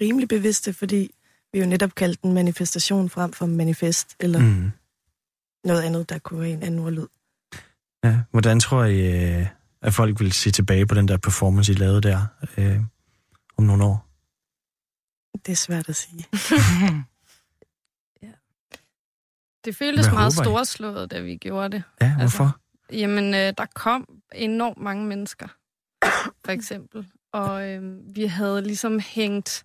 Rimelig 0.00 0.28
bevidste, 0.28 0.72
fordi 0.72 1.10
vi 1.52 1.58
jo 1.58 1.66
netop 1.66 1.94
kaldte 1.94 2.22
den 2.22 2.32
manifestation 2.32 3.10
frem 3.10 3.32
for 3.32 3.46
manifest, 3.46 4.16
eller 4.20 4.38
mm. 4.38 4.46
Mm. 4.46 4.70
noget 5.64 5.82
andet, 5.82 6.08
der 6.08 6.18
kunne 6.18 6.40
være 6.40 6.50
en 6.50 6.62
anden 6.62 6.80
ordlyd. 6.80 7.06
Ja. 8.04 8.20
Hvordan 8.30 8.60
tror 8.60 8.84
I, 8.84 9.40
øh, 9.40 9.46
at 9.82 9.94
folk 9.94 10.20
vil 10.20 10.32
se 10.32 10.50
tilbage 10.50 10.86
på 10.86 10.94
den 10.94 11.08
der 11.08 11.16
performance, 11.16 11.72
I 11.72 11.74
lavede 11.74 12.00
der 12.00 12.26
øh, 12.56 12.80
om 13.56 13.64
nogle 13.64 13.84
år? 13.84 14.08
Det 15.46 15.52
er 15.52 15.56
svært 15.56 15.88
at 15.88 15.96
sige. 15.96 16.26
Det 19.64 19.76
føltes 19.76 20.06
Hvad 20.06 20.14
meget 20.14 20.32
storslået, 20.32 21.10
da 21.10 21.20
vi 21.20 21.36
gjorde 21.36 21.68
det. 21.76 21.82
Ja, 22.00 22.14
hvorfor? 22.18 22.56
Jamen, 22.92 23.34
øh, 23.34 23.52
der 23.58 23.66
kom 23.74 24.08
enormt 24.34 24.78
mange 24.78 25.06
mennesker, 25.06 25.48
for 26.44 26.52
eksempel. 26.52 27.06
Og 27.32 27.68
øh, 27.68 27.82
vi 28.16 28.24
havde 28.24 28.62
ligesom 28.62 29.00
hængt 29.00 29.64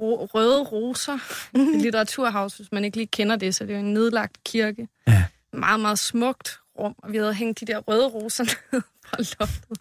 ro- 0.00 0.24
røde 0.24 0.62
roser 0.62 1.18
i 1.54 1.58
Litteraturhaus, 1.84 2.56
hvis 2.56 2.72
man 2.72 2.84
ikke 2.84 2.96
lige 2.96 3.06
kender 3.06 3.36
det, 3.36 3.54
så 3.54 3.64
det 3.64 3.74
er 3.74 3.78
jo 3.78 3.84
en 3.86 3.94
nedlagt 3.94 4.44
kirke. 4.44 4.88
Ja. 5.08 5.24
Meget, 5.52 5.80
meget 5.80 5.98
smukt 5.98 6.58
rum, 6.78 6.94
og 6.98 7.12
vi 7.12 7.16
havde 7.16 7.34
hængt 7.34 7.60
de 7.60 7.66
der 7.66 7.78
røde 7.78 8.06
roser 8.06 8.44
ned 8.72 8.82
fra 9.04 9.16
loftet. 9.40 9.78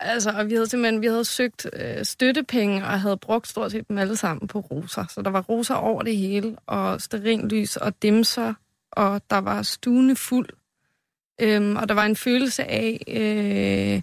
Altså, 0.00 0.30
og 0.30 0.46
vi 0.48 0.54
havde 0.54 0.66
simpelthen 0.66 1.00
vi 1.02 1.06
havde 1.06 1.24
søgt 1.24 1.66
øh, 1.72 2.04
støttepenge, 2.04 2.84
og 2.86 3.00
havde 3.00 3.16
brugt 3.16 3.48
stort 3.48 3.72
set 3.72 3.88
dem 3.88 3.98
alle 3.98 4.16
sammen 4.16 4.48
på 4.48 4.60
roser. 4.60 5.04
Så 5.14 5.22
der 5.22 5.30
var 5.30 5.40
roser 5.40 5.74
over 5.74 6.02
det 6.02 6.16
hele, 6.16 6.56
og 6.66 7.00
sterinlys 7.00 7.76
og 7.76 8.02
dimser, 8.02 8.54
og 8.92 9.22
der 9.30 9.38
var 9.38 9.62
stuende 9.62 10.16
fuld 10.16 10.48
Øhm, 11.42 11.76
og 11.76 11.88
der 11.88 11.94
var 11.94 12.04
en 12.04 12.16
følelse 12.16 12.64
af 12.64 13.04
øh, 13.08 14.02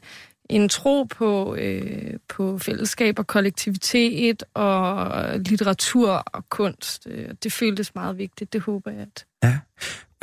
en 0.49 0.69
tro 0.69 1.03
på, 1.03 1.55
øh, 1.55 2.13
på 2.29 2.57
fællesskab 2.57 3.19
og 3.19 3.27
kollektivitet 3.27 4.43
og 4.53 5.39
litteratur 5.39 6.11
og 6.11 6.49
kunst. 6.49 7.07
Øh, 7.09 7.29
Det 7.43 7.53
føltes 7.53 7.95
meget 7.95 8.17
vigtigt. 8.17 8.53
Det 8.53 8.61
håber 8.61 8.91
jeg, 8.91 9.07
at... 9.41 9.59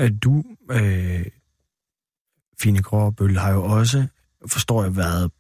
Øh, 0.01 0.11
Du, 0.23 0.45
øh, 0.71 1.27
Fine 2.61 2.83
Gråbøl, 2.83 3.37
har 3.37 3.53
jo 3.53 3.65
også, 3.65 4.07
forstår 4.47 4.83
jeg, 4.83 4.97
været 4.97 5.31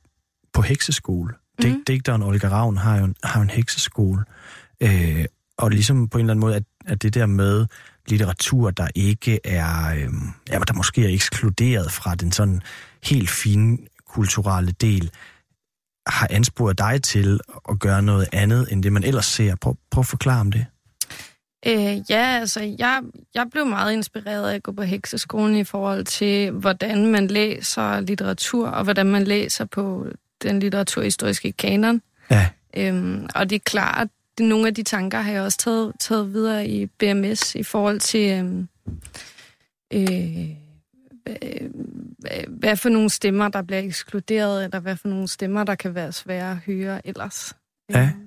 på 0.52 0.62
hekseskole. 0.62 1.34
Mm. 1.62 1.68
Mhm. 1.68 1.84
Digteren 1.84 2.22
Olga 2.22 2.48
Ravn 2.48 2.76
har 2.76 2.98
jo 2.98 3.04
en, 3.04 3.14
har 3.24 3.40
jo 3.40 3.42
en 3.42 3.50
hekseskole. 3.50 4.24
Øh, 4.80 5.24
og 5.56 5.70
ligesom 5.70 6.08
på 6.08 6.18
en 6.18 6.24
eller 6.24 6.32
anden 6.32 6.40
måde, 6.40 6.56
at, 6.56 6.64
at 6.86 7.02
det 7.02 7.14
der 7.14 7.26
med 7.26 7.66
litteratur, 8.08 8.70
der 8.70 8.88
ikke 8.94 9.40
er, 9.44 9.94
øh, 9.94 10.08
ja, 10.50 10.58
der 10.58 10.74
måske 10.74 11.04
er 11.04 11.14
ekskluderet 11.14 11.92
fra 11.92 12.14
den 12.14 12.32
sådan 12.32 12.62
helt 13.04 13.30
fine 13.30 13.78
kulturelle 14.08 14.72
del, 14.72 15.10
har 16.06 16.28
ansporet 16.30 16.78
dig 16.78 17.02
til 17.02 17.40
at 17.70 17.78
gøre 17.78 18.02
noget 18.02 18.28
andet, 18.32 18.72
end 18.72 18.82
det 18.82 18.92
man 18.92 19.04
ellers 19.04 19.26
ser. 19.26 19.56
Prøv, 19.56 19.76
prøv 19.90 20.00
at 20.00 20.06
forklare 20.06 20.40
om 20.40 20.52
det. 20.52 20.66
Øh, 21.66 22.10
ja, 22.10 22.38
altså, 22.40 22.74
jeg, 22.78 23.00
jeg 23.34 23.46
blev 23.50 23.66
meget 23.66 23.92
inspireret 23.92 24.50
af 24.50 24.54
at 24.54 24.62
gå 24.62 24.72
på 24.72 24.82
hekseskolen 24.82 25.56
i 25.56 25.64
forhold 25.64 26.04
til, 26.04 26.50
hvordan 26.50 27.06
man 27.06 27.26
læser 27.26 28.00
litteratur, 28.00 28.68
og 28.68 28.84
hvordan 28.84 29.06
man 29.06 29.24
læser 29.24 29.64
på 29.64 30.06
den 30.42 30.60
litteraturhistoriske 30.60 31.52
kanon. 31.52 32.02
Ja. 32.30 32.48
Øhm, 32.76 33.26
og 33.34 33.50
det 33.50 33.56
er 33.56 33.60
klart, 33.64 34.08
det, 34.38 34.46
nogle 34.48 34.66
af 34.68 34.74
de 34.74 34.82
tanker 34.82 35.20
har 35.20 35.32
jeg 35.32 35.42
også 35.42 35.58
taget, 35.58 35.92
taget 36.00 36.32
videre 36.32 36.68
i 36.68 36.86
BMS 36.86 37.54
i 37.54 37.62
forhold 37.62 38.00
til, 38.00 38.30
øhm, 38.38 38.68
øh, 39.92 40.56
hvad, 42.18 42.44
hvad- 42.48 42.76
for 42.76 42.88
nogle 42.88 43.10
stemmer, 43.10 43.48
der 43.48 43.62
bliver 43.62 43.80
ekskluderet, 43.80 44.64
eller 44.64 44.80
hvad 44.80 44.96
for 44.96 45.08
nogle 45.08 45.28
stemmer, 45.28 45.64
der 45.64 45.74
kan 45.74 45.94
være 45.94 46.12
svære 46.12 46.50
at 46.50 46.56
høre 46.58 47.06
ellers. 47.06 47.56
Ja. 47.90 48.02
Øhm, 48.16 48.20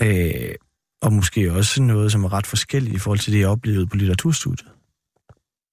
Øh, 0.00 0.54
og 1.02 1.12
måske 1.12 1.52
også 1.52 1.82
noget, 1.82 2.12
som 2.12 2.24
er 2.24 2.32
ret 2.32 2.46
forskelligt 2.46 2.94
i 2.94 2.98
forhold 2.98 3.18
til 3.18 3.32
det, 3.32 3.40
jeg 3.40 3.48
oplevede 3.48 3.86
på 3.86 3.96
litteraturstudiet. 3.96 4.68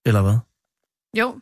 Eller 0.05 0.21
hvad? 0.21 0.37
Jo, 1.19 1.39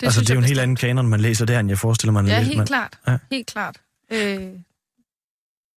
Det 0.00 0.06
altså, 0.06 0.20
det 0.20 0.30
er 0.30 0.34
jo 0.34 0.38
en 0.40 0.44
helt 0.46 0.60
anden 0.60 0.76
kanon, 0.76 1.08
man 1.08 1.20
læser 1.20 1.46
der, 1.46 1.58
end 1.60 1.68
jeg 1.68 1.78
forestiller 1.78 2.12
mig. 2.12 2.26
Ja, 2.26 2.40
helt 2.42 2.56
man... 2.56 2.66
klart. 2.66 2.98
Ja. 3.06 3.18
Helt 3.30 3.46
klart. 3.46 3.80
Øh, 4.12 4.50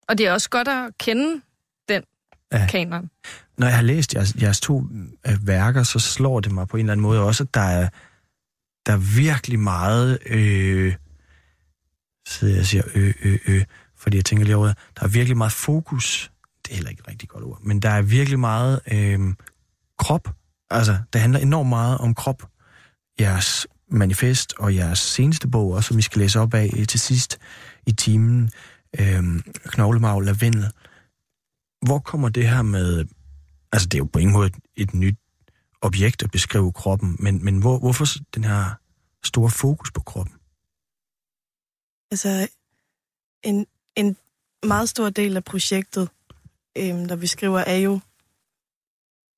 og 0.07 0.17
det 0.17 0.27
er 0.27 0.31
også 0.33 0.49
godt 0.49 0.67
at 0.67 0.97
kende 0.97 1.41
Ja. 2.53 2.67
kanon. 2.69 3.09
Når 3.57 3.67
jeg 3.67 3.75
har 3.75 3.83
læst 3.83 4.15
jeres, 4.15 4.35
jeres 4.41 4.59
to 4.59 4.87
øh, 5.27 5.47
værker, 5.47 5.83
så 5.83 5.99
slår 5.99 6.39
det 6.39 6.51
mig 6.51 6.67
på 6.67 6.77
en 6.77 6.81
eller 6.81 6.91
anden 6.93 7.01
måde 7.01 7.21
også, 7.21 7.43
at 7.43 7.53
der 7.53 7.61
er, 7.61 7.89
der 8.85 8.93
er 8.93 9.15
virkelig 9.17 9.59
meget... 9.59 10.19
Øh, 10.25 10.95
så 12.27 12.47
jeg 12.47 12.65
siger 12.65 12.83
ø, 12.95 13.11
ø, 13.23 13.37
ø, 13.47 13.61
fordi 13.97 14.17
jeg 14.17 14.25
tænker 14.25 14.45
lige 14.45 14.55
over. 14.55 14.73
Der 14.99 15.03
er 15.03 15.07
virkelig 15.07 15.37
meget 15.37 15.51
fokus. 15.53 16.31
Det 16.65 16.71
er 16.71 16.75
heller 16.75 16.89
ikke 16.89 16.99
et 16.99 17.07
rigtig 17.07 17.29
godt 17.29 17.43
ord. 17.43 17.59
Men 17.61 17.79
der 17.79 17.89
er 17.89 18.01
virkelig 18.01 18.39
meget 18.39 18.79
øh, 18.91 19.19
krop. 19.99 20.35
Altså, 20.69 20.97
det 21.13 21.21
handler 21.21 21.39
enormt 21.39 21.69
meget 21.69 21.97
om 21.97 22.13
krop. 22.13 22.43
Jeres 23.19 23.67
manifest 23.91 24.53
og 24.59 24.75
jeres 24.75 24.99
seneste 24.99 25.47
bog, 25.47 25.71
også, 25.71 25.87
som 25.87 25.97
vi 25.97 26.01
skal 26.01 26.21
læse 26.21 26.39
op 26.39 26.53
af 26.53 26.69
øh, 26.77 26.87
til 26.87 26.99
sidst 26.99 27.39
i 27.87 27.91
timen. 27.91 28.49
Øh, 28.99 29.23
Knoglemag, 29.65 30.21
Lavendel. 30.21 30.71
Hvor 31.85 31.99
kommer 31.99 32.29
det 32.29 32.49
her 32.49 32.61
med... 32.61 33.05
Altså, 33.71 33.87
det 33.87 33.93
er 33.93 33.99
jo 33.99 34.09
på 34.13 34.19
ingen 34.19 34.33
måde 34.33 34.47
et, 34.47 34.55
et 34.75 34.93
nyt 34.93 35.15
objekt 35.81 36.23
at 36.23 36.31
beskrive 36.31 36.71
kroppen, 36.71 37.15
men, 37.19 37.45
men 37.45 37.57
hvor, 37.57 37.79
hvorfor 37.79 38.05
den 38.35 38.43
her 38.43 38.73
store 39.23 39.49
fokus 39.49 39.91
på 39.91 40.01
kroppen? 40.01 40.35
Altså, 42.11 42.47
en, 43.43 43.65
en 43.95 44.17
meget 44.65 44.89
stor 44.89 45.09
del 45.09 45.35
af 45.35 45.43
projektet, 45.43 46.09
øh, 46.77 47.09
der 47.09 47.15
vi 47.15 47.27
skriver, 47.27 47.59
er 47.59 47.77
jo 47.77 47.99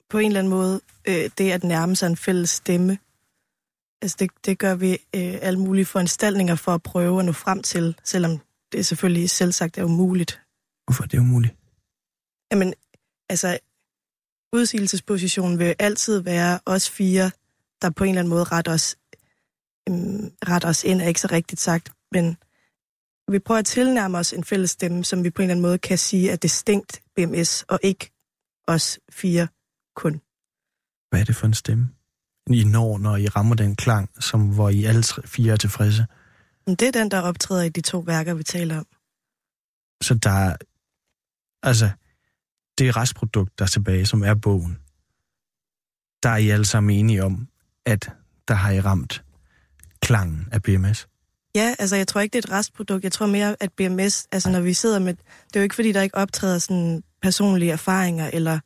på 0.10 0.18
en 0.18 0.28
eller 0.28 0.40
anden 0.40 0.50
måde 0.50 0.82
øh, 1.08 1.30
det 1.38 1.52
at 1.52 1.64
nærme 1.64 1.96
sig 1.96 2.08
en 2.08 2.18
fælles 2.18 2.50
stemme. 2.50 2.98
Altså 4.02 4.18
det, 4.20 4.32
det 4.46 4.60
gør 4.60 4.76
vi 4.76 4.92
øh, 4.92 4.98
alle 5.42 5.60
mulige 5.60 5.86
foranstaltninger 5.86 6.56
for 6.56 6.74
at 6.74 6.84
prøve 6.84 7.20
at 7.20 7.26
nå 7.26 7.32
frem 7.32 7.62
til, 7.64 7.96
selvom 8.04 8.40
det 8.72 8.86
selvfølgelig 8.86 9.30
selvsagt 9.30 9.78
er 9.78 9.84
umuligt. 9.84 10.42
Hvorfor 10.86 11.04
er 11.04 11.08
det 11.08 11.20
umuligt? 11.20 11.56
Jamen, 12.52 12.74
altså, 13.30 13.60
udsigelsespositionen 14.54 15.60
vil 15.60 15.76
altid 15.80 16.20
være 16.20 16.60
os 16.66 16.90
fire, 16.90 17.32
der 17.82 17.90
på 17.90 18.04
en 18.04 18.10
eller 18.10 18.20
anden 18.20 18.30
måde 18.30 18.44
retter 18.44 18.74
os, 18.74 18.96
øhm, 19.90 20.32
retter 20.50 20.70
os 20.70 20.84
ind, 20.84 21.02
er 21.02 21.08
ikke 21.08 21.22
så 21.22 21.28
rigtigt 21.32 21.62
sagt, 21.62 21.90
men 22.12 22.38
vi 23.32 23.40
prøver 23.40 23.60
at 23.60 23.66
tilnærme 23.66 24.18
os 24.18 24.34
en 24.34 24.44
fælles 24.44 24.72
stemme, 24.72 25.04
som 25.04 25.24
vi 25.24 25.30
på 25.30 25.42
en 25.42 25.44
eller 25.44 25.54
anden 25.54 25.62
måde 25.62 25.78
kan 25.78 25.98
sige 25.98 26.32
er 26.32 26.36
distinkt 26.36 27.04
BMS, 27.16 27.66
og 27.68 27.80
ikke 27.84 28.12
os 28.68 29.00
fire 29.12 29.48
kun. 29.96 30.22
Hvad 31.10 31.20
er 31.20 31.26
det 31.26 31.36
for 31.36 31.48
en 31.48 31.54
stemme? 31.54 31.90
I 32.50 32.64
når, 32.64 32.98
når 32.98 33.18
I 33.18 33.28
rammer 33.28 33.56
den 33.56 33.76
klang, 33.76 34.24
som 34.24 34.54
hvor 34.54 34.70
I 34.70 34.84
alle 34.84 35.04
tre, 35.04 35.28
fire 35.28 35.54
er 35.54 35.58
tilfredse? 35.58 36.06
Det 36.68 36.82
er 36.82 36.92
den, 36.92 37.12
der 37.12 37.22
optræder 37.22 37.64
i 37.64 37.70
de 37.70 37.82
to 37.82 38.00
værker, 38.00 38.34
vi 38.34 38.44
taler 38.44 38.78
om. 38.78 38.88
Så 40.02 40.14
der 40.14 40.30
er, 40.30 40.56
altså, 41.64 41.90
det 42.78 42.98
restprodukt, 42.98 43.60
der 43.60 43.66
er 43.66 43.70
tilbage, 43.70 44.06
som 44.06 44.24
er 44.24 44.34
bogen, 44.34 44.78
der 46.24 46.30
er 46.30 46.38
I 46.38 46.50
alle 46.50 46.66
sammen 46.66 46.98
enige 46.98 47.24
om, 47.24 47.48
at 47.86 48.12
der 48.48 48.54
har 48.54 48.72
I 48.72 48.82
ramt 48.82 49.24
klangen 50.02 50.48
af 50.52 50.64
BMS? 50.64 51.08
Ja, 51.56 51.76
altså 51.80 51.96
jeg 51.96 52.08
tror 52.08 52.22
ikke, 52.22 52.34
det 52.34 52.46
er 52.46 52.48
et 52.48 52.58
restprodukt. 52.58 53.04
Jeg 53.04 53.12
tror 53.12 53.26
mere, 53.26 53.56
at 53.60 53.72
BMS, 53.74 54.28
altså 54.32 54.50
når 54.50 54.60
vi 54.60 54.74
sidder 54.74 55.00
med, 55.00 55.14
det 55.14 55.56
er 55.56 55.60
jo 55.60 55.64
ikke 55.64 55.76
fordi, 55.76 55.92
der 55.92 56.02
ikke 56.02 56.18
optræder 56.18 56.60
sådan 56.60 57.04
personlige 57.22 57.72
erfaringer 57.72 58.30
eller 58.34 58.60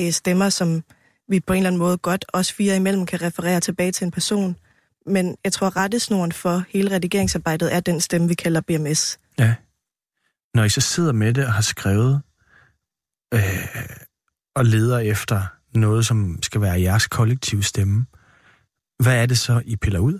øh, 0.00 0.12
stemmer, 0.12 0.48
som 0.48 0.82
vi 1.28 1.40
på 1.40 1.52
en 1.52 1.56
eller 1.56 1.68
anden 1.68 1.78
måde 1.78 1.98
godt, 1.98 2.24
os 2.32 2.52
fire 2.52 2.76
imellem, 2.76 3.06
kan 3.06 3.22
referere 3.22 3.60
tilbage 3.60 3.92
til 3.92 4.04
en 4.04 4.10
person. 4.10 4.56
Men 5.06 5.36
jeg 5.44 5.52
tror, 5.52 5.76
rettesnoren 5.76 6.32
for 6.32 6.64
hele 6.68 6.90
redigeringsarbejdet 6.94 7.74
er 7.74 7.80
den 7.80 8.00
stemme, 8.00 8.28
vi 8.28 8.34
kalder 8.34 8.60
BMS. 8.60 9.18
Ja. 9.38 9.54
Når 10.54 10.64
I 10.64 10.68
så 10.68 10.80
sidder 10.80 11.12
med 11.12 11.34
det 11.34 11.46
og 11.46 11.52
har 11.52 11.62
skrevet 11.62 12.22
øh, 13.34 13.40
og 14.54 14.64
leder 14.64 14.98
efter 14.98 15.42
noget, 15.74 16.06
som 16.06 16.42
skal 16.42 16.60
være 16.60 16.80
jeres 16.80 17.06
kollektive 17.06 17.62
stemme, 17.62 18.06
hvad 18.98 19.22
er 19.22 19.26
det 19.26 19.38
så, 19.38 19.62
I 19.64 19.76
piller 19.76 19.98
ud? 19.98 20.18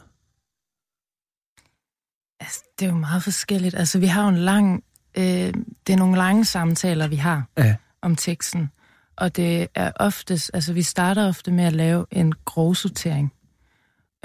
Altså, 2.41 2.65
det 2.79 2.87
er 2.87 2.91
jo 2.91 2.97
meget 2.97 3.23
forskelligt. 3.23 3.75
Altså, 3.75 3.99
vi 3.99 4.07
har 4.07 4.23
jo 4.23 4.29
en 4.29 4.39
lang... 4.39 4.85
Øh, 5.19 5.55
det 5.87 5.93
er 5.93 5.97
nogle 5.97 6.17
lange 6.17 6.45
samtaler, 6.45 7.09
vi 7.09 7.17
har 7.17 7.49
ja. 7.59 7.77
om 8.03 8.17
teksten. 8.17 8.71
Og 9.17 9.37
det 9.37 9.69
er 9.75 9.93
oftest... 9.97 10.51
Altså, 10.55 10.73
vi 10.73 10.83
starter 10.83 11.29
ofte 11.29 11.53
med 11.53 11.65
at 11.65 11.73
lave 11.73 12.07
en 12.11 12.35
grovsortering. 12.45 13.33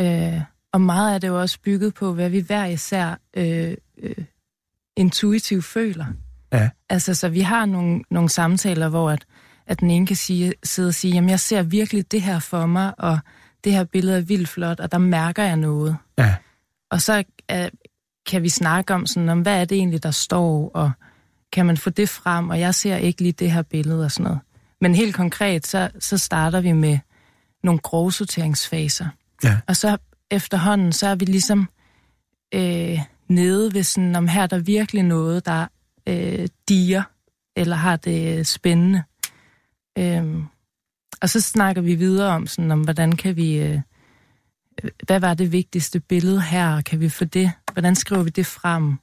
Øh, 0.01 0.41
og 0.73 0.81
meget 0.81 1.13
af 1.13 1.21
det 1.21 1.27
er 1.27 1.31
jo 1.31 1.41
også 1.41 1.59
bygget 1.61 1.93
på, 1.93 2.13
hvad 2.13 2.29
vi 2.29 2.39
hver 2.39 2.65
især 2.65 3.15
øh, 3.37 3.77
øh, 3.97 4.25
intuitivt 4.97 5.65
føler. 5.65 6.05
Ja. 6.53 6.69
Altså, 6.89 7.13
så 7.13 7.29
vi 7.29 7.41
har 7.41 7.65
nogle, 7.65 8.01
nogle 8.11 8.29
samtaler, 8.29 8.89
hvor 8.89 9.11
at, 9.11 9.25
at 9.67 9.79
den 9.79 9.91
ene 9.91 10.07
kan 10.07 10.15
sige, 10.15 10.53
sidde 10.63 10.87
og 10.87 10.93
sige, 10.93 11.13
jamen, 11.13 11.29
jeg 11.29 11.39
ser 11.39 11.63
virkelig 11.63 12.11
det 12.11 12.21
her 12.21 12.39
for 12.39 12.65
mig, 12.65 12.93
og 12.97 13.19
det 13.63 13.71
her 13.73 13.83
billede 13.83 14.17
er 14.17 14.21
vildt 14.21 14.49
flot, 14.49 14.79
og 14.79 14.91
der 14.91 14.97
mærker 14.97 15.43
jeg 15.43 15.55
noget. 15.55 15.97
Ja. 16.17 16.35
Og 16.91 17.01
så 17.01 17.23
uh, 17.53 17.57
kan 18.25 18.43
vi 18.43 18.49
snakke 18.49 18.93
om, 18.93 19.05
sådan, 19.05 19.29
om, 19.29 19.41
hvad 19.41 19.61
er 19.61 19.65
det 19.65 19.77
egentlig, 19.77 20.03
der 20.03 20.11
står, 20.11 20.71
og 20.73 20.91
kan 21.51 21.65
man 21.65 21.77
få 21.77 21.89
det 21.89 22.09
frem, 22.09 22.49
og 22.49 22.59
jeg 22.59 22.75
ser 22.75 22.95
ikke 22.95 23.21
lige 23.21 23.31
det 23.31 23.51
her 23.51 23.61
billede 23.61 24.05
og 24.05 24.11
sådan 24.11 24.23
noget. 24.23 24.39
Men 24.81 24.95
helt 24.95 25.15
konkret, 25.15 25.67
så, 25.67 25.89
så 25.99 26.17
starter 26.17 26.61
vi 26.61 26.71
med 26.71 26.99
nogle 27.63 27.79
grovsorteringsfaser. 27.79 29.07
Ja. 29.43 29.57
Og 29.67 29.75
så 29.75 29.97
efterhånden, 30.31 30.91
så 30.93 31.07
er 31.07 31.15
vi 31.15 31.25
ligesom 31.25 31.69
øh, 32.53 32.99
nede 33.29 33.73
ved 33.73 33.83
sådan, 33.83 34.15
om 34.15 34.27
her 34.27 34.43
er 34.43 34.47
der 34.47 34.59
virkelig 34.59 35.03
noget, 35.03 35.45
der 35.45 35.67
øh, 36.09 36.47
diger, 36.69 37.03
eller 37.55 37.75
har 37.75 37.95
det 37.95 38.47
spændende. 38.47 39.03
Øhm, 39.97 40.45
og 41.21 41.29
så 41.29 41.41
snakker 41.41 41.81
vi 41.81 41.95
videre 41.95 42.35
om, 42.35 42.47
sådan, 42.47 42.71
om 42.71 42.81
hvordan 42.81 43.11
kan 43.11 43.35
vi, 43.35 43.57
øh, 43.57 43.79
hvad 45.03 45.19
var 45.19 45.33
det 45.33 45.51
vigtigste 45.51 45.99
billede 45.99 46.41
her, 46.41 46.81
kan 46.81 46.99
vi 46.99 47.09
få 47.09 47.25
det, 47.25 47.51
hvordan 47.73 47.95
skriver 47.95 48.23
vi 48.23 48.29
det 48.29 48.45
frem? 48.45 48.97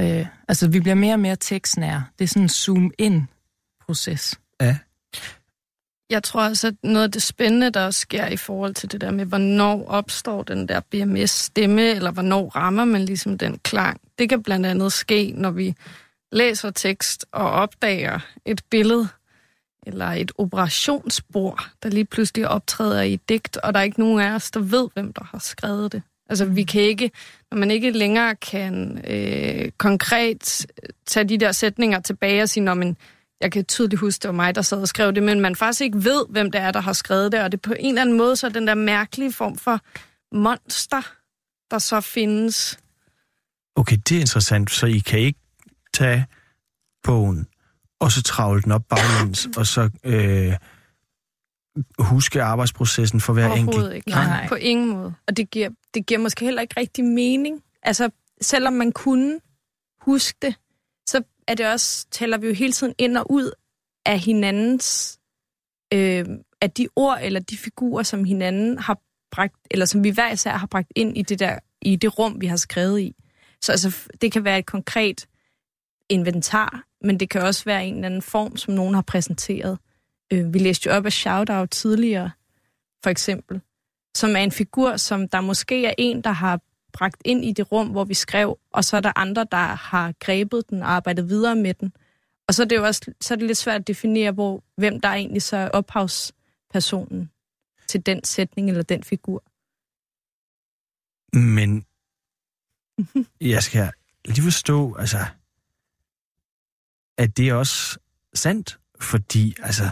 Øh, 0.00 0.26
altså, 0.48 0.68
vi 0.68 0.80
bliver 0.80 0.94
mere 0.94 1.14
og 1.14 1.20
mere 1.20 1.36
tekstnære. 1.36 2.04
Det 2.18 2.24
er 2.24 2.28
sådan 2.28 2.42
en 2.42 2.48
zoom-in-proces. 2.48 4.40
Ja. 4.60 4.76
Jeg 6.12 6.22
tror 6.22 6.48
også, 6.48 6.66
at 6.66 6.74
noget 6.82 7.04
af 7.04 7.12
det 7.12 7.22
spændende, 7.22 7.70
der 7.70 7.84
også 7.84 8.00
sker 8.00 8.26
i 8.26 8.36
forhold 8.36 8.74
til 8.74 8.92
det 8.92 9.00
der 9.00 9.10
med, 9.10 9.24
hvornår 9.24 9.86
opstår 9.88 10.42
den 10.42 10.68
der 10.68 10.80
BMS-stemme, 10.80 11.82
eller 11.82 12.10
hvornår 12.10 12.48
rammer 12.56 12.84
man 12.84 13.04
ligesom 13.04 13.38
den 13.38 13.58
klang. 13.58 14.00
Det 14.18 14.28
kan 14.28 14.42
blandt 14.42 14.66
andet 14.66 14.92
ske, 14.92 15.32
når 15.36 15.50
vi 15.50 15.74
læser 16.32 16.70
tekst 16.70 17.26
og 17.32 17.50
opdager 17.50 18.18
et 18.44 18.62
billede, 18.70 19.08
eller 19.86 20.06
et 20.06 20.32
operationsbord, 20.38 21.68
der 21.82 21.88
lige 21.88 22.04
pludselig 22.04 22.48
optræder 22.48 23.02
i 23.02 23.16
digt, 23.16 23.56
og 23.56 23.74
der 23.74 23.80
er 23.80 23.84
ikke 23.84 24.00
nogen 24.00 24.20
af 24.20 24.34
os, 24.34 24.50
der 24.50 24.60
ved, 24.60 24.88
hvem 24.94 25.12
der 25.12 25.24
har 25.24 25.38
skrevet 25.38 25.92
det. 25.92 26.02
Altså, 26.28 26.44
vi 26.44 26.62
kan 26.62 26.82
ikke, 26.82 27.10
når 27.50 27.58
man 27.58 27.70
ikke 27.70 27.90
længere 27.90 28.36
kan 28.36 29.04
øh, 29.08 29.70
konkret 29.78 30.66
tage 31.06 31.28
de 31.28 31.38
der 31.38 31.52
sætninger 31.52 32.00
tilbage 32.00 32.42
og 32.42 32.48
sige, 32.48 32.64
når 32.64 32.74
man, 32.74 32.96
jeg 33.42 33.52
kan 33.52 33.64
tydeligt 33.64 34.00
huske, 34.00 34.22
det 34.22 34.28
var 34.28 34.34
mig, 34.34 34.54
der 34.54 34.62
sad 34.62 34.80
og 34.80 34.88
skrev 34.88 35.12
det, 35.12 35.22
men 35.22 35.40
man 35.40 35.56
faktisk 35.56 35.80
ikke 35.80 36.04
ved, 36.04 36.26
hvem 36.30 36.50
det 36.50 36.60
er, 36.60 36.70
der 36.70 36.80
har 36.80 36.92
skrevet 36.92 37.32
det, 37.32 37.42
og 37.42 37.52
det 37.52 37.62
på 37.62 37.74
en 37.78 37.88
eller 37.88 38.02
anden 38.02 38.16
måde, 38.16 38.36
så 38.36 38.48
den 38.48 38.66
der 38.66 38.74
mærkelige 38.74 39.32
form 39.32 39.56
for 39.58 39.80
monster, 40.32 41.14
der 41.70 41.78
så 41.78 42.00
findes. 42.00 42.78
Okay, 43.76 43.96
det 44.08 44.16
er 44.16 44.20
interessant, 44.20 44.70
så 44.70 44.86
I 44.86 44.98
kan 44.98 45.18
ikke 45.20 45.40
tage 45.94 46.26
bogen, 47.02 47.46
og 48.00 48.12
så 48.12 48.22
travle 48.22 48.62
den 48.62 48.72
op 48.72 48.84
baglæns, 48.88 49.48
og 49.58 49.66
så 49.66 49.90
øh, 50.04 50.54
huske 51.98 52.42
arbejdsprocessen 52.42 53.20
for 53.20 53.32
hver 53.32 53.52
enkelt. 53.52 53.94
ikke. 53.94 54.10
Nej, 54.10 54.24
nej. 54.24 54.48
På 54.48 54.54
ingen 54.54 54.88
måde. 54.88 55.14
Og 55.28 55.36
det 55.36 55.50
giver, 55.50 55.68
det 55.94 56.06
giver 56.06 56.20
måske 56.20 56.44
heller 56.44 56.62
ikke 56.62 56.80
rigtig 56.80 57.04
mening. 57.04 57.62
Altså, 57.82 58.10
selvom 58.40 58.72
man 58.72 58.92
kunne 58.92 59.40
huske 60.00 60.38
det, 60.42 60.54
så 61.08 61.22
er 61.48 61.54
det 61.54 61.66
også, 61.72 62.06
tæller 62.10 62.38
vi 62.38 62.46
jo 62.46 62.54
hele 62.54 62.72
tiden 62.72 62.94
ind 62.98 63.16
og 63.16 63.30
ud 63.30 63.52
af 64.06 64.18
hinandens, 64.18 65.18
øh, 65.94 66.26
af 66.60 66.70
de 66.70 66.88
ord 66.96 67.18
eller 67.22 67.40
de 67.40 67.56
figurer, 67.56 68.02
som 68.02 68.24
hinanden 68.24 68.78
har 68.78 68.98
bragt, 69.30 69.56
eller 69.70 69.86
som 69.86 70.04
vi 70.04 70.10
hver 70.10 70.32
især 70.32 70.56
har 70.56 70.66
bragt 70.66 70.92
ind 70.96 71.18
i 71.18 71.22
det 71.22 71.38
der, 71.38 71.58
i 71.82 71.96
det 71.96 72.18
rum, 72.18 72.40
vi 72.40 72.46
har 72.46 72.56
skrevet 72.56 73.00
i. 73.00 73.14
Så 73.60 73.72
altså, 73.72 74.08
det 74.20 74.32
kan 74.32 74.44
være 74.44 74.58
et 74.58 74.66
konkret 74.66 75.26
inventar, 76.08 76.84
men 77.04 77.20
det 77.20 77.30
kan 77.30 77.42
også 77.42 77.64
være 77.64 77.86
en 77.86 77.94
eller 77.94 78.06
anden 78.06 78.22
form, 78.22 78.56
som 78.56 78.74
nogen 78.74 78.94
har 78.94 79.02
præsenteret. 79.02 79.78
Øh, 80.32 80.54
vi 80.54 80.58
læste 80.58 80.88
jo 80.88 80.94
op 80.94 81.06
af 81.06 81.12
Shoutout 81.12 81.70
tidligere, 81.70 82.30
for 83.02 83.10
eksempel, 83.10 83.60
som 84.16 84.36
er 84.36 84.40
en 84.40 84.52
figur, 84.52 84.96
som 84.96 85.28
der 85.28 85.40
måske 85.40 85.86
er 85.86 85.94
en, 85.98 86.22
der 86.22 86.30
har 86.30 86.60
bragt 86.92 87.22
ind 87.24 87.44
i 87.44 87.52
det 87.52 87.72
rum, 87.72 87.88
hvor 87.88 88.04
vi 88.04 88.14
skrev, 88.14 88.58
og 88.72 88.84
så 88.84 88.96
er 88.96 89.00
der 89.00 89.12
andre, 89.16 89.46
der 89.52 89.56
har 89.74 90.14
grebet 90.20 90.70
den 90.70 90.82
og 90.82 90.90
arbejdet 90.90 91.28
videre 91.28 91.56
med 91.56 91.74
den. 91.74 91.92
Og 92.48 92.54
så 92.54 92.62
er 92.62 92.66
det 92.66 92.76
jo 92.76 92.84
også 92.84 93.12
så 93.20 93.34
er 93.34 93.38
det 93.38 93.46
lidt 93.46 93.58
svært 93.58 93.80
at 93.80 93.86
definere, 93.86 94.32
hvor, 94.32 94.64
hvem 94.76 95.00
der 95.00 95.08
egentlig 95.08 95.42
så 95.42 95.56
er 95.56 95.68
ophavspersonen 95.68 97.30
til 97.88 98.06
den 98.06 98.24
sætning 98.24 98.68
eller 98.68 98.82
den 98.82 99.04
figur. 99.04 99.44
Men 101.36 101.86
jeg 103.40 103.62
skal 103.62 103.92
lige 104.24 104.42
forstå, 104.42 104.94
altså, 104.94 105.26
at 107.18 107.36
det 107.36 107.48
er 107.48 107.54
også 107.54 107.98
sandt, 108.34 108.78
fordi, 109.00 109.54
altså, 109.62 109.90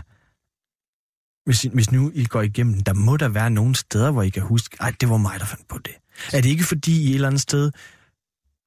hvis, 1.45 1.63
hvis 1.63 1.93
nu 1.93 2.11
I 2.15 2.25
går 2.25 2.43
igennem, 2.43 2.81
der 2.81 2.95
må 2.95 3.17
der 3.17 3.29
være 3.29 3.51
nogle 3.51 3.75
steder, 3.75 4.11
hvor 4.11 4.23
I 4.23 4.29
kan 4.29 4.43
huske, 4.43 4.77
at 4.81 5.01
det 5.01 5.09
var 5.09 5.17
mig, 5.17 5.41
der 5.41 5.47
fandt 5.47 5.69
på 5.69 5.79
det. 5.79 5.95
Er 6.33 6.41
det 6.41 6.49
ikke 6.49 6.65
fordi, 6.65 7.03
I 7.03 7.09
et 7.09 7.15
eller 7.15 7.29
andet 7.29 7.41
sted 7.41 7.71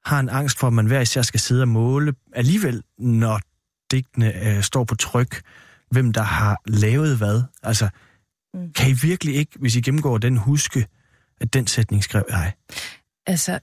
har 0.05 0.19
en 0.19 0.29
angst 0.29 0.59
for, 0.59 0.67
at 0.67 0.73
man 0.73 0.85
hver 0.85 1.01
især 1.01 1.21
skal 1.21 1.39
sidde 1.39 1.61
og 1.61 1.67
måle 1.67 2.13
alligevel, 2.33 2.83
når 2.97 3.39
digtene 3.91 4.47
øh, 4.47 4.63
står 4.63 4.83
på 4.83 4.95
tryk, 4.95 5.41
hvem 5.91 6.13
der 6.13 6.21
har 6.21 6.61
lavet 6.65 7.17
hvad? 7.17 7.43
Altså, 7.63 7.89
mm. 8.53 8.73
kan 8.73 8.89
I 8.89 8.93
virkelig 8.93 9.35
ikke, 9.35 9.59
hvis 9.59 9.75
I 9.75 9.81
gennemgår 9.81 10.17
den, 10.17 10.37
huske, 10.37 10.87
at 11.41 11.53
den 11.53 11.67
sætning 11.67 12.03
skrev 12.03 12.25
jeg? 12.29 12.53
Altså, 13.25 13.59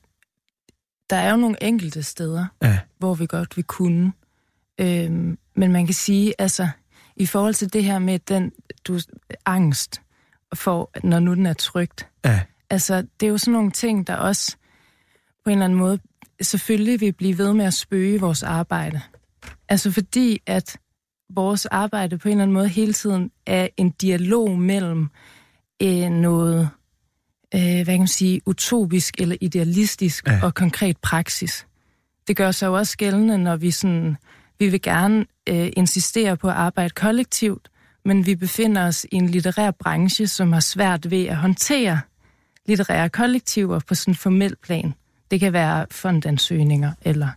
der 1.11 1.17
er 1.17 1.31
jo 1.31 1.37
nogle 1.37 1.63
enkelte 1.63 2.03
steder, 2.03 2.47
ja. 2.63 2.79
hvor 2.99 3.15
vi 3.15 3.27
godt 3.27 3.57
vil 3.57 3.65
kunne. 3.65 4.13
Øhm, 4.81 5.39
men 5.57 5.73
man 5.73 5.87
kan 5.87 5.95
sige, 5.95 6.35
altså, 6.39 6.69
i 7.17 7.27
forhold 7.27 7.55
til 7.55 7.73
det 7.73 7.85
her 7.85 7.99
med 7.99 8.19
den 8.19 8.53
du, 8.85 9.01
angst, 9.47 10.01
for, 10.55 10.91
når 11.05 11.21
nu 11.21 11.35
den 11.35 11.47
er 11.47 11.53
trygt. 11.53 12.09
Ja. 12.25 12.41
Altså, 12.71 13.03
det 13.21 13.27
er 13.27 13.31
jo 13.31 13.39
sådan 13.39 13.53
nogle 13.53 13.71
ting, 13.71 14.07
der 14.07 14.17
også 14.17 14.57
på 15.45 15.51
en 15.51 15.53
eller 15.53 15.65
anden 15.65 15.79
måde 15.79 15.99
selvfølgelig 16.43 17.01
vil 17.01 17.13
blive 17.13 17.39
ved 17.39 17.53
med 17.53 17.65
at 17.65 17.75
spøge 17.75 18.21
vores 18.21 18.43
arbejde. 18.43 19.01
Altså 19.69 19.91
fordi, 19.91 20.43
at 20.47 20.77
vores 21.35 21.67
arbejde 21.67 22.19
på 22.19 22.29
en 22.29 22.33
eller 22.33 22.43
anden 22.43 22.55
måde 22.55 22.69
hele 22.69 22.93
tiden 22.93 23.31
er 23.47 23.69
en 23.77 23.91
dialog 23.91 24.59
mellem 24.59 25.09
øh, 25.83 26.11
noget, 26.11 26.69
øh, 27.55 27.61
hvad 27.61 27.85
kan 27.85 27.99
man 27.99 28.09
sige, 28.09 28.41
utopisk 28.47 29.21
eller 29.21 29.37
idealistisk 29.41 30.27
Ja. 30.27 30.41
og 30.43 30.55
konkret 30.55 30.97
praksis. 30.97 31.67
Det 32.29 32.37
gør 32.37 32.51
sig 32.51 32.67
jo 32.67 32.75
også 32.77 32.97
gældende, 32.97 33.39
når 33.39 33.57
vi 33.57 33.71
sådan, 33.71 34.17
vi 34.59 34.69
vil 34.69 34.83
gerne 34.83 35.27
øh, 35.49 35.69
insistere 35.77 36.37
på 36.37 36.49
at 36.49 36.55
arbejde 36.55 36.91
kollektivt, 36.91 37.69
men 38.05 38.27
vi 38.27 38.35
befinder 38.37 38.87
os 38.87 39.07
i 39.13 39.15
en 39.15 39.27
litterær 39.29 39.71
branche, 39.71 40.27
som 40.27 40.53
har 40.53 40.61
svært 40.61 41.11
ved 41.11 41.27
at 41.27 41.37
håndtere 41.37 42.01
litterære 42.69 43.09
kollektiver 43.09 43.79
på 43.79 43.95
sådan 43.95 44.13
en 44.13 44.17
formel 44.17 44.57
plan. 44.63 44.95
Det 45.31 45.41
kan 45.41 45.53
være 45.53 45.87
fondansøgninger 45.91 46.93
eller 47.03 47.29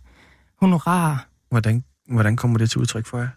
honorarer. 0.60 1.16
Hvordan, 1.50 1.84
hvordan 2.10 2.36
kommer 2.36 2.58
det 2.58 2.70
til 2.70 2.80
udtryk 2.80 3.06
for 3.06 3.18
jer? 3.18 3.28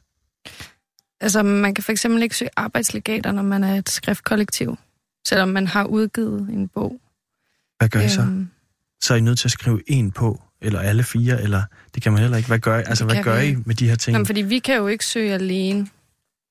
Altså, 1.21 1.43
man 1.43 1.73
kan 1.73 1.83
for 1.83 1.91
eksempel 1.91 2.23
ikke 2.23 2.35
søge 2.35 2.49
arbejdslegater, 2.55 3.31
når 3.31 3.41
man 3.43 3.63
er 3.63 3.75
et 3.75 3.89
skriftkollektiv, 3.89 4.77
selvom 5.27 5.49
man 5.49 5.67
har 5.67 5.83
udgivet 5.85 6.39
en 6.39 6.67
bog. 6.67 6.99
Hvad 7.77 7.89
gør 7.89 7.99
I 7.99 8.09
så? 8.09 8.21
Øhm, 8.21 8.49
Så 9.03 9.13
er 9.13 9.17
I 9.17 9.21
nødt 9.21 9.39
til 9.39 9.47
at 9.47 9.51
skrive 9.51 9.81
en 9.87 10.11
på, 10.11 10.41
eller 10.61 10.79
alle 10.79 11.03
fire, 11.03 11.41
eller 11.41 11.63
det 11.95 12.03
kan 12.03 12.11
man 12.11 12.21
heller 12.21 12.37
ikke. 12.37 12.47
Hvad 12.47 12.59
gør 12.59 12.77
I, 12.79 12.83
altså, 12.85 13.05
hvad 13.05 13.23
gør 13.23 13.41
vi 13.41 13.47
I 13.47 13.55
med 13.65 13.75
de 13.75 13.89
her 13.89 13.95
ting? 13.95 14.13
Jamen, 14.13 14.25
fordi 14.25 14.41
vi 14.41 14.59
kan 14.59 14.75
jo 14.75 14.87
ikke 14.87 15.05
søge 15.05 15.33
alene. 15.33 15.87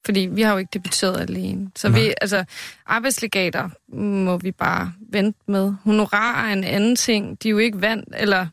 Fordi 0.07 0.21
vi 0.21 0.42
har 0.42 0.53
jo 0.53 0.59
ikke 0.59 0.71
debuteret 0.73 1.21
alene. 1.21 1.71
Så 1.77 1.88
Nej. 1.88 2.01
vi, 2.01 2.14
altså, 2.21 2.45
arbejdslegater 2.87 3.69
må 3.97 4.37
vi 4.38 4.53
bare 4.53 4.92
vente 5.12 5.38
med. 5.49 5.75
Honorar 5.85 6.49
er 6.49 6.53
en 6.53 6.64
anden 6.64 6.97
ting. 6.97 7.42
De 7.42 7.49
er 7.49 7.51
jo 7.51 7.59
ikke 7.59 7.81
vant, 7.81 8.09
eller 8.16 8.47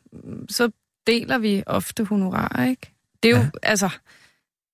så 0.50 0.70
deler 1.08 1.38
vi 1.38 1.63
ofte 1.68 2.04
honorar, 2.04 2.66
ikke? 2.70 2.94
Det 3.24 3.32
er 3.32 3.36
jo, 3.38 3.42
Ja. 3.44 3.50
altså, 3.63 3.89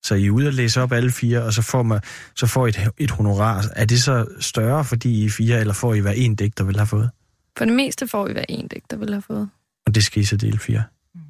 Så 0.03 0.15
I 0.15 0.25
er 0.25 0.31
ude 0.31 0.47
og 0.47 0.53
læse 0.53 0.81
op 0.81 0.91
alle 0.91 1.11
fire, 1.11 1.43
og 1.43 1.53
så 1.53 1.61
får, 1.61 1.83
man, 1.83 1.99
så 2.35 2.47
får 2.47 2.65
I 2.67 2.69
et, 2.69 2.89
et 2.97 3.11
honorar. 3.11 3.65
Er 3.75 3.85
det 3.85 4.03
så 4.03 4.25
større, 4.39 4.85
fordi 4.85 5.21
I 5.21 5.25
er 5.25 5.29
fire, 5.29 5.59
eller 5.59 5.73
får 5.73 5.93
I 5.93 5.99
hver 5.99 6.11
en 6.11 6.35
digter 6.35 6.63
vil 6.63 6.75
have 6.77 6.87
fået? 6.87 7.09
for 7.57 7.65
det 7.65 7.73
meste 7.73 8.07
får 8.07 8.27
vi 8.27 8.33
hver 8.33 8.45
en 8.49 8.67
digter, 8.67 8.97
vil 8.97 9.09
have 9.13 9.21
fået. 9.21 9.49
Og 9.87 9.95
det 9.95 10.03
skal 10.03 10.21
I 10.21 10.25
så 10.25 10.37
dele 10.37 10.59
fire. 10.59 10.83
Mm. 11.15 11.21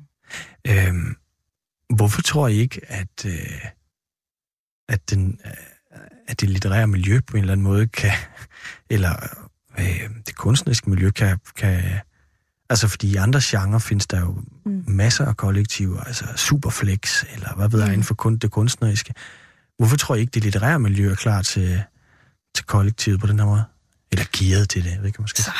Øhm, 0.67 1.15
hvorfor 1.95 2.21
tror 2.21 2.47
I 2.47 2.55
ikke, 2.57 2.81
at, 2.87 3.25
øh, 3.25 3.31
at, 4.89 5.09
den, 5.09 5.39
øh, 5.45 5.51
at 6.27 6.41
det 6.41 6.49
litterære 6.49 6.87
miljø 6.87 7.19
på 7.27 7.37
en 7.37 7.43
eller 7.43 7.51
anden 7.53 7.63
måde 7.63 7.87
kan, 7.87 8.11
eller 8.89 9.13
øh, 9.79 10.09
det 10.27 10.35
kunstneriske 10.35 10.89
miljø 10.89 11.09
kan, 11.11 11.37
kan, 11.57 11.83
altså 12.69 12.87
fordi 12.87 13.11
i 13.11 13.15
andre 13.15 13.39
genrer 13.43 13.79
findes 13.79 14.07
der 14.07 14.19
jo 14.19 14.35
Mm. 14.65 14.83
masser 14.87 15.25
af 15.25 15.37
kollektiver, 15.37 16.01
altså 16.03 16.25
Superflex, 16.35 17.23
eller 17.33 17.55
hvad 17.55 17.69
ved 17.69 17.79
jeg, 17.79 17.87
Mm. 17.87 17.93
inden 17.93 18.05
for 18.05 18.13
kun 18.15 18.37
det 18.37 18.51
kunstneriske. 18.51 19.13
Hvorfor 19.77 19.97
tror 19.97 20.15
I 20.15 20.19
ikke, 20.19 20.31
det 20.31 20.43
litterære 20.43 20.79
miljø 20.79 21.11
er 21.11 21.15
klar 21.15 21.41
til, 21.41 21.83
til 22.55 22.65
kollektivet 22.65 23.19
på 23.19 23.27
den 23.27 23.39
her 23.39 23.45
måde? 23.45 23.63
Eller 24.11 24.25
gearet 24.37 24.69
til 24.69 24.83
det, 24.83 24.91
jeg 24.91 24.99
ved 24.99 25.07
ikke, 25.07 25.21
måske. 25.21 25.41
Så, 25.41 25.51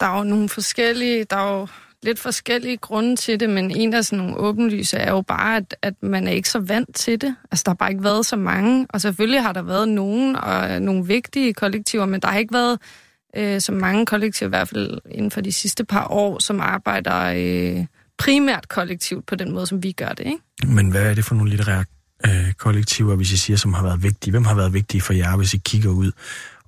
der 0.00 0.06
er 0.06 0.18
jo 0.18 0.24
nogle 0.24 0.48
forskellige, 0.48 1.24
der 1.24 1.36
er 1.36 1.52
jo 1.60 1.68
lidt 2.04 2.18
forskellige 2.18 2.76
grunde 2.76 3.16
til 3.16 3.40
det, 3.40 3.50
men 3.50 3.70
en 3.70 3.94
af 3.94 4.04
sådan 4.04 4.18
nogle 4.18 4.36
åbenlyse 4.36 4.96
er 4.96 5.10
jo 5.10 5.22
bare, 5.22 5.56
at, 5.56 5.76
at 5.82 5.94
man 6.02 6.28
er 6.28 6.32
ikke 6.32 6.48
så 6.48 6.58
vant 6.58 6.94
til 6.94 7.20
det. 7.20 7.36
Altså, 7.50 7.62
der 7.66 7.70
har 7.70 7.74
bare 7.74 7.90
ikke 7.90 8.04
været 8.04 8.26
så 8.26 8.36
mange, 8.36 8.86
og 8.90 9.00
selvfølgelig 9.00 9.42
har 9.42 9.52
der 9.52 9.62
været 9.62 9.88
nogen, 9.88 10.36
og 10.36 10.82
nogle 10.82 11.06
vigtige 11.06 11.54
kollektiver, 11.54 12.06
men 12.06 12.20
der 12.20 12.28
har 12.28 12.38
ikke 12.38 12.54
været 12.54 12.78
øh, 13.36 13.60
så 13.60 13.72
mange 13.72 14.06
kollektiver, 14.06 14.48
i 14.48 14.54
hvert 14.56 14.68
fald 14.68 14.98
inden 15.10 15.30
for 15.30 15.40
de 15.40 15.52
sidste 15.52 15.84
par 15.84 16.06
år, 16.10 16.38
som 16.38 16.60
arbejder 16.60 17.32
øh, 17.36 17.86
primært 18.18 18.68
kollektivt 18.68 19.26
på 19.26 19.34
den 19.34 19.52
måde, 19.52 19.66
som 19.66 19.82
vi 19.82 19.92
gør 19.92 20.08
det, 20.08 20.26
ikke? 20.26 20.38
Men 20.66 20.90
hvad 20.90 21.02
er 21.10 21.14
det 21.14 21.24
for 21.24 21.34
nogle 21.34 21.50
litterære 21.50 21.84
øh, 22.26 22.52
kollektiver, 22.52 23.16
hvis 23.16 23.32
I 23.32 23.36
siger, 23.36 23.56
som 23.56 23.74
har 23.74 23.82
været 23.82 24.02
vigtige? 24.02 24.30
Hvem 24.30 24.44
har 24.44 24.54
været 24.54 24.72
vigtige 24.72 25.00
for 25.00 25.12
jer, 25.12 25.36
hvis 25.36 25.54
I 25.54 25.56
kigger 25.64 25.90
ud? 25.90 26.12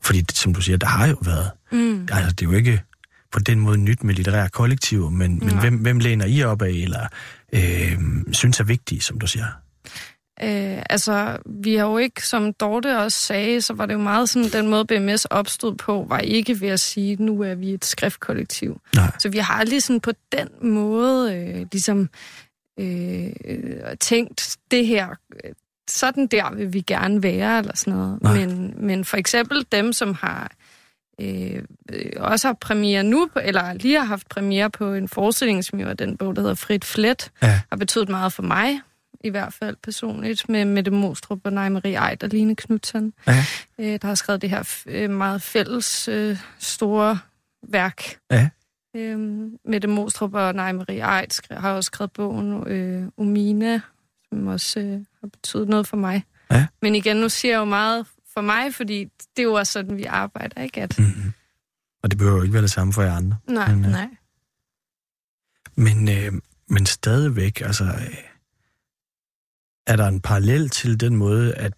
Fordi, 0.03 0.25
som 0.35 0.55
du 0.55 0.61
siger, 0.61 0.77
der 0.77 0.87
har 0.87 1.07
jo 1.07 1.17
været. 1.23 1.51
Mm. 1.73 2.09
Altså, 2.13 2.31
det 2.31 2.47
er 2.47 2.51
jo 2.51 2.57
ikke 2.57 2.83
på 3.37 3.41
den 3.41 3.61
måde 3.61 3.79
nyt 3.79 4.05
med 4.05 4.15
litterære 4.15 4.49
kollektiver, 4.49 5.11
men, 5.11 5.39
men 5.39 5.49
Nej. 5.49 5.61
hvem, 5.61 5.75
hvem 5.75 5.99
læner 5.99 6.27
I 6.27 6.43
op 6.43 6.63
af, 6.63 6.71
eller 6.71 7.07
øh, 7.53 7.99
synes 8.33 8.61
er 8.61 8.65
vigtige, 8.65 9.01
som 9.01 9.19
du 9.19 9.27
siger? 9.27 9.45
Øh, 10.43 10.83
altså, 10.91 11.39
vi 11.47 11.75
har 11.75 11.87
jo 11.87 11.99
ikke, 11.99 12.27
som 12.27 12.53
Dorte 12.53 12.99
også 12.99 13.19
sagde, 13.19 13.61
så 13.61 13.75
var 13.75 13.87
det 13.87 13.95
jo 13.95 13.99
meget 13.99 14.29
sådan, 14.29 14.49
den 14.49 14.69
måde 14.69 14.85
BMS 14.85 15.25
opstod 15.25 15.75
på, 15.75 16.07
var 16.09 16.19
ikke 16.19 16.61
ved 16.61 16.69
at 16.69 16.81
sige, 16.81 17.17
nu 17.17 17.43
er 17.43 17.55
vi 17.55 17.71
et 17.71 17.85
skriftkollektiv. 17.85 18.81
Nej. 18.95 19.11
Så 19.19 19.29
vi 19.29 19.39
har 19.39 19.55
aldrig 19.55 19.83
sådan 19.83 20.01
på 20.01 20.13
den 20.33 20.49
måde 20.63 21.35
øh, 21.37 21.67
ligesom 21.73 22.09
øh, 22.81 23.33
tænkt 24.01 24.57
det 24.71 24.87
her, 24.87 25.09
øh, 25.45 25.53
sådan 25.89 26.27
der 26.27 26.55
vil 26.55 26.73
vi 26.73 26.81
gerne 26.81 27.23
være, 27.23 27.59
eller 27.59 27.77
sådan 27.77 27.93
noget. 27.93 28.23
Nej. 28.23 28.47
Men, 28.47 28.75
men 28.77 29.05
for 29.05 29.17
eksempel 29.17 29.67
dem, 29.73 29.93
som 29.93 30.15
har 30.15 30.43
øh, 30.43 30.66
øh, 31.21 31.63
også 32.17 32.49
har 32.49 32.53
premiere 32.55 33.03
nu, 33.03 33.29
eller 33.43 33.73
lige 33.73 33.99
har 33.99 34.05
haft 34.07 34.29
premiere 34.29 34.71
på 34.71 34.93
en 34.95 35.09
forestilling, 35.09 35.65
som 35.65 35.81
jo 35.81 35.89
er 35.89 35.95
den 35.95 36.17
bog, 36.17 36.37
der 36.37 36.43
hedder 36.43 36.55
Frit 36.55 36.85
Flet, 36.85 37.31
Ja. 37.43 37.61
har 37.71 37.77
betydet 37.77 38.09
meget 38.09 38.33
for 38.33 38.43
mig, 38.43 38.81
i 39.25 39.29
hvert 39.29 39.53
fald 39.55 39.77
personligt, 39.83 40.49
med 40.49 40.65
Mette 40.65 40.91
Mostrup 40.91 41.41
og 41.45 41.53
Nej 41.53 41.69
Marie 41.69 42.11
Eid 42.11 42.25
og 42.25 42.29
Line 42.31 42.57
Knudsen, 42.57 43.13
Ja. 43.27 43.45
øh, 43.79 43.99
der 44.03 44.07
har 44.07 44.15
skrevet 44.15 44.43
det 44.43 44.51
her 44.51 44.83
øh, 44.87 45.11
meget 45.11 45.43
fælles 45.43 46.09
øh, 46.09 46.39
store 46.59 47.19
værk. 47.69 48.03
Ja. 48.31 48.49
Øhm, 48.97 49.59
Mette 49.65 49.89
Mostrup 49.89 50.35
og 50.35 50.55
Nej 50.55 50.73
Marie 50.73 51.19
Eid 51.21 51.33
skre- 51.33 51.61
har 51.61 51.73
også 51.73 51.87
skrevet 51.87 52.13
bogen 52.13 52.67
øh, 52.69 53.09
Umina, 53.17 53.81
som 54.29 54.47
også 54.47 54.81
øh, 54.81 54.93
har 55.21 55.29
betydet 55.33 55.69
noget 55.69 55.87
for 55.87 55.97
mig. 55.97 56.25
Ja. 56.51 56.67
Men 56.83 56.95
igen, 56.95 57.17
nu 57.17 57.29
siger 57.29 57.53
jeg 57.53 57.59
jo 57.59 57.65
meget 57.65 58.07
for 58.37 58.41
mig, 58.41 58.75
fordi 58.75 59.05
det 59.05 59.39
er 59.39 59.43
jo 59.43 59.53
også 59.53 59.73
sådan, 59.73 59.97
vi 59.97 60.05
arbejder, 60.05 60.63
ikke? 60.63 60.83
At, 60.83 60.99
Mm-hmm. 60.99 61.33
Og 62.03 62.11
det 62.11 62.19
behøver 62.19 62.37
jo 62.37 62.43
ikke 62.43 62.53
være 62.53 62.63
det 62.63 62.71
samme 62.71 62.93
for 62.93 63.03
jer 63.03 63.15
andre. 63.17 63.37
nej, 63.49 63.75
Men, 63.75 63.85
øh, 63.85 63.91
nej. 63.91 64.09
Men, 65.77 66.09
øh, 66.09 66.33
men 66.69 66.87
stadigvæk, 66.87 67.61
altså, 67.61 67.85
øh, 67.85 68.17
er 69.87 69.97
der 69.97 70.09
en 70.09 70.21
parallel 70.21 70.71
til 70.71 71.01
den 71.01 71.17
måde, 71.17 71.55
at 71.55 71.73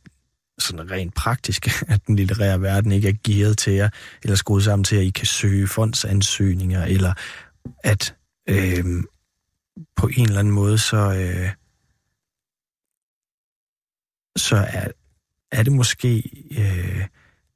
sådan 0.59 0.91
rent 0.91 1.15
praktisk, 1.15 1.69
at 1.93 2.07
den 2.07 2.17
litterære 2.17 2.63
verden 2.63 2.93
ikke 2.93 3.09
er 3.09 3.15
gearet 3.25 3.59
til 3.59 3.73
jer, 3.73 3.89
eller 4.23 4.37
skruet 4.37 4.65
sammen 4.65 4.85
til, 4.85 4.97
at 4.97 5.03
I 5.03 5.11
kan 5.11 5.27
søge 5.27 5.67
fondsansøgninger, 5.67 6.85
eller 6.85 7.15
at 7.85 8.17
øh, 8.49 8.85
på 9.97 10.07
en 10.07 10.25
eller 10.25 10.39
anden 10.39 10.55
måde, 10.55 10.79
så, 10.79 10.97
øh, 10.97 11.51
så 14.37 14.57
er, 14.57 14.89
er 15.53 15.63
det 15.63 15.73
måske 15.73 16.23
øh, 16.59 17.05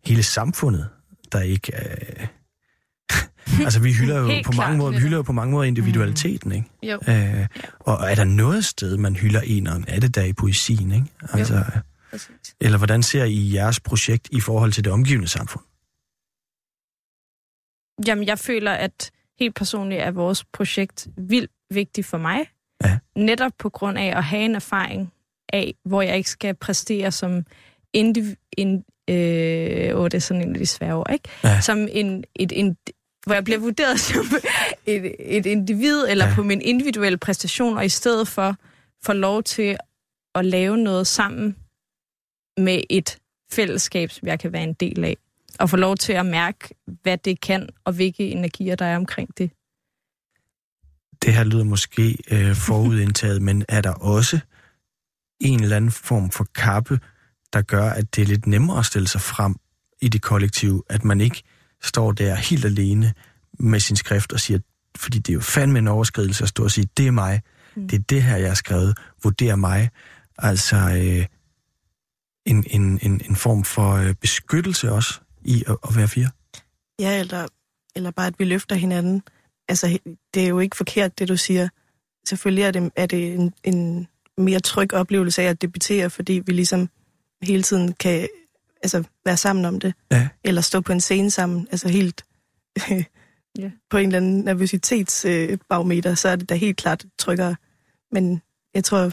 hele 0.04 0.22
samfundet, 0.22 0.88
der 1.32 1.40
ikke 1.40 1.74
er... 1.74 2.26
altså, 3.64 3.80
vi 3.80 3.92
hylder 3.92 4.18
jo 4.18 4.42
på 4.44 4.52
mange 4.52 4.78
måder, 4.78 4.92
vi 4.92 4.98
hylder 4.98 5.16
jo 5.16 5.22
på 5.22 5.32
mange 5.32 5.52
måder 5.52 5.64
individualiteten, 5.64 6.52
ikke? 6.52 6.68
Jo. 6.82 7.00
Øh, 7.08 7.46
og 7.80 8.10
er 8.10 8.14
der 8.14 8.24
noget 8.24 8.64
sted, 8.64 8.96
man 8.96 9.16
hylder 9.16 9.40
eneren, 9.40 9.84
er 9.88 10.00
det 10.00 10.14
der 10.14 10.24
i 10.24 10.32
poesien, 10.32 10.92
ikke? 10.92 11.06
Altså, 11.32 11.64
Præcis. 12.10 12.56
eller 12.60 12.78
hvordan 12.78 13.02
ser 13.02 13.24
I 13.24 13.54
jeres 13.54 13.80
projekt 13.80 14.28
i 14.32 14.40
forhold 14.40 14.72
til 14.72 14.84
det 14.84 14.92
omgivende 14.92 15.28
samfund? 15.28 15.64
Jamen, 18.06 18.26
jeg 18.26 18.38
føler, 18.38 18.72
at 18.72 19.10
helt 19.38 19.54
personligt 19.54 20.00
er 20.00 20.10
vores 20.10 20.44
projekt 20.44 21.08
vildt 21.16 21.50
vigtigt 21.70 22.06
for 22.06 22.18
mig. 22.18 22.46
Ja. 22.84 22.98
Netop 23.16 23.52
på 23.58 23.68
grund 23.68 23.98
af 23.98 24.16
at 24.16 24.24
have 24.24 24.44
en 24.44 24.54
erfaring 24.54 25.12
af, 25.52 25.74
hvor 25.84 26.02
jeg 26.02 26.16
ikke 26.16 26.30
skal 26.30 26.54
præstere 26.54 27.12
som 27.12 27.44
indiv... 27.92 28.24
In, 28.56 28.84
øh, 29.10 29.98
åh, 29.98 30.04
det 30.04 30.14
er 30.14 30.18
sådan 30.18 30.42
en 30.42 30.52
af 30.54 30.58
de 30.58 30.66
svære 30.66 30.94
ord, 30.94 31.10
ikke? 31.12 31.28
Ja. 31.44 31.60
Som 31.60 31.88
en, 31.92 32.24
et, 32.34 32.52
en, 32.54 32.76
hvor 33.26 33.34
jeg 33.34 33.44
bliver 33.44 33.58
vurderet 33.58 34.00
som 34.10 34.24
et, 34.86 35.14
et 35.18 35.46
individ, 35.46 36.04
eller 36.08 36.26
Ja. 36.26 36.34
på 36.34 36.42
min 36.42 36.60
individuelle 36.62 37.18
præstation, 37.18 37.76
og 37.76 37.84
i 37.84 37.88
stedet 37.88 38.28
for 38.28 38.56
får 39.04 39.12
lov 39.12 39.42
til 39.42 39.76
at 40.34 40.44
lave 40.44 40.76
noget 40.76 41.06
sammen 41.06 41.56
med 42.58 42.82
et 42.90 43.18
fællesskab, 43.52 44.10
som 44.10 44.28
jeg 44.28 44.40
kan 44.40 44.52
være 44.52 44.62
en 44.64 44.72
del 44.74 45.04
af. 45.04 45.16
Og 45.58 45.70
få 45.70 45.76
lov 45.76 45.96
til 45.96 46.12
at 46.12 46.26
mærke, 46.26 46.74
hvad 47.02 47.18
det 47.18 47.40
kan, 47.40 47.68
og 47.84 47.92
hvilke 47.92 48.30
energier, 48.30 48.76
der 48.76 48.84
er 48.84 48.96
omkring 48.96 49.38
det. 49.38 49.50
Det 51.22 51.34
her 51.34 51.44
lyder 51.44 51.64
måske 51.64 52.16
øh, 52.30 52.54
forudindtaget, 52.54 53.42
men 53.42 53.64
er 53.68 53.80
der 53.80 53.92
også 53.92 54.38
en 55.40 55.62
eller 55.62 55.76
anden 55.76 55.90
form 55.90 56.30
for 56.30 56.46
kappe, 56.54 57.00
der 57.52 57.62
gør, 57.62 57.90
at 57.90 58.16
det 58.16 58.22
er 58.22 58.26
lidt 58.26 58.46
nemmere 58.46 58.78
at 58.78 58.86
stille 58.86 59.08
sig 59.08 59.20
frem 59.20 59.56
i 60.00 60.08
det 60.08 60.22
kollektiv, 60.22 60.84
at 60.88 61.04
man 61.04 61.20
ikke 61.20 61.42
står 61.82 62.12
der 62.12 62.34
helt 62.34 62.64
alene 62.64 63.14
med 63.58 63.80
sin 63.80 63.96
skrift 63.96 64.32
og 64.32 64.40
siger, 64.40 64.58
fordi 64.96 65.18
det 65.18 65.28
er 65.28 65.34
jo 65.34 65.40
fandme 65.40 65.78
en 65.78 65.88
overskridelse 65.88 66.42
at 66.42 66.48
stå 66.48 66.64
og 66.64 66.70
sige, 66.70 66.88
det 66.96 67.06
er 67.06 67.10
mig, 67.10 67.42
Mm. 67.76 67.88
det 67.88 67.98
er 67.98 68.02
det 68.02 68.22
her, 68.22 68.36
jeg 68.36 68.48
har 68.50 68.54
skrevet, 68.54 68.98
vurder 69.22 69.56
mig. 69.56 69.90
Altså 70.38 70.76
øh, 70.76 71.26
en, 72.46 72.64
en, 72.70 72.98
en, 73.02 73.20
en 73.28 73.36
form 73.36 73.64
for 73.64 73.92
øh, 73.92 74.14
beskyttelse 74.14 74.92
også 74.92 75.20
i 75.44 75.64
at, 75.66 75.76
at 75.88 75.96
være 75.96 76.08
fire. 76.08 76.30
Ja, 77.00 77.20
eller, 77.20 77.46
eller 77.96 78.10
bare, 78.10 78.26
at 78.26 78.34
vi 78.38 78.44
løfter 78.44 78.76
hinanden. 78.76 79.22
Altså, 79.68 79.98
det 80.34 80.44
er 80.44 80.48
jo 80.48 80.58
ikke 80.58 80.76
forkert, 80.76 81.18
det 81.18 81.28
du 81.28 81.36
siger. 81.36 81.68
Selvfølgelig 82.28 82.64
er 82.64 82.70
det, 82.70 82.90
er 82.96 83.06
det 83.06 83.34
en, 83.34 83.54
en 83.64 84.08
mere 84.38 84.60
tryg 84.60 84.92
oplevelse 84.94 85.42
af 85.42 85.46
at 85.46 85.62
debutere, 85.62 86.10
fordi 86.10 86.42
vi 86.46 86.52
ligesom 86.52 86.88
hele 87.42 87.62
tiden 87.62 87.92
kan 88.00 88.28
altså, 88.82 89.02
være 89.24 89.36
sammen 89.36 89.64
om 89.64 89.80
det. 89.80 89.94
Ja. 90.10 90.28
Eller 90.44 90.60
stå 90.60 90.80
på 90.80 90.92
en 90.92 91.00
scene 91.00 91.30
sammen. 91.30 91.66
Altså 91.70 91.88
helt 91.88 92.24
Ja. 93.58 93.70
på 93.90 93.96
en 93.96 94.06
eller 94.06 94.16
anden 94.16 94.40
nervøsitetsbarometer, 94.40 96.10
øh, 96.10 96.16
så 96.16 96.28
er 96.28 96.36
det 96.36 96.48
da 96.48 96.54
helt 96.54 96.76
klart 96.76 97.04
tryggere. 97.18 97.56
Men 98.12 98.42
jeg 98.74 98.84
tror, 98.84 99.10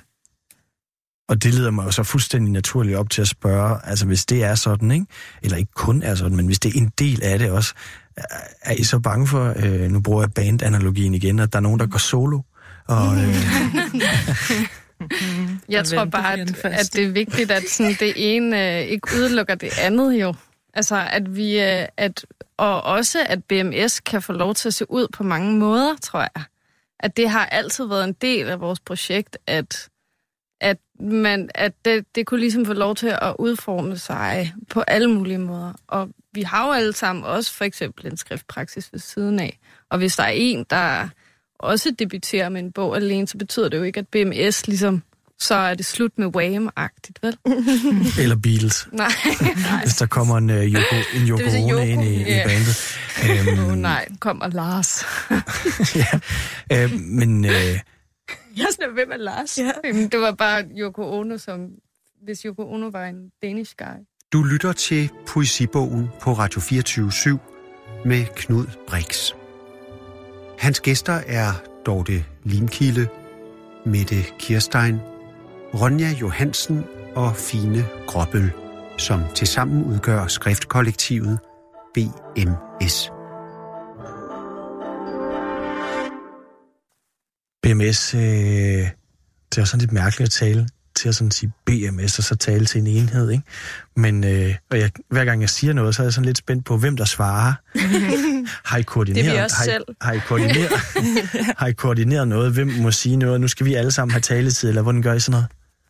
Og 1.30 1.44
det 1.44 1.54
leder 1.54 1.72
mig 1.72 1.86
jo 1.86 1.92
så 1.92 2.04
fuldstændig 2.04 2.52
naturligt 2.52 2.98
op 2.98 3.10
til 3.10 3.22
at 3.22 3.28
spørge, 3.28 3.78
altså 3.84 4.06
hvis 4.06 4.26
det 4.26 4.44
er 4.44 4.56
sådan, 4.56 4.92
ikke? 4.92 5.06
eller 5.44 5.58
ikke 5.58 5.72
kun 5.76 6.04
er 6.04 6.16
sådan, 6.16 6.36
men 6.36 6.46
hvis 6.46 6.60
det 6.60 6.76
er 6.76 6.82
en 6.82 6.92
del 7.00 7.24
af 7.24 7.40
det 7.40 7.52
også, 7.52 7.74
er- 8.18 8.24
er 8.62 8.74
I 8.74 8.84
så 8.84 9.00
bange 9.00 9.28
for, 9.28 9.54
øh, 9.56 9.92
nu 9.92 10.00
bruger 10.02 10.22
jeg 10.24 10.34
bandanalogien 10.34 11.14
igen, 11.14 11.40
at 11.40 11.54
der 11.54 11.60
er 11.60 11.64
nogen, 11.64 11.80
der 11.80 11.88
går 11.88 11.98
solo? 12.00 12.42
Og, 12.88 13.16
øh, 13.18 13.36
Jeg 15.70 15.80
Og 15.80 15.86
tror 15.86 16.06
bare, 16.06 16.34
at, 16.40 16.66
at 16.66 16.90
det 16.94 17.04
er 17.04 17.10
vigtigt, 17.12 17.52
at 17.52 17.64
sådan, 17.70 17.96
det 18.00 18.14
ene 18.16 18.78
øh, 18.78 18.82
ikke 18.82 19.08
udelukker 19.18 19.56
det 19.56 19.80
andet 19.80 20.14
jo. 20.14 20.34
Altså, 20.74 21.08
at 21.12 21.36
vi, 21.36 21.60
øh, 21.60 21.86
at, 21.98 22.26
og 22.58 22.84
også 22.84 23.26
at 23.30 23.44
BMS 23.44 24.00
kan 24.00 24.22
få 24.22 24.34
lov 24.34 24.56
til 24.56 24.70
at 24.70 24.74
se 24.74 24.92
ud 24.92 25.08
på 25.14 25.24
mange 25.24 25.58
måder, 25.58 25.96
tror 26.02 26.20
jeg. 26.20 26.44
At 27.00 27.18
det 27.18 27.30
har 27.30 27.46
altid 27.46 27.88
været 27.88 28.04
en 28.04 28.14
del 28.14 28.50
af 28.50 28.62
vores 28.62 28.80
projekt, 28.80 29.38
at, 29.48 29.90
at, 30.62 30.78
man, 31.00 31.50
at 31.56 31.74
det, 31.86 32.16
det 32.16 32.26
kunne 32.26 32.40
ligesom 32.40 32.66
få 32.66 32.74
lov 32.74 32.96
til 32.96 33.08
at 33.22 33.36
udforme 33.40 33.98
sig 33.98 34.54
på 34.70 34.82
alle 34.82 35.10
mulige 35.10 35.38
måder. 35.38 35.74
Og 35.88 36.10
vi 36.34 36.42
har 36.42 36.68
jo 36.68 36.74
alle 36.74 36.94
sammen 36.94 37.24
også 37.24 37.54
for 37.54 37.66
eksempel 37.66 38.08
en 38.08 38.18
skriftpraksis 38.18 38.94
ved 38.94 39.00
siden 39.00 39.40
af. 39.40 39.60
Og 39.90 39.98
hvis 39.98 40.16
der 40.16 40.24
er 40.24 40.34
en, 40.34 40.66
der 40.70 41.10
også 41.60 41.92
debuterer 42.00 42.50
med 42.50 42.62
en 42.62 42.72
bog 42.72 42.96
alene, 42.96 43.28
så 43.28 43.38
betyder 43.38 43.70
det 43.70 43.78
jo 43.78 43.84
ikke, 43.84 44.00
at 44.00 44.08
BMS 44.08 44.68
ligesom, 44.68 45.04
så 45.40 45.56
er 45.56 45.74
det 45.76 45.86
slut 45.86 46.12
med 46.18 46.28
Wham-agtigt, 46.36 47.20
vel? 47.22 47.38
eller 48.22 48.36
Beatles, 48.36 48.88
Nej, 48.92 49.12
hvis 49.84 49.96
der 49.96 50.06
kommer 50.06 50.38
en, 50.38 50.50
øh, 50.50 50.66
Yoko, 50.66 50.96
en 51.16 51.28
Yoko 51.30 51.44
Ono 51.44 51.70
Yoko, 51.72 51.84
ind 51.84 52.04
i, 52.04 52.14
ja. 52.22 52.42
i 52.44 52.48
bandet. 52.48 52.98
Åh 53.24 53.30
Øhm, 53.60 53.70
oh, 53.70 53.78
nej, 53.78 54.08
kommer 54.20 54.48
Lars. 54.48 55.04
ja, 55.96 56.20
øh, 56.84 56.92
men 57.00 57.46
øh, 57.46 57.52
Jeg 57.52 57.80
er 58.58 58.72
sådan, 58.72 58.94
hvem 58.94 59.12
er 59.12 59.18
Lars? 59.18 59.58
Ja. 59.58 59.72
Jamen, 59.84 60.10
det 60.10 60.20
var 60.20 60.32
bare 60.32 60.64
Yoko 60.78 61.20
Ono, 61.20 61.38
som 61.38 61.60
hvis 62.24 62.42
Yoko 62.42 62.70
Ono 62.74 62.88
var 62.90 63.06
en 63.06 63.16
Danish 63.44 63.74
guy. 63.78 64.06
Du 64.34 64.44
lytter 64.44 64.74
til 64.74 65.10
Poesibogen 65.28 66.08
på 66.22 66.34
Radio 66.34 66.62
24 66.62 67.40
med 68.06 68.26
Knud 68.36 68.66
Brix. 68.88 69.32
Hans 70.60 70.80
gæster 70.80 71.14
er 71.14 71.52
Dorte 71.86 72.26
Limkilde, 72.44 73.08
Mette 73.86 74.16
Kirstein, 74.40 74.96
Ronja 75.74 76.10
Johansen 76.22 76.84
og 77.16 77.36
Fine 77.36 77.86
Gråbøl, 78.08 78.52
som 78.98 79.24
tilsammen 79.36 79.84
udgør 79.84 80.28
skriftkollektivet 80.28 81.40
BMS. 81.94 83.12
BMS, 87.64 88.14
øh, 88.14 88.22
det 89.50 89.58
er 89.58 89.66
sådan 89.66 89.80
lidt 89.80 89.92
mærkeligt 89.92 90.28
at 90.28 90.32
tale 90.32 90.68
til 91.00 91.10
at 91.10 91.16
sådan 91.16 91.32
sige 91.32 91.52
BMS, 91.66 92.18
og 92.18 92.24
så 92.24 92.36
tale 92.36 92.66
til 92.66 92.82
en 92.82 92.88
enhed, 92.88 93.32
ikke? 93.32 93.44
Men 93.96 94.24
øh, 94.24 94.56
og 94.72 94.80
jeg, 94.80 94.92
hver 95.10 95.26
gang 95.26 95.42
jeg 95.42 95.50
siger 95.50 95.74
noget, 95.74 95.96
så 95.96 96.02
er 96.02 96.06
jeg 96.06 96.14
sådan 96.14 96.26
lidt 96.26 96.38
spændt 96.38 96.66
på, 96.66 96.78
hvem 96.78 96.98
der 96.98 97.06
svarer. 97.06 97.54
har 98.70 98.78
I 98.78 98.82
koordineret, 98.82 99.26
Det 99.26 99.32
er 99.32 99.38
vi 99.38 99.44
også 99.44 99.56
har, 99.56 99.64
I, 99.64 99.68
selv. 99.68 99.84
har, 100.02 100.14
I 100.14 100.20
koordineret, 100.28 100.70
har 101.60 101.68
I 101.68 101.74
koordineret 101.74 102.28
noget? 102.28 102.54
Hvem 102.54 102.68
må 102.68 102.92
sige 102.92 103.16
noget? 103.18 103.42
Nu 103.42 103.48
skal 103.48 103.66
vi 103.66 103.74
alle 103.74 103.92
sammen 103.92 104.12
have 104.12 104.22
taletid, 104.22 104.70
eller 104.70 104.82
hvordan 104.82 105.02
gør 105.02 105.14
I 105.14 105.20
sådan 105.20 105.32
noget? 105.32 105.48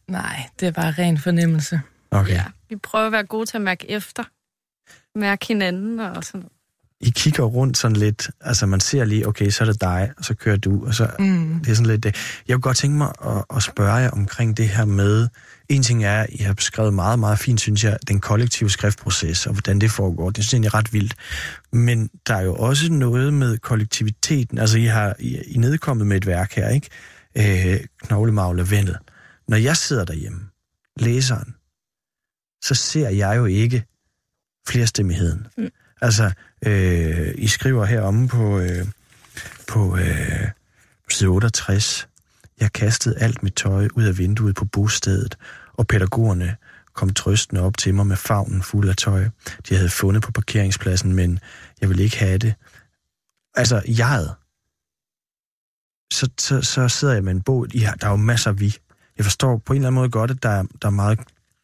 Nej, 0.07 0.43
det 0.59 0.67
er 0.67 0.71
bare 0.71 0.91
ren 0.91 1.17
fornemmelse. 1.17 1.81
Okay. 2.11 2.33
Ja, 2.33 2.43
vi 2.69 2.75
prøver 2.75 3.05
at 3.05 3.11
være 3.11 3.23
gode 3.23 3.45
til 3.45 3.57
at 3.57 3.61
mærke 3.61 3.91
efter. 3.91 4.23
Mærke 5.19 5.47
hinanden 5.47 5.99
og 5.99 6.23
sådan 6.23 6.39
noget. 6.39 6.51
I 7.01 7.09
kigger 7.09 7.43
rundt 7.43 7.77
sådan 7.77 7.97
lidt, 7.97 8.29
altså 8.41 8.65
man 8.65 8.79
ser 8.79 9.05
lige, 9.05 9.27
okay, 9.27 9.49
så 9.49 9.63
er 9.63 9.65
det 9.71 9.81
dig, 9.81 10.11
og 10.17 10.25
så 10.25 10.33
kører 10.35 10.57
du, 10.57 10.85
og 10.85 10.93
så 10.95 11.09
Mm. 11.19 11.59
det 11.59 11.71
er 11.71 11.75
sådan 11.75 11.85
lidt 11.85 12.03
det. 12.03 12.15
Jeg 12.47 12.53
kunne 12.53 12.61
godt 12.61 12.77
tænke 12.77 12.97
mig 12.97 13.11
at, 13.25 13.45
at 13.55 13.63
spørge 13.63 13.93
jer 13.93 14.09
omkring 14.09 14.57
det 14.57 14.69
her 14.69 14.85
med, 14.85 15.27
en 15.69 15.83
ting 15.83 16.03
er, 16.05 16.25
I 16.29 16.37
har 16.37 16.53
beskrevet 16.53 16.93
meget, 16.93 17.19
meget 17.19 17.39
fint, 17.39 17.61
synes 17.61 17.83
jeg, 17.83 17.97
den 18.07 18.19
kollektive 18.19 18.69
skriftproces, 18.69 19.45
og 19.47 19.53
hvordan 19.53 19.81
det 19.81 19.91
foregår. 19.91 20.29
Det 20.29 20.43
synes 20.43 20.53
jeg 20.53 20.57
egentlig 20.57 20.69
er 20.69 20.73
ret 20.77 20.93
vildt. 20.93 21.15
Men 21.73 22.09
der 22.27 22.35
er 22.35 22.41
jo 22.41 22.55
også 22.55 22.91
noget 22.93 23.33
med 23.33 23.57
kollektiviteten. 23.57 24.57
Altså, 24.57 24.77
I 24.77 24.85
har 24.85 25.15
I, 25.19 25.37
I 25.47 25.57
nedkommet 25.57 26.07
med 26.07 26.17
et 26.17 26.25
værk 26.25 26.53
her, 26.53 26.69
ikke? 26.69 26.89
Øh, 27.75 27.79
Knoglemagle 28.03 28.71
Vendel. 28.71 28.95
Når 29.47 29.57
jeg 29.57 29.77
sidder 29.77 30.05
derhjemme, 30.05 30.39
læseren, 30.99 31.55
så 32.63 32.75
ser 32.75 33.09
jeg 33.09 33.37
jo 33.37 33.45
ikke 33.45 33.83
flerstemmigheden. 34.69 35.47
Mm. 35.57 35.69
Altså, 36.01 36.31
øh, 36.65 37.33
I 37.37 37.47
skriver 37.47 37.85
heromme 37.85 38.27
på, 38.27 38.59
øh, 38.59 38.87
på 39.67 39.97
øh, 39.97 40.47
side 41.09 41.29
68. 41.29 42.07
Jeg 42.59 42.73
kastede 42.73 43.17
alt 43.17 43.43
mit 43.43 43.53
tøj 43.53 43.87
ud 43.95 44.03
af 44.03 44.17
vinduet 44.17 44.55
på 44.55 44.65
bostedet, 44.65 45.37
og 45.73 45.87
pædagogerne 45.87 46.57
kom 46.93 47.09
trøstende 47.09 47.61
op 47.61 47.77
til 47.77 47.93
mig 47.93 48.07
med 48.07 48.15
favnen 48.15 48.63
fuld 48.63 48.89
af 48.89 48.95
tøj. 48.95 49.29
De 49.69 49.75
havde 49.75 49.89
fundet 49.89 50.23
på 50.23 50.31
parkeringspladsen, 50.31 51.13
men 51.13 51.39
jeg 51.81 51.89
ville 51.89 52.03
ikke 52.03 52.17
have 52.17 52.37
det. 52.37 52.53
Altså, 53.55 53.81
jeg. 53.87 54.27
Så, 56.13 56.29
så, 56.39 56.61
så 56.61 56.87
sidder 56.87 57.13
jeg 57.13 57.23
med 57.23 57.31
en 57.31 57.41
bog. 57.41 57.67
Ja, 57.75 57.93
der 58.01 58.07
er 58.07 58.11
jo 58.11 58.17
masser 58.17 58.49
af 58.49 58.59
vi. 58.59 58.77
Jeg 59.17 59.25
forstår 59.25 59.57
på 59.57 59.73
en 59.73 59.77
eller 59.77 59.87
anden 59.87 59.99
måde 59.99 60.09
godt, 60.09 60.31
at 60.31 60.43
der, 60.43 60.63
der 60.81 60.87
er 60.87 60.89
meget 60.89 61.19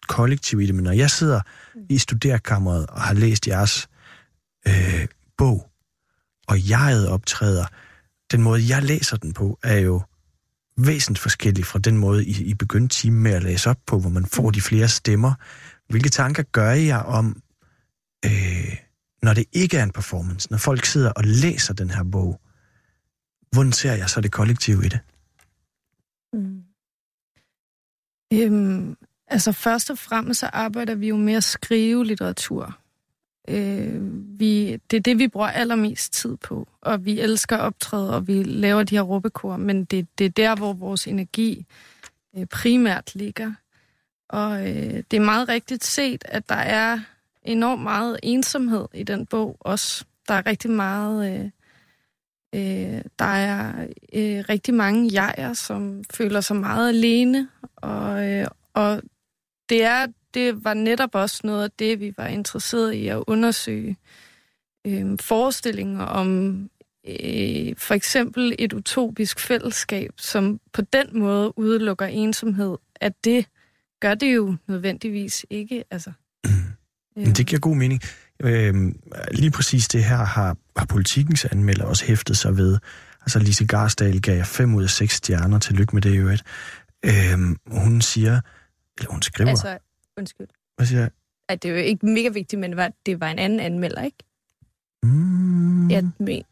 kollektiv 0.08 0.62
i 0.62 0.66
det, 0.66 0.76
men 0.76 0.84
når 0.84 0.92
jeg 0.92 1.12
sidder 1.12 1.42
i 1.90 1.98
studerkammeret 1.98 2.88
og 2.88 3.02
har 3.02 3.14
læst 3.14 3.48
jeres 3.48 3.90
øh, 4.68 5.08
bog, 5.38 5.70
og 6.48 6.70
jeget 6.70 7.10
optræder, 7.10 7.66
den 8.32 8.42
måde, 8.42 8.70
jeg 8.70 8.84
læser 8.84 9.18
den 9.18 9.34
på, 9.34 9.60
er 9.64 9.80
jo 9.80 10.02
væsentligt 10.78 11.22
forskellig 11.22 11.66
fra 11.66 11.80
den 11.80 11.98
måde, 11.98 12.26
I, 12.26 12.44
I 12.44 12.54
begyndte 12.54 12.96
timen 12.96 13.24
med 13.24 13.32
at 13.32 13.44
læse 13.44 13.70
op 13.70 13.80
på, 13.86 14.00
hvor 14.00 14.10
man 14.10 14.26
får 14.26 14.52
de 14.52 14.62
flere 14.62 14.88
stemmer. 14.88 15.34
Hvilke 15.90 16.10
tanker 16.10 16.44
gør 16.44 16.72
jeg 16.72 17.00
om, 17.00 17.42
øh, 18.26 18.76
når 19.24 19.34
det 19.34 19.46
ikke 19.52 19.78
er 19.78 19.84
en 19.84 19.92
performance, 19.92 20.52
når 20.52 20.58
folk 20.58 20.86
sidder 20.86 21.12
og 21.12 21.24
læser 21.24 21.74
den 21.74 21.90
her 21.90 22.04
bog? 22.04 22.42
Hvordan 23.52 23.72
ser 23.72 23.94
jeg 23.94 24.10
så 24.10 24.22
det 24.22 24.32
kollektive 24.32 24.86
i 24.86 24.90
det? 24.90 25.00
Mm. 26.34 26.64
Øhm, 28.34 28.98
altså 29.28 29.52
først 29.52 29.90
og 29.90 29.98
fremmest 29.98 30.40
så 30.40 30.50
arbejder 30.54 30.96
vi 30.96 31.08
jo 31.08 31.18
med 31.18 31.34
at 31.34 31.44
skrive 31.44 32.06
litteratur. 32.06 32.80
Øh, 33.48 34.02
vi, 34.40 34.80
det 34.92 34.98
er 34.98 35.02
det, 35.02 35.20
vi 35.20 35.28
bruger 35.28 35.48
allermest 35.48 36.14
tid 36.14 36.38
på, 36.38 36.68
og 36.82 37.06
vi 37.06 37.20
elsker 37.20 37.58
optræde, 37.58 38.16
og 38.16 38.28
vi 38.28 38.44
laver 38.44 38.84
de 38.84 38.96
her 38.96 39.02
råbekor, 39.02 39.58
men 39.58 39.86
det, 39.86 40.08
det 40.18 40.26
er 40.26 40.30
der, 40.30 40.56
hvor 40.56 40.74
vores 40.74 41.08
energi 41.08 41.66
øh, 42.38 42.46
primært 42.46 43.16
ligger. 43.16 43.54
Og 44.30 44.68
øh, 44.68 45.04
det 45.12 45.18
er 45.18 45.26
meget 45.26 45.50
rigtigt 45.50 45.84
set, 45.84 46.26
at 46.26 46.50
der 46.50 46.56
er 46.56 47.00
enormt 47.44 47.84
meget 47.84 48.20
ensomhed 48.24 48.88
i 48.94 49.04
den 49.04 49.26
bog 49.26 49.58
også. 49.60 50.06
Der 50.28 50.34
er 50.34 50.46
rigtig 50.46 50.72
meget... 50.72 51.34
Øh, 51.34 51.50
øh, 52.56 53.02
der 53.20 53.26
er 53.26 53.88
øh, 54.14 54.44
rigtig 54.50 54.74
mange 54.74 55.14
jeger, 55.14 55.54
som 55.54 56.04
føler 56.14 56.42
sig 56.42 56.56
meget 56.56 56.90
alene, 56.90 57.48
og, 57.76 58.30
øh, 58.30 58.48
og 58.74 59.02
det, 59.70 59.84
er, 59.84 60.08
det 60.36 60.64
var 60.64 60.74
netop 60.74 61.16
også 61.16 61.42
noget 61.44 61.64
af 61.64 61.72
det, 61.80 62.00
vi 62.00 62.14
var 62.18 62.28
interesseret 62.28 62.94
i 62.94 63.08
at 63.08 63.24
undersøge. 63.28 63.98
Øh, 64.88 65.18
forestillinger 65.22 66.04
om 66.04 66.60
øh, 67.08 67.76
for 67.78 67.94
eksempel 67.94 68.56
et 68.60 68.74
utopisk 68.74 69.40
fællesskab, 69.40 70.12
som 70.18 70.60
på 70.74 70.82
den 70.82 71.20
måde 71.20 71.58
udelukker 71.58 72.06
ensomhed, 72.06 72.78
at 72.96 73.14
det 73.24 73.46
gør 74.02 74.14
det 74.14 74.36
jo 74.36 74.56
nødvendigvis 74.68 75.46
ikke. 75.50 75.84
Altså, 75.92 76.12
Men 77.16 77.34
det 77.34 77.48
giver 77.48 77.60
god 77.60 77.76
mening. 77.76 78.02
Øhm, 78.40 79.00
lige 79.32 79.52
præcis 79.52 79.88
det 79.88 80.04
her 80.04 80.18
har, 80.18 80.58
har 80.78 80.86
politikens 80.86 81.46
anmelder 81.46 81.86
også 81.86 82.06
hæftet 82.06 82.38
sig 82.38 82.58
ved. 82.58 82.78
Altså 83.22 83.40
Lise 83.40 83.66
Garsdal 83.68 84.22
gav 84.22 84.44
5 84.44 84.76
ud 84.76 84.84
af 84.84 84.90
6 84.90 85.14
stjerner. 85.14 85.60
Tillykke 85.60 85.96
med 85.96 86.02
det 86.02 86.14
i 86.14 86.18
øvrigt. 86.18 86.44
Øhm, 87.06 87.58
hun 87.68 88.02
siger, 88.02 88.42
eller 88.98 89.12
hun 89.12 89.22
skriver, 89.22 89.50
Altså, 89.50 89.78
undskyld. 90.18 90.48
hvad 90.78 90.88
siger 90.88 91.00
jeg? 91.02 91.10
At 91.50 91.64
det 91.64 91.70
er 91.72 91.76
jo 91.76 91.80
ikke 91.82 92.06
mega 92.06 92.30
vigtigt, 92.30 92.60
men 92.60 92.70
det 92.72 92.78
var, 92.78 92.92
det 93.06 93.20
var 93.20 93.32
en 93.32 93.40
anden 93.40 93.60
anmelder, 93.60 94.02
ikke? 94.04 94.18
Mm, 95.04 95.90
Jeg 95.92 96.04
men, 96.20 96.44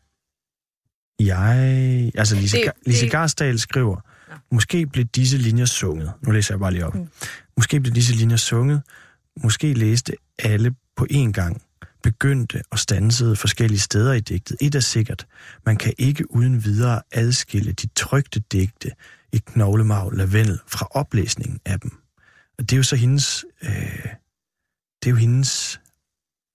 jeg, 1.19 2.11
altså 2.15 2.35
Lise, 2.35 2.57
Det- 2.57 2.65
det, 2.65 2.73
Lise 2.87 3.01
det- 3.05 3.11
Garsdal 3.11 3.59
skriver, 3.59 3.95
Nå. 4.29 4.35
måske 4.51 4.85
blev 4.87 5.05
disse 5.05 5.37
linjer 5.37 5.65
sunget. 5.65 6.13
Nu 6.21 6.31
læser 6.31 6.53
jeg 6.53 6.59
bare 6.59 6.71
lige 6.71 6.85
op. 6.85 6.95
Mm. 6.95 7.07
Måske 7.57 7.79
blev 7.79 7.93
disse 7.93 8.13
linjer 8.15 8.37
sunget. 8.37 8.81
Måske 9.43 9.73
læste 9.73 10.13
alle 10.39 10.75
på 10.95 11.07
én 11.11 11.31
gang. 11.31 11.61
begyndte 12.03 12.61
og 12.71 12.79
stansede 12.79 13.35
forskellige 13.35 13.79
steder 13.79 14.13
i 14.13 14.19
digtet. 14.19 14.57
Et 14.61 14.75
er 14.75 14.79
sikkert, 14.79 15.27
man 15.65 15.77
kan 15.77 15.93
ikke 15.97 16.35
uden 16.35 16.63
videre 16.63 17.01
adskille 17.11 17.71
de 17.71 17.87
trygte 17.95 18.39
digte 18.39 18.91
i 19.33 19.37
knoglemarv 19.37 20.11
lavendel 20.11 20.59
fra 20.67 20.87
oplæsningen 20.91 21.59
af 21.65 21.79
dem. 21.79 21.91
Og 22.57 22.69
det 22.69 22.73
er 22.73 22.77
jo 22.77 22.83
så 22.83 22.95
hendes, 22.95 23.45
øh, 23.63 24.07
det 25.03 25.05
er 25.05 25.09
jo 25.09 25.15
hendes 25.15 25.81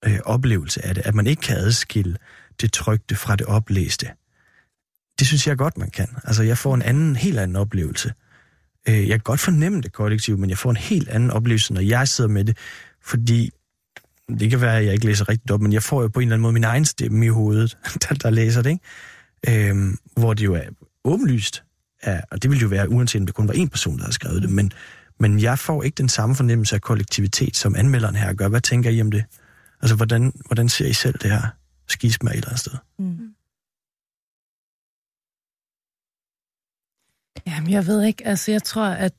øh, 0.05 0.19
oplevelse 0.25 0.85
af 0.85 0.95
det, 0.95 1.05
at 1.05 1.15
man 1.15 1.27
ikke 1.27 1.41
kan 1.41 1.57
adskille 1.57 2.17
det 2.61 2.73
trygte 2.73 3.15
fra 3.15 3.35
det 3.35 3.47
oplæste. 3.47 4.07
Det 5.19 5.27
synes 5.27 5.47
jeg 5.47 5.57
godt, 5.57 5.77
man 5.77 5.89
kan. 5.89 6.07
Altså, 6.23 6.43
jeg 6.43 6.57
får 6.57 6.75
en 6.75 6.81
anden, 6.81 7.15
helt 7.15 7.39
anden 7.39 7.55
oplevelse. 7.55 8.13
Øh, 8.87 8.99
jeg 8.99 9.19
kan 9.19 9.19
godt 9.19 9.39
fornemme 9.39 9.81
det 9.81 9.93
kollektivt, 9.93 10.39
men 10.39 10.49
jeg 10.49 10.57
får 10.57 10.69
en 10.69 10.77
helt 10.77 11.09
anden 11.09 11.31
oplevelse, 11.31 11.73
når 11.73 11.81
jeg 11.81 12.07
sidder 12.07 12.29
med 12.29 12.45
det, 12.45 12.57
fordi 13.01 13.51
det 14.39 14.49
kan 14.49 14.61
være, 14.61 14.77
at 14.77 14.85
jeg 14.85 14.93
ikke 14.93 15.05
læser 15.05 15.29
rigtigt 15.29 15.51
op, 15.51 15.61
men 15.61 15.73
jeg 15.73 15.83
får 15.83 16.01
jo 16.01 16.07
på 16.07 16.19
en 16.19 16.27
eller 16.27 16.33
anden 16.33 16.41
måde 16.41 16.53
min 16.53 16.63
egen 16.63 16.85
stemme 16.85 17.25
i 17.25 17.29
hovedet, 17.29 17.77
der, 18.09 18.15
der 18.15 18.29
læser 18.29 18.61
det, 18.61 18.69
ikke? 18.69 19.69
Øhm, 19.69 19.97
hvor 20.17 20.33
det 20.33 20.45
jo 20.45 20.53
er 20.53 20.69
åbenlyst, 21.03 21.63
er, 22.01 22.21
og 22.31 22.43
det 22.43 22.49
ville 22.49 22.61
jo 22.61 22.67
være, 22.67 22.89
uanset 22.89 23.19
om 23.19 23.25
det 23.25 23.35
kun 23.35 23.47
var 23.47 23.53
en 23.53 23.69
person, 23.69 23.97
der 23.97 24.03
har 24.03 24.11
skrevet 24.11 24.41
det, 24.41 24.51
men, 24.51 24.71
men 25.19 25.39
jeg 25.39 25.59
får 25.59 25.83
ikke 25.83 25.95
den 25.95 26.09
samme 26.09 26.35
fornemmelse 26.35 26.75
af 26.75 26.81
kollektivitet, 26.81 27.55
som 27.55 27.75
anmelderen 27.75 28.15
her 28.15 28.33
gør. 28.33 28.47
Hvad 28.47 28.61
tænker 28.61 28.89
I 28.89 29.01
om 29.01 29.11
det? 29.11 29.25
Altså, 29.81 29.95
hvordan, 29.95 30.33
hvordan 30.45 30.69
ser 30.69 30.87
I 30.87 30.93
selv 30.93 31.19
det 31.19 31.31
her 31.31 31.47
skisma 31.87 32.29
et 32.29 32.35
eller 32.35 32.47
andet 32.47 32.59
sted? 32.59 32.73
Mm. 32.97 33.35
Jamen, 37.47 37.69
jeg 37.69 37.87
ved 37.87 38.03
ikke. 38.03 38.27
Altså, 38.27 38.51
jeg 38.51 38.63
tror, 38.63 38.85
at 38.85 39.13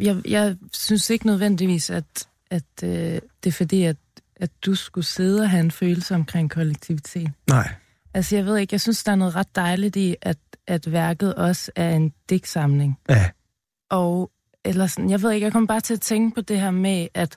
jeg, 0.00 0.22
jeg 0.26 0.56
synes 0.72 1.10
ikke 1.10 1.26
nødvendigvis, 1.26 1.90
at, 1.90 2.28
at 2.50 2.82
øh, 2.82 3.20
det 3.44 3.46
er 3.46 3.52
fordi, 3.52 3.82
at, 3.82 3.96
at 4.36 4.50
du 4.66 4.74
skulle 4.74 5.04
sidde 5.04 5.42
og 5.42 5.50
have 5.50 5.60
en 5.60 5.70
følelse 5.70 6.14
omkring 6.14 6.50
kollektivitet. 6.50 7.30
Nej. 7.48 7.74
Altså, 8.16 8.36
jeg 8.36 8.46
ved 8.46 8.56
ikke, 8.58 8.74
jeg 8.74 8.80
synes, 8.80 9.04
der 9.04 9.12
er 9.12 9.16
noget 9.16 9.34
ret 9.34 9.56
dejligt 9.56 9.96
i, 9.96 10.16
at, 10.22 10.38
at 10.66 10.92
værket 10.92 11.34
også 11.34 11.72
er 11.76 11.90
en 11.90 12.12
digtsamling. 12.30 12.98
Ja. 13.08 13.30
Og, 13.90 14.30
eller 14.64 14.86
sådan, 14.86 15.10
jeg 15.10 15.22
ved 15.22 15.32
ikke, 15.32 15.44
jeg 15.44 15.52
kommer 15.52 15.66
bare 15.66 15.80
til 15.80 15.94
at 15.94 16.00
tænke 16.00 16.34
på 16.34 16.40
det 16.40 16.60
her 16.60 16.70
med, 16.70 17.08
at, 17.14 17.36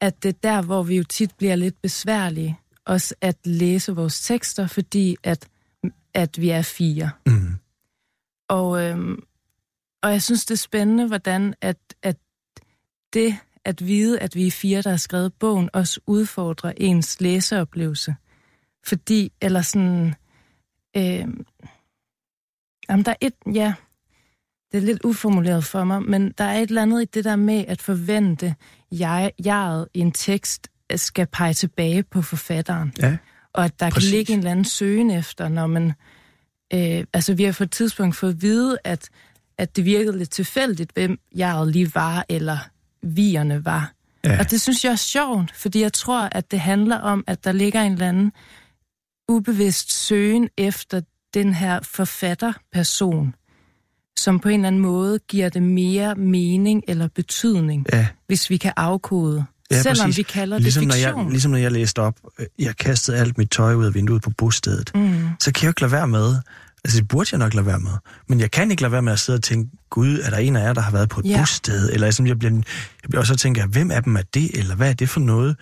at 0.00 0.22
det 0.22 0.28
er 0.28 0.38
der, 0.42 0.62
hvor 0.62 0.82
vi 0.82 0.96
jo 0.96 1.04
tit 1.04 1.30
bliver 1.38 1.56
lidt 1.56 1.82
besværlige, 1.82 2.58
også 2.84 3.14
at 3.20 3.36
læse 3.44 3.94
vores 3.94 4.20
tekster, 4.20 4.66
fordi 4.66 5.16
at, 5.22 5.48
at 6.14 6.40
vi 6.40 6.50
er 6.50 6.62
fire. 6.62 7.10
Mm. 7.26 7.54
Og, 8.48 8.82
øhm, 8.82 9.22
og 10.02 10.10
jeg 10.10 10.22
synes, 10.22 10.46
det 10.46 10.54
er 10.54 10.58
spændende, 10.58 11.06
hvordan 11.06 11.54
at, 11.60 11.78
at 12.02 12.16
det 13.12 13.36
at 13.64 13.86
vide, 13.86 14.18
at 14.18 14.34
vi 14.34 14.46
er 14.46 14.50
fire, 14.50 14.82
der 14.82 14.90
har 14.90 14.96
skrevet 14.96 15.34
bogen, 15.34 15.70
også 15.72 16.00
udfordrer 16.06 16.72
ens 16.76 17.20
læseoplevelse. 17.20 18.14
Fordi, 18.86 19.32
eller 19.40 19.62
sådan... 19.62 20.14
Øh, 20.96 21.26
jamen, 22.88 23.04
der 23.04 23.10
er 23.10 23.16
et... 23.20 23.34
Ja, 23.54 23.74
det 24.72 24.78
er 24.78 24.82
lidt 24.82 25.04
uformuleret 25.04 25.64
for 25.64 25.84
mig, 25.84 26.02
men 26.02 26.34
der 26.38 26.44
er 26.44 26.58
et 26.58 26.68
eller 26.68 26.82
andet 26.82 27.02
i 27.02 27.04
det 27.04 27.24
der 27.24 27.36
med 27.36 27.64
at 27.68 27.82
forvente, 27.82 28.54
jeg, 28.92 29.32
jeget 29.46 29.88
i 29.94 30.00
en 30.00 30.12
tekst 30.12 30.68
skal 30.96 31.26
pege 31.26 31.54
tilbage 31.54 32.02
på 32.02 32.22
forfatteren. 32.22 32.92
Ja, 32.98 33.16
og 33.52 33.64
at 33.64 33.80
der 33.80 33.90
præcis. 33.90 34.10
kan 34.10 34.16
ligge 34.16 34.32
en 34.32 34.38
eller 34.38 34.50
anden 34.50 34.64
søgen 34.64 35.10
efter, 35.10 35.48
når 35.48 35.66
man... 35.66 35.92
Øh, 36.72 37.04
altså, 37.12 37.34
vi 37.34 37.44
har 37.44 37.52
på 37.52 37.62
et 37.62 37.70
tidspunkt 37.70 38.16
fået 38.16 38.34
at 38.34 38.42
vide, 38.42 38.78
at, 38.84 39.08
at 39.58 39.76
det 39.76 39.84
virkede 39.84 40.18
lidt 40.18 40.30
tilfældigt, 40.30 40.92
hvem 40.94 41.18
jeget 41.38 41.72
lige 41.72 41.94
var, 41.94 42.24
eller 42.28 42.58
vierne 43.02 43.64
var. 43.64 43.92
Ja. 44.24 44.38
Og 44.38 44.50
det 44.50 44.60
synes 44.60 44.84
jeg 44.84 44.92
er 44.92 44.96
sjovt, 44.96 45.52
fordi 45.54 45.80
jeg 45.80 45.92
tror, 45.92 46.28
at 46.32 46.50
det 46.50 46.60
handler 46.60 46.98
om, 46.98 47.24
at 47.26 47.44
der 47.44 47.52
ligger 47.52 47.82
en 47.82 47.92
eller 47.92 48.08
anden 48.08 48.32
ubevidst 49.28 49.92
søgen 50.06 50.48
efter 50.58 51.00
den 51.34 51.54
her 51.54 51.80
forfatterperson, 51.82 53.34
som 54.18 54.40
på 54.40 54.48
en 54.48 54.54
eller 54.54 54.66
anden 54.66 54.82
måde 54.82 55.18
giver 55.28 55.48
det 55.48 55.62
mere 55.62 56.14
mening 56.14 56.82
eller 56.88 57.08
betydning, 57.14 57.86
ja. 57.92 58.06
hvis 58.26 58.50
vi 58.50 58.56
kan 58.56 58.72
afkode. 58.76 59.44
Ja, 59.70 59.82
selvom 59.82 60.04
præcis. 60.06 60.18
vi 60.18 60.22
kalder 60.22 60.58
ligesom 60.58 60.80
det 60.80 60.88
når 60.88 60.94
fiktion. 60.94 61.22
jeg, 61.24 61.30
ligesom 61.30 61.50
når 61.50 61.58
jeg 61.58 61.72
læste 61.72 61.98
op, 62.02 62.14
øh, 62.38 62.46
jeg 62.58 62.76
kastede 62.76 63.16
alt 63.16 63.38
mit 63.38 63.50
tøj 63.50 63.74
ud 63.74 63.84
af 63.86 63.94
vinduet 63.94 64.22
på 64.22 64.30
bostedet, 64.30 64.90
Mm. 64.94 65.28
så 65.40 65.52
kan 65.52 65.62
jeg 65.62 65.64
jo 65.64 65.70
ikke 65.70 65.80
lade 65.80 65.92
være 65.92 66.08
med, 66.08 66.36
altså 66.84 67.00
det 67.00 67.08
burde 67.08 67.28
jeg 67.32 67.38
nok 67.38 67.54
lade 67.54 67.66
være 67.66 67.78
med, 67.78 67.90
men 68.28 68.40
jeg 68.40 68.50
kan 68.50 68.70
ikke 68.70 68.82
lade 68.82 68.92
være 68.92 69.02
med 69.02 69.12
at 69.12 69.18
sidde 69.18 69.36
og 69.36 69.42
tænke, 69.42 69.70
gud, 69.90 70.18
er 70.22 70.30
der 70.30 70.36
en 70.36 70.56
af 70.56 70.60
jer, 70.64 70.72
der 70.72 70.80
har 70.80 70.92
været 70.92 71.08
på 71.08 71.20
et 71.20 71.26
Ja. 71.26 71.38
bosted, 71.38 71.90
eller 71.92 72.10
sådan, 72.10 72.26
jeg 72.26 72.38
bliver, 72.38 72.52
jeg 72.54 73.10
bliver, 73.10 73.20
og 73.20 73.26
så 73.26 73.36
tænker 73.36 73.66
hvem 73.66 73.90
af 73.90 74.02
dem 74.02 74.16
er 74.16 74.22
det, 74.34 74.58
eller 74.58 74.74
hvad 74.74 74.88
er 74.90 74.94
det 74.94 75.08
for 75.08 75.20
noget? 75.20 75.56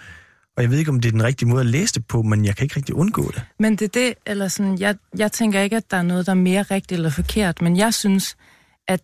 Og 0.57 0.63
jeg 0.63 0.71
ved 0.71 0.79
ikke, 0.79 0.91
om 0.91 1.01
det 1.01 1.09
er 1.09 1.13
den 1.13 1.23
rigtige 1.25 1.49
måde 1.49 1.61
at 1.61 1.67
læse 1.67 1.95
det 1.95 2.07
på, 2.07 2.23
men 2.23 2.45
jeg 2.45 2.57
kan 2.57 2.65
ikke 2.65 2.77
rigtig 2.77 2.95
undgå 2.95 3.31
det. 3.35 3.43
Men 3.59 3.77
det 3.77 3.83
er 3.83 3.89
det, 4.01 4.15
eller 4.27 4.49
sådan, 4.49 4.79
jeg, 4.79 4.97
jeg 5.19 5.33
tænker 5.33 5.61
ikke, 5.61 5.77
at 5.77 5.91
der 5.91 5.97
er 5.97 6.03
noget, 6.03 6.27
der 6.27 6.33
er 6.33 6.37
mere 6.37 6.63
rigtigt 6.63 6.93
eller 6.99 7.11
forkert, 7.11 7.63
men 7.63 7.77
jeg 7.77 7.95
synes, 7.95 8.37
at 8.89 9.01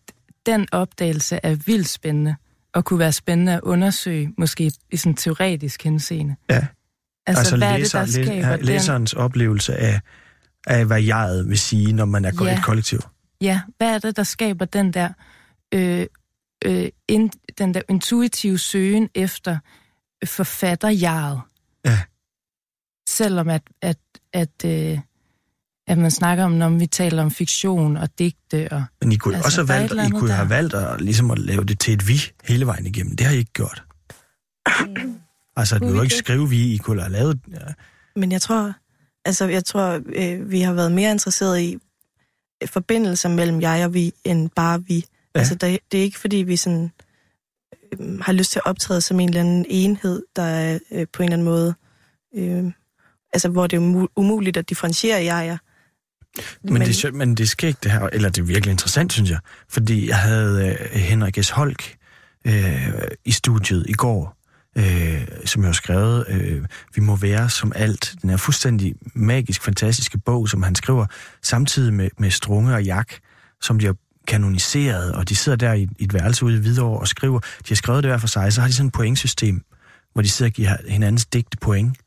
den 0.47 0.67
opdagelse 0.73 1.41
er 1.43 1.55
vildt 1.55 1.89
spændende, 1.89 2.37
og 2.75 2.85
kunne 2.85 2.99
være 2.99 3.13
spændende 3.13 3.53
at 3.53 3.61
undersøge, 3.63 4.33
måske 4.39 4.73
i 4.93 4.97
sådan 4.97 5.15
teoretisk 5.15 5.83
henseende. 5.85 6.37
Ja. 6.51 6.67
Altså, 7.27 7.41
altså 7.41 7.57
hvad 7.57 7.79
læser, 7.79 7.99
er 8.01 8.05
det, 8.07 8.15
der 8.17 8.23
skaber 8.23 8.49
læ- 8.51 8.57
den... 8.57 8.65
læserens 8.65 9.13
oplevelse 9.13 9.77
af, 9.77 10.01
af, 10.67 10.85
hvad 10.87 11.03
jeget 11.03 11.49
vil 11.49 11.59
sige, 11.59 11.93
når 11.93 12.05
man 12.05 12.25
er 12.25 12.31
Ja. 12.45 12.57
et 12.59 12.65
kollektiv. 12.65 12.99
Ja, 13.41 13.61
hvad 13.79 13.89
er 13.95 13.99
det, 13.99 14.17
der 14.17 14.23
skaber 14.23 14.65
den 14.65 14.93
der, 14.93 15.09
øh, 15.75 16.07
øh, 16.65 16.89
in, 17.09 17.31
den 17.59 17.75
der 17.75 17.83
intuitive 17.89 18.59
søgen 18.59 19.09
efter 19.15 19.59
forfatterjaret? 20.27 21.41
Ja. 21.85 21.99
Selvom 23.09 23.49
at, 23.49 23.63
at, 23.83 23.99
at, 24.33 24.65
øh, 24.65 24.99
at 25.87 25.99
man 25.99 26.11
snakker 26.11 26.45
om, 26.45 26.53
når 26.53 26.69
vi 26.69 26.87
taler 26.87 27.23
om 27.23 27.31
fiktion 27.31 27.97
og 27.97 28.09
digte. 28.19 28.73
Og, 28.73 28.85
Men 29.01 29.13
I 29.13 29.17
kunne 29.17 29.37
Altså, 29.37 29.47
altså, 29.47 29.61
også 29.63 29.73
have 29.73 29.81
valgt, 29.99 30.09
I 30.09 30.19
kunne 30.19 30.29
der. 30.29 30.35
have 30.35 30.51
valgt 30.51 30.75
at, 30.75 31.01
ligesom 31.01 31.31
at 31.31 31.39
lave 31.39 31.65
det 31.65 31.79
til 31.81 31.95
et 31.95 32.09
vi 32.09 32.21
hele 32.45 32.67
vejen 32.67 32.87
igennem. 32.87 33.17
Det 33.17 33.27
har 33.27 33.35
I 33.35 33.39
ikke 33.39 33.53
gjort. 33.53 33.83
Altså, 35.57 35.75
at 35.75 35.81
Kunne 35.81 35.91
du 35.93 35.99
vi 35.99 36.05
ikke 36.05 36.15
det? 36.15 36.25
skrive 36.25 36.49
vi, 36.49 36.75
I 36.75 36.77
kunne 36.77 37.03
have 37.03 37.13
lavet... 37.13 37.41
Ja. 37.53 37.57
Men 38.17 38.33
jeg 38.33 38.43
tror, 38.43 38.73
altså 39.25 39.45
jeg 39.49 39.65
tror, 39.65 40.01
øh, 40.15 40.51
vi 40.51 40.61
har 40.61 40.73
været 40.73 40.93
mere 40.93 41.11
interesseret 41.11 41.61
i 41.61 41.79
forbindelser 42.67 43.29
mellem 43.29 43.61
jeg 43.61 43.85
og 43.85 43.95
vi, 43.95 44.13
end 44.25 44.51
bare 44.51 44.85
vi. 44.85 45.05
Ja. 45.35 45.39
Altså 45.39 45.55
det, 45.55 45.79
det 45.93 46.01
er 46.01 46.05
ikke 46.05 46.19
fordi, 46.19 46.37
vi 46.37 46.57
sådan 46.57 46.91
øh, 47.93 48.19
har 48.21 48.33
lyst 48.33 48.51
til 48.51 48.59
at 48.59 48.67
optræde 48.67 49.01
som 49.01 49.21
en 49.21 49.29
eller 49.29 49.41
anden 49.41 49.67
enhed, 49.69 50.23
der 50.37 50.43
er 50.43 50.79
øh, 50.93 51.07
på 51.13 51.23
en 51.23 51.33
eller 51.33 51.37
anden 51.37 51.45
måde, 51.45 51.75
øh, 52.37 52.73
altså 53.33 53.49
hvor 53.49 53.67
det 53.67 53.77
er 53.77 53.81
umu- 53.81 54.13
umuligt 54.17 54.57
at 54.57 54.69
differentiere 54.69 55.25
jeg 55.25 55.47
er. 55.47 55.57
Men, 56.63 56.73
men, 56.73 56.83
det, 56.83 57.15
men 57.15 57.35
det 57.35 57.49
sker 57.49 57.69
ikke 57.69 57.81
det 57.83 57.93
her, 57.93 58.01
eller 58.01 58.29
det 58.29 58.41
er 58.41 58.47
virkelig 58.47 58.71
interessant, 58.71 59.13
synes 59.13 59.31
jeg. 59.31 59.39
Fordi 59.69 60.09
jeg 60.09 60.19
havde 60.19 60.69
øh, 60.69 61.01
Henrik 61.01 61.39
S. 61.45 61.51
Holk 61.51 61.97
øh, 62.47 62.89
i 63.25 63.31
studiet 63.31 63.87
i 63.89 63.93
går, 63.93 64.37
øh, 64.79 65.29
som 65.45 65.63
jeg 65.63 65.69
har 65.69 65.73
skrevet, 65.73 66.25
øh, 66.29 66.65
Vi 66.95 67.01
må 67.01 67.17
være 67.17 67.51
som 67.51 67.73
alt. 67.75 68.15
Den 68.23 68.31
er 68.31 68.37
fuldstændig 68.37 68.95
magisk, 69.15 69.63
fantastiske 69.63 70.19
bog, 70.19 70.49
som 70.49 70.63
han 70.63 70.75
skriver, 70.75 71.07
samtidig 71.43 71.95
med, 71.95 72.11
med 72.19 72.31
Strunge 72.31 72.75
og 72.75 72.85
Jak, 72.85 73.13
som 73.61 73.79
de 73.79 73.87
har 73.87 73.97
kanoniseret, 74.27 75.13
og 75.13 75.29
de 75.29 75.37
sidder 75.37 75.59
der 75.59 75.73
i, 75.73 75.89
et 75.99 76.15
værelse 76.15 76.45
ude 76.45 76.57
i 76.57 76.61
Hvidovre 76.61 77.01
og 77.01 77.09
skriver. 77.09 77.39
De 77.39 77.69
har 77.69 77.75
skrevet 77.75 78.03
det 78.03 78.11
hver 78.11 78.19
for 78.19 78.27
sig, 78.27 78.53
så 78.53 78.61
har 78.61 78.69
de 78.69 78.75
sådan 78.75 78.87
et 78.87 78.93
pointsystem, 78.93 79.65
hvor 80.13 80.23
de 80.23 80.29
sidder 80.29 80.51
og 80.51 80.55
giver 80.55 80.77
hinandens 80.89 81.27
digte 81.27 81.57
point. 81.57 81.99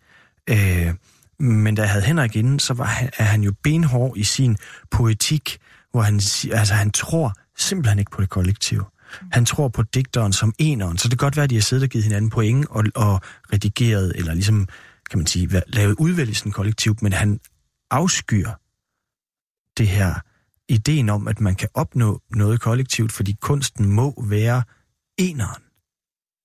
Øh, 0.49 0.93
men 1.39 1.75
da 1.75 1.81
jeg 1.81 1.91
havde 1.91 2.05
Henrik 2.05 2.35
inden, 2.35 2.59
så 2.59 2.73
var 2.73 2.85
han, 2.85 3.09
er 3.17 3.23
han 3.23 3.41
jo 3.41 3.53
benhård 3.63 4.17
i 4.17 4.23
sin 4.23 4.57
poetik, 4.91 5.57
hvor 5.91 6.01
han, 6.01 6.15
altså, 6.59 6.73
han 6.73 6.91
tror 6.91 7.33
simpelthen 7.57 7.99
ikke 7.99 8.11
på 8.11 8.21
det 8.21 8.29
kollektive. 8.29 8.85
Han 9.31 9.45
tror 9.45 9.67
på 9.67 9.83
digteren 9.83 10.33
som 10.33 10.53
eneren, 10.59 10.97
så 10.97 11.07
det 11.09 11.19
kan 11.19 11.25
godt 11.25 11.35
være, 11.35 11.43
at 11.43 11.49
de 11.49 11.55
har 11.55 11.61
siddet 11.61 11.83
og 11.83 11.89
givet 11.89 12.03
hinanden 12.03 12.29
point 12.29 12.67
og, 12.69 12.83
og 12.95 13.21
redigeret, 13.53 14.13
eller 14.15 14.33
ligesom, 14.33 14.67
kan 15.09 15.19
man 15.19 15.27
sige, 15.27 15.61
lavet 15.67 15.95
udvælgelsen 15.99 16.51
kollektivt, 16.51 17.01
men 17.01 17.13
han 17.13 17.39
afskyr 17.91 18.49
det 19.77 19.87
her 19.87 20.13
ideen 20.73 21.09
om, 21.09 21.27
at 21.27 21.39
man 21.39 21.55
kan 21.55 21.69
opnå 21.73 22.21
noget 22.29 22.61
kollektivt, 22.61 23.11
fordi 23.11 23.37
kunsten 23.41 23.85
må 23.85 24.23
være 24.27 24.63
eneren. 25.17 25.63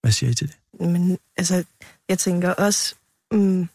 Hvad 0.00 0.12
siger 0.12 0.30
I 0.30 0.34
til 0.34 0.48
det? 0.48 0.56
Men 0.80 1.18
altså, 1.36 1.64
jeg 2.08 2.18
tænker 2.18 2.50
også, 2.50 2.94
mm, 3.32 3.68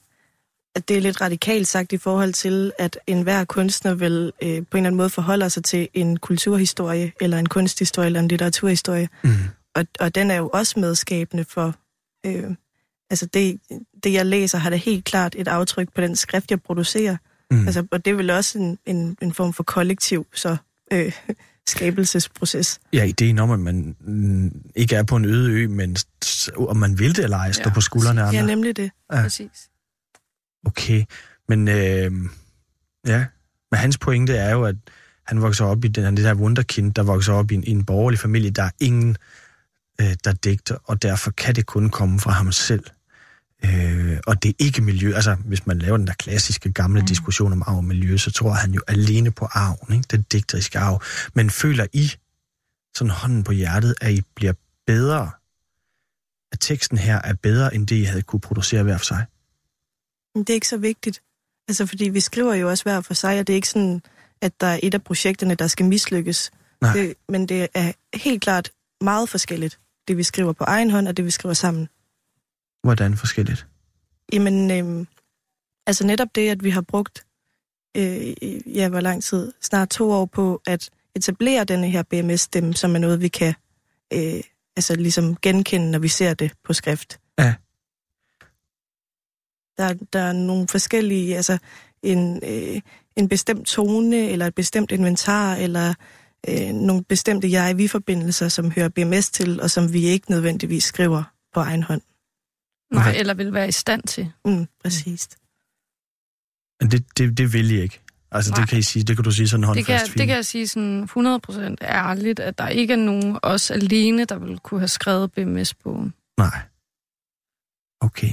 at 0.76 0.88
det 0.88 0.97
er 0.97 1.01
lidt 1.01 1.22
radikalt 1.22 1.68
sagt 1.68 1.93
i 1.93 1.97
forhold 1.97 2.34
til, 2.34 2.72
at 2.80 2.99
enhver 3.08 3.43
kunstner 3.43 3.93
vil 3.93 4.32
øh, 4.41 4.49
på 4.49 4.49
en 4.49 4.56
eller 4.56 4.66
anden 4.78 4.95
måde 4.95 5.10
forholde 5.10 5.49
sig 5.49 5.64
til 5.64 5.89
en 5.93 6.18
kulturhistorie, 6.18 7.12
eller 7.22 7.38
en 7.38 7.49
kunsthistorie, 7.49 8.06
eller 8.06 8.20
en 8.20 8.28
litteraturhistorie. 8.28 9.10
Mm. 9.24 9.30
Og, 9.76 9.86
og 9.99 10.16
den 10.16 10.32
er 10.32 10.36
jo 10.36 10.49
også 10.54 10.80
medskabende 10.80 11.45
for... 11.45 11.76
Øh, 12.26 12.56
altså 13.10 13.26
det, 13.26 13.60
det, 14.04 14.14
jeg 14.14 14.26
læser, 14.26 14.58
har 14.58 14.70
da 14.70 14.76
helt 14.76 15.06
klart 15.06 15.36
et 15.38 15.47
aftryk 15.47 15.93
på 15.95 16.01
den 16.01 16.16
skrift, 16.16 16.51
jeg 16.51 16.62
producerer. 16.62 17.18
Mm. 17.54 17.66
Altså, 17.66 17.88
og 17.91 18.06
det 18.06 18.12
er 18.12 18.16
vel 18.16 18.30
også 18.30 18.60
en, 18.60 18.78
en, 18.86 19.18
en 19.22 19.34
form 19.34 19.54
for 19.54 19.64
kollektiv, 19.64 20.28
så, 20.34 20.58
øh, 20.93 21.12
skabelsesproces. 21.68 22.80
Ja, 22.93 23.04
ideen 23.04 23.39
om, 23.39 23.51
at 23.51 23.60
man 23.60 23.95
mm, 23.99 24.62
ikke 24.76 24.95
er 24.95 25.04
på 25.04 25.16
en 25.16 25.26
øde 25.26 25.51
ø, 25.51 25.68
men 25.68 25.97
om 26.58 26.78
man 26.78 26.99
vil 26.99 27.16
det 27.16 27.24
eller 27.24 27.38
ej, 27.38 27.51
stå 27.51 27.70
Ja, 27.70 27.74
på 27.74 27.82
skuldrene 27.82 28.22
af 28.22 28.28
andre. 28.28 28.39
Ja, 28.39 28.45
nemlig 28.45 28.78
det. 28.78 28.91
Ja. 29.12 29.22
Præcis. 29.22 29.70
Okay, 30.66 31.04
men 31.49 31.68
øh, 31.68 32.12
ja, 33.08 33.26
men 33.72 33.78
hans 33.78 33.97
pointe 33.97 34.36
er 34.36 34.51
jo, 34.51 34.64
at 34.64 34.76
han 35.26 35.41
vokser 35.41 35.66
op 35.66 35.86
i 35.86 35.88
den, 35.88 36.18
det 36.18 36.26
der 36.26 36.36
wunderkind, 36.36 36.93
der 36.93 37.04
vokser 37.04 37.34
op 37.34 37.51
i 37.51 37.56
en, 37.56 37.64
i 37.64 37.70
en 37.70 37.86
borgerlig 37.86 38.20
familie, 38.20 38.49
der 38.51 38.64
er 38.64 38.70
ingen, 38.80 39.18
øh, 40.01 40.16
der 40.24 40.34
digter, 40.34 40.78
og 40.84 41.01
derfor 41.01 41.32
kan 41.32 41.56
det 41.56 41.66
kun 41.66 41.89
komme 41.89 42.20
fra 42.20 42.32
ham 42.32 42.51
selv. 42.51 42.84
Øh, 43.66 44.18
og 44.28 44.43
det 44.43 44.49
er 44.49 44.53
ikke 44.59 44.82
miljø. 44.82 45.14
Altså, 45.16 45.36
hvis 45.36 45.68
man 45.68 45.80
laver 45.80 45.97
den 45.97 46.07
der 46.07 46.14
klassiske 46.14 46.72
gamle 46.72 47.01
mm. 47.01 47.07
diskussion 47.07 47.53
om 47.53 47.64
arv 47.68 47.78
og 47.78 47.86
miljø, 47.86 48.18
så 48.18 48.32
tror 48.32 48.51
han 48.51 48.72
jo 48.72 48.82
alene 48.88 49.32
på 49.32 49.45
arven, 49.45 49.95
ikke? 49.95 50.07
den 50.11 50.26
digteriske 50.32 50.80
arv. 50.80 51.01
Men 51.34 51.49
føler 51.49 51.86
I, 51.93 52.11
sådan 52.95 53.11
hånden 53.11 53.43
på 53.43 53.51
hjertet, 53.51 53.95
at 54.01 54.11
I 54.11 54.22
bliver 54.36 54.53
bedre, 54.88 55.32
at 56.51 56.59
teksten 56.59 56.97
her 56.97 57.22
er 57.24 57.34
bedre, 57.34 57.76
end 57.76 57.88
det 57.88 57.95
I 57.95 58.03
havde 58.03 58.22
kunne 58.22 58.39
producere 58.39 58.84
hver 58.84 58.97
for 58.97 59.05
sig? 59.05 59.26
Det 60.36 60.49
er 60.49 60.53
ikke 60.53 60.68
så 60.68 60.78
vigtigt. 60.78 61.22
Altså, 61.68 61.86
fordi 61.86 62.09
vi 62.09 62.20
skriver 62.20 62.53
jo 62.53 62.70
også 62.70 62.84
hver 62.84 63.01
for 63.01 63.14
sig, 63.14 63.39
og 63.39 63.47
det 63.47 63.53
er 63.53 63.55
ikke 63.55 63.70
sådan, 63.70 64.01
at 64.41 64.61
der 64.61 64.68
er 64.68 64.80
et 64.84 64.93
af 64.93 65.03
projekterne, 65.03 65.55
der 65.55 65.68
skal 65.68 65.86
mislykkes. 65.86 66.51
Nej. 66.82 66.93
Det, 66.93 67.14
men 67.30 67.49
det 67.49 67.68
er 67.74 67.91
helt 68.18 68.41
klart 68.41 68.72
meget 69.01 69.30
forskelligt, 69.30 69.80
det 70.07 70.18
vi 70.18 70.24
skriver 70.24 70.53
på 70.53 70.64
egen 70.64 70.91
hånd, 70.91 71.07
og 71.07 71.18
det 71.18 71.26
vi 71.26 71.32
skriver 71.32 71.53
sammen. 71.53 71.89
Hvordan 72.84 73.17
forskelligt? 73.17 73.67
Jamen, 74.34 74.71
øhm, 74.71 75.07
altså 75.88 76.05
netop 76.05 76.27
det, 76.36 76.49
at 76.49 76.63
vi 76.63 76.69
har 76.69 76.81
brugt, 76.81 77.25
øh, 77.97 78.34
ja, 78.77 78.89
hvor 78.89 78.99
lang 78.99 79.23
tid, 79.23 79.53
snart 79.61 79.89
to 79.89 80.11
år 80.11 80.25
på 80.25 80.61
at 80.67 80.89
etablere 81.15 81.63
denne 81.63 81.89
her 81.89 82.03
BMS-stemme, 82.03 82.73
som 82.73 82.95
er 82.95 82.99
noget, 82.99 83.21
vi 83.21 83.27
kan 83.27 83.53
øh, 84.13 84.41
altså 84.75 84.95
ligesom 84.95 85.36
genkende, 85.36 85.91
når 85.91 85.99
vi 85.99 86.07
ser 86.07 86.34
det 86.34 86.51
på 86.63 86.73
skrift. 86.73 87.19
Ja. 87.39 87.53
Der, 89.77 89.93
der 90.13 90.19
er 90.19 90.34
nogle 90.34 90.67
forskellige, 90.67 91.36
altså 91.36 91.57
en, 92.03 92.39
øh, 92.43 92.81
en 93.15 93.29
bestemt 93.29 93.67
tone, 93.67 94.17
eller 94.17 94.47
et 94.47 94.55
bestemt 94.55 94.91
inventar, 94.91 95.55
eller 95.55 95.93
øh, 96.49 96.73
nogle 96.73 97.03
bestemte 97.03 97.51
jeg-vi-forbindelser, 97.51 98.47
som 98.47 98.71
hører 98.71 98.89
BMS 98.89 99.29
til, 99.29 99.61
og 99.61 99.71
som 99.71 99.93
vi 99.93 100.05
ikke 100.05 100.31
nødvendigvis 100.31 100.84
skriver 100.84 101.23
på 101.53 101.59
egen 101.59 101.84
hånd. 101.84 102.01
Nej, 102.94 103.10
Okay. 103.10 103.20
eller 103.20 103.34
vil 103.34 103.54
være 103.54 103.68
i 103.68 103.72
stand 103.72 104.04
til. 104.04 104.32
Mm, 104.46 104.68
præcis. 104.84 105.30
Men 106.82 106.91
det, 106.91 107.06
det, 107.18 107.38
det 107.38 107.54
vil 107.54 107.72
I 107.72 107.82
ikke. 107.82 108.00
Altså, 108.32 108.52
Nej. 108.52 108.60
det 108.60 108.70
kan 108.70 108.80
I 108.80 108.82
sige, 108.82 109.04
det 109.04 109.16
kan 109.18 109.24
du 109.24 109.32
sige 109.32 109.48
sådan 109.48 109.62
Det 109.62 109.68
håndfast 109.68 109.88
kan, 109.88 110.00
fint. 110.08 110.18
det 110.18 110.28
kan 110.28 110.36
jeg 110.36 110.46
sige 110.46 110.68
sådan 110.68 111.04
100% 111.04 111.76
ærligt, 111.82 112.39
at 112.39 112.58
der 112.58 112.68
ikke 112.68 112.94
er 112.94 112.98
nogen 112.98 113.39
os 113.44 113.72
alene, 113.72 114.26
der 114.26 114.39
vil 114.39 114.60
kunne 114.60 114.80
have 114.80 114.88
skrevet 114.88 115.32
BMS-bogen. 115.32 116.14
Nej. 116.38 116.60
Okay. 118.02 118.32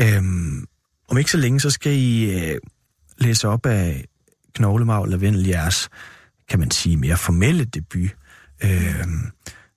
Øhm, 0.00 0.66
om 1.08 1.18
ikke 1.18 1.30
så 1.30 1.36
længe, 1.36 1.60
så 1.60 1.70
skal 1.70 1.92
I 1.92 2.30
øh, 2.40 2.58
læse 3.18 3.48
op 3.48 3.66
af 3.66 4.04
Knoglemav 4.54 5.06
Lavendel 5.06 5.46
jeres, 5.46 5.88
kan 6.48 6.58
man 6.58 6.70
sige, 6.70 6.96
mere 6.96 7.16
formelle 7.16 7.64
debut, 7.64 8.10
øh, 8.64 9.04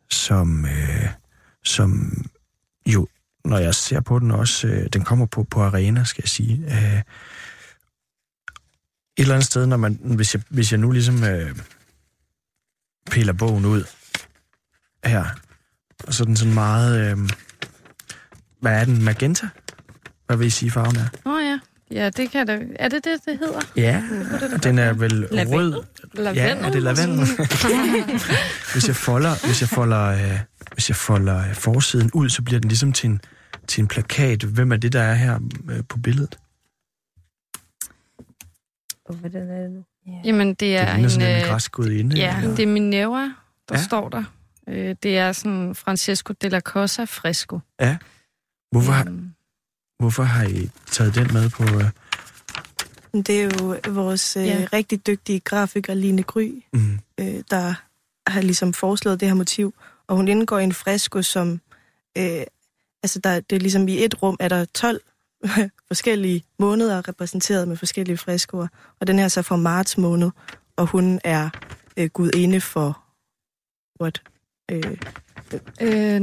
som, 0.10 0.66
øh, 0.66 1.08
som 1.64 2.14
jo, 2.86 3.08
når 3.46 3.58
jeg 3.58 3.76
ser 3.76 4.00
på 4.00 4.20
den 4.20 4.32
også, 4.32 4.68
øh, 4.68 4.88
den 4.94 5.04
kommer 5.04 5.26
på, 5.26 5.44
på 5.44 5.64
arena, 5.64 6.04
skal 6.04 6.22
jeg 6.24 6.30
sige. 6.30 6.66
Øh, 6.68 6.98
et 6.98 7.04
eller 9.18 9.34
andet 9.36 9.46
sted, 9.46 9.66
når 9.66 9.78
man, 9.78 10.00
hvis 10.04 10.34
jeg, 10.34 10.44
hvis 10.50 10.72
jeg 10.72 10.80
nu 10.80 10.92
ligesom 10.92 11.24
øh, 11.24 11.56
piller 13.12 13.34
bogen 13.34 13.66
ud 13.66 13.84
her, 15.06 15.26
og 16.08 16.14
så 16.14 16.24
er 16.24 16.26
den 16.26 16.38
sådan 16.38 16.54
meget... 16.54 17.12
Øh, 17.12 17.18
hvad 18.60 18.82
er 18.82 18.86
den? 18.86 19.04
Magenta? 19.04 19.48
Hvad 20.26 20.38
vil 20.38 20.48
I 20.48 20.50
sige, 20.50 20.72
farven 20.72 20.96
er? 20.96 21.08
Nå 21.26 21.40
ja, 21.40 21.60
ja, 21.92 22.10
det 22.10 22.32
kan 22.32 22.48
det. 22.48 22.68
Er 22.80 22.88
det 22.90 23.06
det, 23.06 23.20
det 23.26 23.38
hedder? 23.40 23.60
Ja, 23.76 24.04
den 24.64 24.80
er 24.80 24.94
vel 24.94 25.12
Lavendel. 25.12 25.48
rød. 25.48 25.84
Lavendel? 26.14 26.44
Ja, 26.44 26.56
er 26.56 26.70
det 26.72 26.84
lavendel? 26.84 27.20
hvis 28.74 28.88
jeg 28.88 28.96
folder, 28.96 29.46
hvis 29.46 29.62
jeg 29.62 29.70
folder, 29.70 30.04
øh, 30.06 30.40
hvis 30.74 30.90
jeg 30.90 30.96
folder 30.96 31.50
øh, 31.50 31.56
forsiden 31.56 32.12
ud, 32.14 32.30
så 32.30 32.42
bliver 32.42 32.60
den 32.60 32.68
ligesom 32.70 32.94
til 32.94 33.10
en, 33.10 33.22
til 33.68 33.82
en 33.82 33.88
plakat. 33.88 34.44
Hvem 34.44 34.72
er 34.72 34.78
det, 34.78 34.94
der 34.94 35.02
er 35.02 35.14
her 35.14 35.40
øh, 35.70 35.84
på 35.90 35.98
billedet? 36.00 36.38
Hvordan 39.20 39.50
er 39.50 39.62
det 39.62 39.72
nu? 39.72 39.84
Jamen, 40.26 40.48
det 40.50 40.60
Det 40.60 40.76
er 40.78 40.86
ligner 40.94 41.04
en... 41.04 41.10
sådan 41.10 41.36
en 41.36 41.42
øh, 41.44 41.50
græsgudinde. 41.50 42.16
Ja, 42.16 42.38
eller? 42.42 42.56
det 42.56 42.64
er 42.64 42.68
Minerva, 42.68 43.18
der 43.18 43.30
Ja. 43.72 43.78
ja. 43.78 43.84
står 43.84 44.10
der. 44.10 44.24
Øh, 44.68 44.96
Det 45.04 45.18
er 45.18 45.32
sådan 45.32 45.76
Francesco 45.76 46.34
de 46.42 46.50
la 46.50 46.60
Cosa 46.60 47.04
fresco. 47.04 47.60
Hvorfor, 48.72 48.92
har, 48.92 49.06
Øhm, 49.06 49.34
hvorfor 50.00 50.24
har 50.24 50.44
I 50.44 50.70
taget 50.92 51.16
den 51.16 51.34
med 51.34 51.50
på... 51.50 51.64
Øh, 51.64 51.90
Det 53.26 53.42
er 53.42 53.44
jo 53.44 53.76
vores 53.94 54.38
øh, 54.38 54.46
Ja. 54.46 54.66
rigtig 54.74 55.08
dygtige 55.08 55.40
grafiker, 55.40 55.94
Line 55.94 56.24
Gry, 56.24 56.64
mm, 56.74 57.00
øh, 57.20 57.44
der 57.52 57.74
har 58.32 58.42
ligesom 58.42 58.74
foreslået 58.74 59.20
det 59.20 59.28
her 59.28 59.36
motiv. 59.36 59.74
Og 60.14 60.18
hun 60.18 60.28
indgår 60.28 60.60
i 60.60 60.64
en 60.64 60.74
fresko, 60.74 61.22
som... 61.22 61.62
Øh, 62.18 62.44
altså, 63.04 63.20
der, 63.20 63.40
det 63.40 63.56
er 63.56 63.60
ligesom 63.60 63.88
i 63.88 64.06
et 64.06 64.24
rum, 64.24 64.38
er 64.40 64.48
der 64.48 64.66
12 64.66 65.02
forskellige 65.88 66.44
måneder 66.60 67.08
repræsenteret 67.08 67.68
med 67.68 67.78
forskellige 67.78 68.18
freskoer. 68.18 68.68
Og 69.00 69.08
den 69.08 69.18
her 69.18 69.26
er 69.26 69.30
så 69.30 69.42
fra 69.42 69.56
marts 69.56 69.98
måned, 69.98 70.32
og 70.76 70.86
hun 70.88 71.20
er 71.24 71.50
øh, 71.98 72.10
gudinde 72.10 72.62
for... 72.62 73.04
What? 74.02 74.22
Øh, 74.72 74.98
øh, 75.82 76.22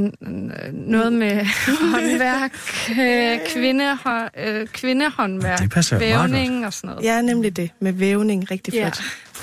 noget 0.73 1.13
med 1.13 1.45
håndværk, 1.93 2.57
øh, 2.89 3.39
kvindehå, 3.53 4.27
øh, 4.37 4.67
kvindehåndværk, 4.67 5.59
Det 5.59 5.99
vævning 5.99 6.65
og 6.65 6.73
sådan 6.73 6.89
noget. 6.89 7.03
ja, 7.03 7.21
nemlig 7.21 7.55
det. 7.55 7.71
Med 7.79 7.91
vævning. 7.91 8.51
Rigtig 8.51 8.73
Ja, 8.73 8.83
flot. 8.83 9.01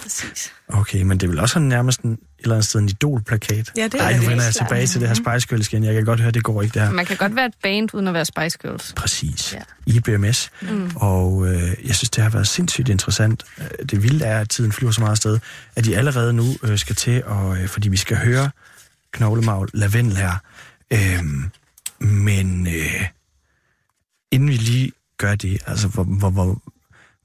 Præcis. 0.08 0.52
okay, 0.68 1.02
men 1.02 1.18
det 1.18 1.26
er 1.26 1.28
vel 1.30 1.38
også 1.40 1.52
sådan 1.52 1.68
nærmest 1.68 2.00
en, 2.00 2.12
et 2.12 2.18
eller 2.38 2.54
andet 2.54 2.68
sted 2.68 2.80
en 2.80 2.88
idolplakat? 2.88 3.72
Ja, 3.76 3.84
det 3.84 3.94
er 3.94 3.98
Ej, 4.04 4.12
nu 4.12 4.20
det. 4.20 4.28
vender 4.30 4.44
jeg 4.44 4.54
klart. 4.54 4.68
tilbage 4.68 4.86
til 4.86 5.00
det 5.00 5.08
her 5.08 5.14
Spice 5.14 5.48
Girls 5.48 5.68
igen. 5.72 5.84
Jeg 5.84 5.94
kan 5.94 6.04
godt 6.04 6.20
høre, 6.20 6.30
det 6.30 6.42
går 6.42 6.62
ikke 6.62 6.74
det 6.74 6.82
her. 6.82 6.90
Man 6.90 7.06
kan 7.06 7.16
godt 7.16 7.36
være 7.36 7.46
et 7.46 7.54
band 7.62 7.94
uden 7.94 8.08
at 8.08 8.14
være 8.14 8.24
Spice 8.24 8.58
Girls. 8.58 8.92
Præcis. 8.96 9.52
Ja. 9.54 9.58
I 9.86 10.00
BMS. 10.00 10.50
Mm. 10.62 10.90
Og 10.96 11.46
øh, 11.46 11.62
jeg 11.86 11.94
synes, 11.94 12.10
det 12.10 12.22
har 12.22 12.30
været 12.30 12.46
sindssygt 12.48 12.88
interessant. 12.88 13.44
Øh, 13.58 13.66
Det 13.90 14.02
vilde 14.02 14.24
er, 14.24 14.40
at 14.40 14.48
tiden 14.48 14.72
flyver 14.72 14.92
så 14.92 15.00
meget 15.00 15.10
afsted, 15.10 15.38
at 15.76 15.84
de 15.84 15.96
allerede 15.96 16.32
nu 16.32 16.44
øh, 16.62 16.78
skal 16.78 16.96
til, 16.96 17.24
og, 17.24 17.58
øh, 17.58 17.68
fordi 17.68 17.88
vi 17.88 17.96
skal 17.96 18.16
høre 18.16 18.50
knoglemavl 19.12 19.70
lavendel 19.74 20.16
her. 20.16 20.32
Øh, 20.92 21.22
men 22.00 22.66
øh, 22.66 23.04
inden 24.30 24.48
vi 24.48 24.54
lige 24.56 24.92
gør 25.18 25.34
det, 25.34 25.58
altså 25.66 25.88
hvor, 25.88 26.04
hvor, 26.04 26.30
hvor, 26.30 26.62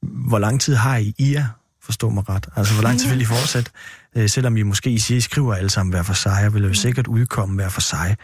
hvor 0.02 0.40
lang 0.40 0.62
tid 0.62 0.76
har 0.76 0.98
I 0.98 1.14
i 1.18 1.34
jer? 1.34 1.48
Forstå 1.84 2.10
mig 2.10 2.30
ret. 2.30 2.48
Altså, 2.56 2.74
hvor 2.74 2.84
lang 2.84 3.00
tid 3.00 3.10
vil 3.10 3.22
I 3.22 3.26
fortsætte? 3.26 3.72
Øh, 4.16 4.30
selvom 4.30 4.58
I 4.58 4.62
måske 4.62 4.90
I 4.92 5.00
siger, 5.00 5.18
I 5.18 5.22
skriver 5.22 5.54
alle 5.54 5.70
sammen 5.70 5.94
hver 5.94 6.04
for 6.04 6.14
sig, 6.14 6.46
og 6.46 6.54
vil 6.54 6.64
jo 6.64 6.74
sikkert 6.74 7.08
udkomme 7.08 7.56
hver 7.56 7.70
for 7.70 7.82
sig. 7.82 8.18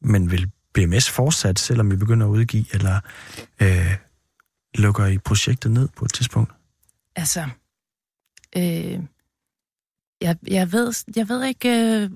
Men 0.00 0.30
vil 0.30 0.50
BMS 0.74 1.10
fortsat, 1.10 1.58
selvom 1.58 1.92
I 1.92 1.96
begynder 1.96 2.26
at 2.26 2.30
udgive, 2.30 2.64
eller 2.72 3.00
øh, 3.60 3.96
lukker 4.74 5.06
I 5.06 5.18
projektet 5.18 5.70
ned 5.70 5.88
på 5.96 6.04
et 6.04 6.12
tidspunkt? 6.12 6.52
Altså, 7.16 7.48
øh, 8.56 8.98
jeg, 10.20 10.36
jeg, 10.46 10.72
ved, 10.72 10.92
jeg 11.16 11.28
ved 11.28 11.44
ikke... 11.44 11.68
Øh, 11.68 12.10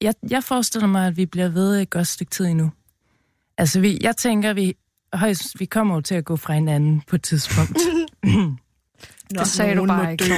jeg, 0.00 0.14
jeg 0.30 0.44
forestiller 0.44 0.88
mig, 0.88 1.06
at 1.06 1.16
vi 1.16 1.26
bliver 1.26 1.48
ved 1.48 1.80
et 1.80 1.90
godt 1.90 2.08
stykke 2.08 2.30
tid 2.30 2.46
endnu. 2.46 2.72
Altså, 3.58 3.80
vi, 3.80 3.98
jeg 4.00 4.16
tænker, 4.16 4.52
vi 4.52 4.76
højst, 5.14 5.60
vi 5.60 5.64
kommer 5.64 5.94
jo 5.94 6.00
til 6.00 6.14
at 6.14 6.24
gå 6.24 6.36
fra 6.36 6.54
hinanden 6.54 7.02
på 7.08 7.16
et 7.16 7.22
tidspunkt. 7.22 7.78
Det 9.30 9.46
sagde 9.46 9.74
du 9.76 9.86
bare 9.86 10.12
ikke. 10.12 10.24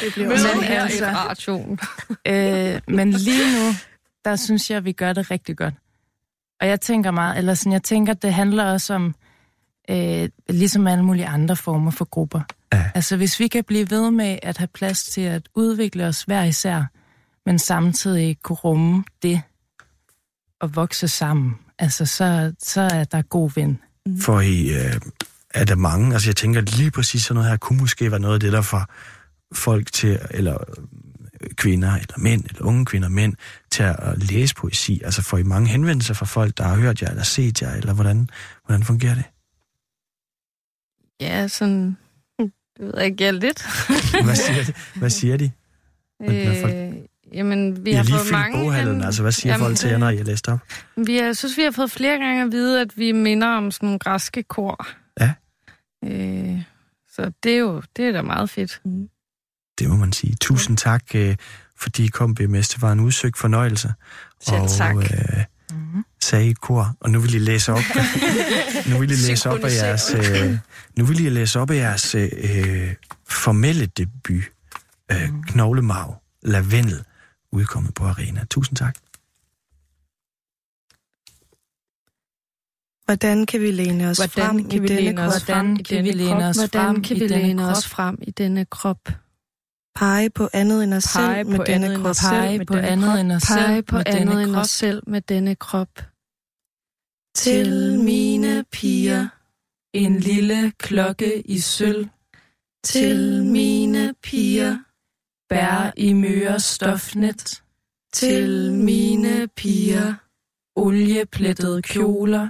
Det 0.00 0.12
bliver 0.14 0.28
Men 0.28 0.64
altså- 0.64 1.04
radioen. 1.06 1.78
øh, 2.74 2.80
men 2.96 3.12
lige 3.12 3.58
nu, 3.58 3.72
der 4.24 4.36
synes 4.36 4.70
jeg, 4.70 4.76
at 4.76 4.84
vi 4.84 4.92
gør 4.92 5.12
det 5.12 5.30
rigtig 5.30 5.56
godt. 5.56 5.74
Og 6.60 6.68
jeg 6.68 6.80
tænker 6.80 7.10
meget, 7.10 7.38
eller 7.38 7.54
sådan, 7.54 7.72
jeg 7.72 7.82
tænker, 7.82 8.12
det 8.12 8.34
handler 8.34 8.64
også 8.64 8.94
om, 8.94 9.14
øh, 9.90 10.28
ligesom 10.48 10.86
alle 10.86 11.04
mulige 11.04 11.26
andre 11.26 11.56
former 11.56 11.90
for 11.90 12.04
grupper. 12.04 12.40
Ja. 12.72 12.84
Altså, 12.94 13.16
hvis 13.16 13.40
vi 13.40 13.48
kan 13.48 13.64
blive 13.64 13.90
ved 13.90 14.10
med 14.10 14.38
at 14.42 14.58
have 14.58 14.68
plads 14.74 15.04
til 15.04 15.20
at 15.20 15.42
udvikle 15.54 16.06
os 16.06 16.22
hver 16.22 16.44
især, 16.44 16.84
men 17.46 17.58
samtidig 17.58 18.36
kunne 18.42 18.56
rumme 18.56 19.04
det 19.22 19.42
og 20.60 20.76
vokse 20.76 21.08
sammen, 21.08 21.54
altså, 21.78 22.06
så, 22.06 22.52
så 22.58 22.80
er 22.80 23.04
der 23.04 23.22
god 23.22 23.50
vind. 23.54 23.76
For 24.20 24.40
I, 24.40 24.68
øh, 24.68 25.00
er 25.54 25.64
der 25.64 25.76
mange, 25.76 26.14
altså 26.14 26.28
jeg 26.28 26.36
tænker 26.36 26.60
lige 26.60 26.90
præcis 26.90 27.22
sådan 27.22 27.34
noget 27.34 27.50
her, 27.50 27.56
kunne 27.56 27.78
måske 27.78 28.10
være 28.10 28.20
noget 28.20 28.34
af 28.34 28.40
det, 28.40 28.52
der 28.52 28.62
får 28.62 28.86
folk 29.54 29.92
til, 29.92 30.18
eller 30.30 30.56
øh, 31.40 31.50
kvinder, 31.54 31.94
eller 31.94 32.18
mænd, 32.18 32.44
eller 32.44 32.62
unge 32.62 32.84
kvinder 32.84 33.08
og 33.08 33.12
mænd, 33.12 33.34
til 33.70 33.82
at 33.82 34.30
læse 34.30 34.54
poesi. 34.54 35.02
Altså 35.04 35.22
får 35.22 35.38
I 35.38 35.42
mange 35.42 35.68
henvendelser 35.68 36.14
fra 36.14 36.26
folk, 36.26 36.58
der 36.58 36.64
har 36.64 36.76
hørt 36.76 37.02
jer, 37.02 37.08
eller 37.08 37.22
set 37.22 37.62
jer, 37.62 37.74
eller 37.74 37.94
hvordan, 37.94 38.28
hvordan 38.66 38.84
fungerer 38.84 39.14
det? 39.14 39.24
Ja, 41.20 41.48
sådan... 41.48 41.96
Det 42.76 42.86
ved 42.86 42.92
jeg 42.96 43.06
ikke, 43.06 43.24
ja, 43.24 43.30
lidt. 43.30 43.66
Hvad 44.24 44.36
siger 44.36 44.64
de? 44.64 44.72
Hvad 44.94 45.10
siger 45.10 45.36
de? 45.36 45.50
Øh, 46.22 46.94
jamen, 47.34 47.84
vi 47.84 47.90
I 47.90 47.94
har, 47.94 48.02
har 48.02 48.04
lige 48.04 48.18
fået 48.18 48.32
mange... 48.32 48.58
boghallen, 48.58 49.02
altså 49.04 49.22
hvad 49.22 49.32
siger 49.32 49.52
Jamen, 49.52 49.64
folk 49.64 49.76
til 49.76 49.90
jer, 49.90 49.98
når 49.98 50.10
I 50.10 50.16
har 50.16 50.24
læst 50.24 50.48
op? 50.48 50.58
Vi 50.96 51.16
har, 51.16 51.24
jeg 51.24 51.36
synes, 51.36 51.56
vi 51.56 51.62
har 51.62 51.70
fået 51.70 51.90
flere 51.90 52.18
gange 52.18 52.42
at 52.42 52.52
vide, 52.52 52.80
at 52.80 52.98
vi 52.98 53.12
minder 53.12 53.48
om 53.48 53.70
sådan 53.70 53.86
nogle 53.86 53.98
græske 53.98 54.42
kor. 54.42 54.88
Øh, 56.04 56.62
så 57.12 57.32
det 57.42 57.52
er 57.52 57.58
jo 57.58 57.82
det 57.96 58.04
er 58.08 58.12
da 58.12 58.22
meget 58.22 58.50
fedt. 58.50 58.80
Det 59.78 59.88
må 59.90 59.96
man 59.96 60.12
sige. 60.12 60.34
Tusind 60.40 60.76
tak, 60.76 61.04
øh, 61.14 61.36
fordi 61.76 62.04
I 62.04 62.08
kom, 62.08 62.34
BMS. 62.34 62.68
Det 62.68 62.82
var 62.82 62.92
en 62.92 63.00
udsøgt 63.00 63.38
fornøjelse. 63.38 63.92
Selv 64.40 64.60
og, 64.60 64.70
tak. 64.70 64.96
Øh, 64.96 65.44
Mm-hmm. 65.72 66.04
sagde 66.22 66.48
i 66.50 66.52
kor, 66.52 66.96
og 67.00 67.10
nu 67.10 67.20
vil 67.20 67.34
I 67.34 67.38
læse 67.38 67.72
op. 67.72 67.78
nu 68.90 68.98
vil 68.98 69.10
I 69.10 69.14
læse 69.14 69.50
op 69.50 69.64
af 69.64 69.70
jeres, 69.82 70.14
øh, 70.14 70.56
nu 70.96 71.04
vil 71.04 71.20
I 71.24 71.28
læse 71.28 71.60
op 71.60 71.70
af 71.70 71.74
jeres 71.76 72.14
øh, 72.14 72.94
formelle 73.28 73.86
debut, 73.86 74.42
øh, 75.12 75.28
Knoglemarv, 75.46 76.22
Lavendel, 76.42 77.04
udkommet 77.52 77.94
på 77.94 78.04
Arena. 78.04 78.44
Tusind 78.50 78.76
tak. 78.76 78.94
Hvordan 83.04 83.46
kan 83.46 83.60
vi 83.60 83.70
læne 83.70 84.08
os 84.08 84.18
Hvordan 84.18 84.30
frem 84.30 84.64
kan 84.64 84.78
i 84.78 84.78
vi 84.78 84.88
denne 84.88 85.00
læne 85.00 85.22
os 85.22 85.44
krop? 85.44 85.44
Hvordan 85.44 85.76
i 85.76 85.82
kan 85.82 86.04
vi 86.04 86.10
denne 86.10 86.24
læne 86.24 86.44
os 86.48 86.56
Hvordan 86.56 86.84
frem 86.86 87.02
kan 87.02 87.16
i 87.16 87.20
vi 87.20 87.28
denne 87.28 87.42
læne 87.42 87.66
os 87.68 87.88
frem 87.88 88.18
i 88.22 88.30
denne 88.30 88.64
krop? 88.64 89.08
Pege 89.94 90.30
på 90.30 90.48
andet 90.52 90.84
end 90.84 90.94
os 90.94 91.04
selv 91.04 91.44
på 91.44 91.50
med 91.50 91.64
denne 91.66 91.96
krop. 91.96 92.16
Pege 92.20 92.58
med 92.58 92.66
på 92.66 92.74
denne 92.74 92.86
andet 92.86 93.08
krop. 93.10 93.18
end 93.20 93.32
os 93.32 93.42
selv 93.42 93.82
på 93.82 93.96
med 93.96 94.04
andet 94.06 94.28
denne 94.28 94.42
end 94.42 94.52
krop. 94.52 94.60
os 94.60 94.70
selv 94.70 95.02
med 95.06 95.20
denne 95.20 95.54
krop. 95.54 95.94
Til 97.36 97.98
mine 98.00 98.64
piger, 98.72 99.28
En 99.94 100.18
lille 100.20 100.72
klokke 100.78 101.42
i 101.50 101.58
sølv, 101.58 102.08
til 102.84 103.44
mine 103.44 104.14
piger, 104.22 104.78
bær 105.48 105.92
i 105.96 106.12
møre 106.12 106.60
stofnet, 106.60 107.62
til 108.12 108.72
mine 108.72 109.48
piger. 109.48 110.14
olieplettede 110.76 111.82
kjoler. 111.82 112.48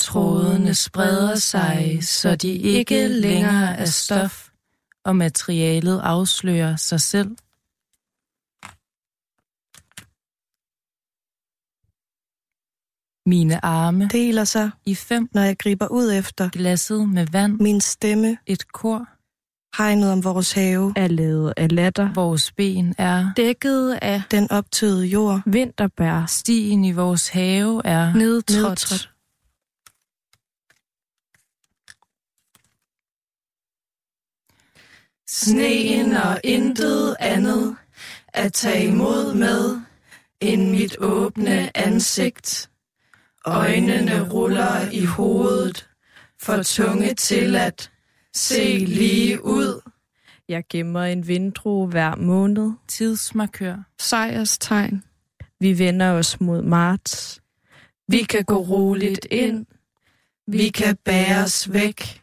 Trådene 0.00 0.74
spreder 0.74 1.34
sig, 1.34 1.98
så 2.02 2.36
de 2.36 2.48
ikke 2.52 3.08
længere 3.08 3.76
er 3.78 3.84
stof, 3.84 4.48
og 5.04 5.16
materialet 5.16 6.00
afslører 6.00 6.76
sig 6.76 7.00
selv. 7.00 7.36
Mine 13.26 13.64
arme 13.64 14.08
Deler 14.12 14.44
sig, 14.44 14.70
i 14.86 14.94
fem, 14.94 15.28
når 15.32 15.42
jeg 15.42 15.58
griber 15.58 15.88
ud 15.88 16.12
efter 16.12 16.48
glasset 16.48 17.08
med 17.08 17.26
vand, 17.26 17.60
min 17.60 17.80
stemme, 17.80 18.38
et 18.46 18.72
kor. 18.72 19.08
hegnet 19.82 20.12
om 20.12 20.24
vores 20.24 20.52
have, 20.52 20.92
Er 20.96 21.08
lavet 21.08 21.54
af 21.56 21.72
latter. 21.72 22.12
Vores 22.14 22.52
ben 22.52 22.94
er 22.98 23.32
Dækket 23.36 23.98
af 24.02 24.22
den 24.30 24.50
optøede 24.50 25.06
jord, 25.06 25.42
Vinterbær. 25.46 26.26
stien 26.26 26.84
i 26.84 26.92
vores 26.92 27.28
have 27.28 27.82
er 27.84 28.14
nedtrådt. 28.14 28.68
nedtrådt. 28.68 29.09
Sneen 35.30 36.12
og 36.12 36.40
intet 36.44 37.16
andet 37.20 37.76
at 38.28 38.52
tage 38.52 38.86
imod 38.86 39.34
med 39.34 39.80
end 40.40 40.70
mit 40.70 40.96
åbne 40.98 41.76
ansigt. 41.76 42.70
Øjnene 43.46 44.28
ruller 44.28 44.90
i 44.90 45.04
hovedet, 45.04 45.88
for 46.42 46.62
tunge 46.62 47.14
til 47.14 47.56
at 47.56 47.90
se 48.34 48.78
lige 48.78 49.44
ud. 49.44 49.80
Jeg 50.48 50.64
gemmer 50.70 51.02
en 51.02 51.26
vindrue 51.26 51.88
hver 51.88 52.16
måned. 52.16 52.72
Tidsmarkør. 52.88 53.76
Sejrstegn. 54.00 55.04
Vi 55.60 55.78
vender 55.78 56.10
os 56.10 56.40
mod 56.40 56.62
marts. 56.62 57.40
Vi 58.08 58.22
kan 58.22 58.44
gå 58.44 58.56
roligt 58.56 59.26
ind. 59.30 59.66
Vi 60.46 60.68
kan 60.68 60.96
bæres 61.04 61.72
væk. 61.72 62.19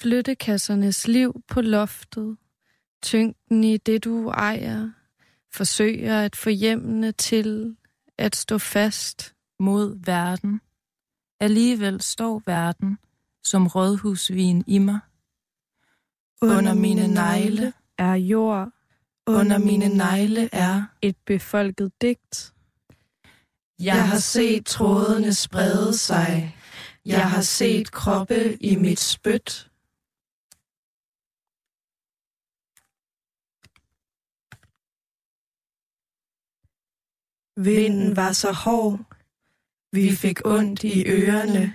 Flyttekassernes 0.00 1.08
liv 1.08 1.42
på 1.48 1.60
loftet. 1.60 2.36
Tyngden 3.02 3.64
i 3.64 3.76
det, 3.76 4.04
du 4.04 4.28
ejer. 4.28 4.90
Forsøger 5.52 6.20
at 6.20 6.36
få 6.36 6.50
hjemmene 6.50 7.12
til 7.12 7.76
at 8.18 8.36
stå 8.36 8.58
fast. 8.58 9.34
mod 9.58 10.04
verden. 10.04 10.60
Alligevel 11.40 12.00
står 12.00 12.42
verden 12.46 12.98
som 13.44 13.66
rådhusvin 13.66 14.64
i 14.66 14.78
mig. 14.78 14.98
Under 16.42 16.74
mine 16.74 17.08
negle, 17.08 17.72
Er 17.98 18.14
jord 18.14 18.68
under 19.26 19.58
mine 19.58 19.88
negle 19.88 20.48
er, 20.52 20.82
et 21.02 21.16
befolket 21.26 21.92
digt? 22.00 22.52
jeg 23.78 24.08
har 24.08 24.18
set 24.18 24.66
trådene 24.66 25.34
sprede 25.34 25.98
sig. 25.98 26.56
Jeg 27.04 27.30
har 27.30 27.42
set 27.42 27.92
kroppe 27.92 28.56
i 28.62 28.76
mit 28.76 29.00
spyt. 29.00 29.69
Vinden 37.64 38.16
var 38.16 38.32
så 38.32 38.52
hård, 38.52 39.00
Vi 39.92 40.10
fik 40.10 40.40
ondt 40.44 40.84
i 40.84 41.04
ørerne. 41.06 41.74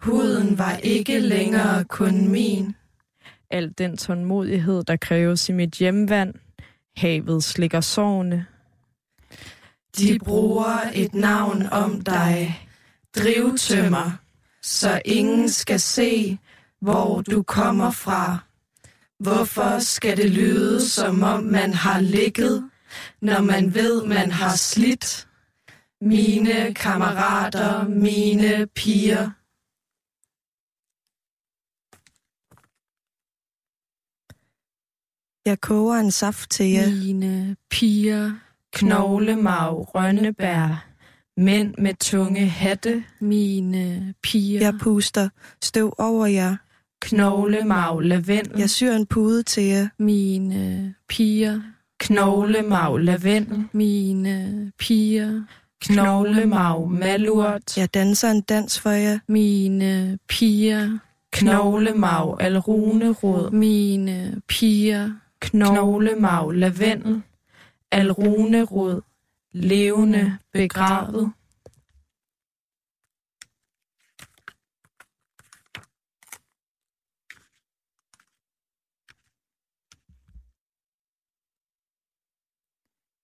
Huden 0.00 0.58
var 0.58 0.76
ikke 0.76 1.18
længere 1.18 1.84
kun 1.84 2.28
min. 2.28 2.74
Al 3.50 3.72
den 3.78 3.96
tålmodighed, 3.96 4.84
der 4.84 4.96
kræves 4.96 5.48
i 5.48 5.52
mit 5.52 5.74
hjemvand. 5.74 6.34
Havet 6.96 7.44
slikker 7.44 7.80
sårene. 7.80 8.46
De 9.98 10.18
bruger 10.18 10.90
et 10.94 11.14
navn 11.14 11.66
om 11.66 12.00
dig. 12.00 12.68
Drivtømmer, 13.16 14.10
så 14.62 15.02
ingen 15.04 15.48
skal 15.48 15.80
se, 15.80 16.38
hvor 16.80 17.22
du 17.22 17.42
kommer 17.42 17.90
fra. 17.90 18.38
Hvorfor 19.18 19.78
skal 19.78 20.16
det 20.16 20.30
lyde, 20.30 20.88
som 20.88 21.22
om 21.22 21.42
man 21.42 21.74
har 21.74 22.00
ligget, 22.00 22.70
når 23.20 23.40
man 23.42 23.74
ved, 23.74 24.04
man 24.06 24.30
har 24.30 24.56
slidt? 24.56 25.28
Mine 26.00 26.74
kammerater, 26.74 27.88
mine 27.88 28.66
piger. 28.66 29.30
jeg 35.48 35.60
koger 35.60 35.94
en 35.96 36.10
saft 36.10 36.50
til 36.50 36.70
jer. 36.70 36.90
Mine 36.90 37.56
piger. 37.70 38.32
Knoglemarv, 38.72 39.74
rønnebær, 39.94 40.86
mænd 41.36 41.74
med 41.78 41.94
tunge 41.94 42.48
hatte, 42.48 43.04
Mine 43.20 44.14
piger. 44.22 44.60
Jeg 44.60 44.74
puster 44.80 45.28
støv 45.62 45.94
over 45.98 46.26
jer. 46.26 46.56
knoglemarv, 47.00 48.00
lavendel, 48.00 48.58
Jeg 48.58 48.70
syr 48.70 48.92
en 48.92 49.06
pude 49.06 49.42
til 49.42 49.62
jer. 49.62 49.88
Mine 49.98 50.94
piger. 51.08 51.60
Knoglemarv, 51.98 52.96
lavendel, 52.96 53.64
Mine 53.72 54.72
piger. 54.78 55.42
knoglemarv, 55.80 56.86
malurt, 56.90 57.76
Jeg 57.76 57.94
danser 57.94 58.30
en 58.30 58.40
dans 58.40 58.80
for 58.80 58.90
jer. 58.90 59.18
Mine 59.28 60.18
piger. 60.28 60.98
knoglemarv, 61.32 62.36
alrunerod, 62.40 63.50
Mine 63.50 64.40
piger. 64.48 65.10
knoglemarv, 65.40 66.50
lavendel, 66.50 67.22
alrunerod, 67.90 69.00
levende, 69.52 70.36
begravet. 70.52 71.32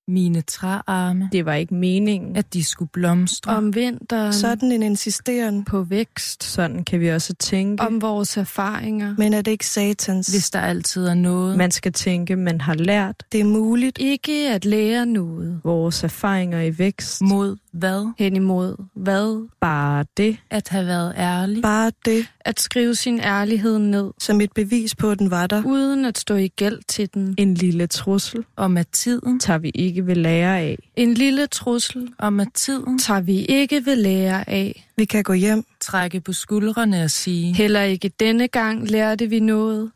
Mine 0.08 0.40
træarme, 0.40 1.28
Det 1.32 1.44
var 1.44 1.54
ikke 1.54 1.74
meningen. 1.74 2.36
at 2.36 2.54
de 2.54 2.64
skulle 2.64 2.88
blomstre. 2.92 3.56
Om 3.56 3.74
vinteren. 3.74 4.32
Sådan 4.32 4.72
en 4.72 4.82
insisteren. 4.82 5.64
På 5.64 5.82
vækst. 5.82 6.44
Sådan 6.44 6.84
kan 6.84 7.00
vi 7.00 7.08
også 7.08 7.34
tænke. 7.34 7.82
Om 7.82 8.02
vores 8.02 8.36
erfaringer. 8.36 9.14
Men 9.18 9.34
er 9.34 9.42
det 9.42 9.50
ikke 9.50 9.66
satans? 9.66 10.26
Hvis 10.26 10.50
der 10.50 10.60
altid 10.60 11.06
er 11.06 11.14
noget, 11.14 11.58
Man 11.58 11.70
skal 11.70 11.92
tænke, 11.92 12.36
man 12.36 12.60
har 12.60 12.74
lært 12.74 13.22
Det 13.32 13.40
er 13.40 13.44
muligt. 13.44 13.98
Ikke 13.98 14.48
at 14.50 14.64
lære 14.64 15.06
noget. 15.06 15.60
vores 15.64 16.04
erfaringer 16.04 16.60
i 16.60 16.78
vækst. 16.78 17.22
mod 17.22 17.56
Hvad? 17.74 18.12
Hen 18.18 18.36
imod 18.36 18.76
hvad? 18.94 19.48
Bare 19.60 20.04
det. 20.16 20.36
At 20.50 20.68
have 20.68 20.86
været 20.86 21.14
ærlig. 21.16 21.62
Bare 21.62 21.92
det. 22.04 22.26
At 22.40 22.60
skrive 22.60 22.94
sin 22.94 23.20
ærlighed 23.20 23.78
ned. 23.78 24.10
Som 24.18 24.40
et 24.40 24.52
bevis 24.52 24.94
på, 24.94 25.10
at 25.10 25.18
den 25.18 25.30
var 25.30 25.46
der. 25.46 25.62
Uden 25.64 26.04
at 26.04 26.18
stå 26.18 26.34
i 26.34 26.48
gæld 26.48 26.78
til 26.88 27.08
den. 27.14 27.34
En 27.38 27.54
lille 27.54 27.86
trussel. 27.86 28.44
Om 28.56 28.76
at 28.76 28.88
tiden. 28.88 29.40
Tager 29.40 29.58
vi 29.58 29.70
ikke 29.74 30.06
ved 30.06 30.14
lære 30.14 30.60
af. 30.60 30.78
En 30.96 31.14
lille 31.14 31.46
trussel. 31.46 32.08
Om 32.18 32.40
at 32.40 32.48
tiden. 32.54 32.98
Tager 32.98 33.20
vi 33.20 33.40
ikke 33.40 33.86
ved 33.86 33.96
lære 33.96 34.48
af. 34.48 34.88
Vi 34.96 35.04
kan 35.04 35.22
gå 35.22 35.32
hjem. 35.32 35.64
Trække 35.80 36.20
på 36.20 36.32
skuldrene 36.32 37.02
og 37.02 37.10
sige. 37.10 37.54
Heller 37.54 37.82
ikke 37.82 38.08
denne 38.20 38.48
gang 38.48 38.90
lærte 38.90 39.26
vi 39.26 39.40
noget. 39.40 39.90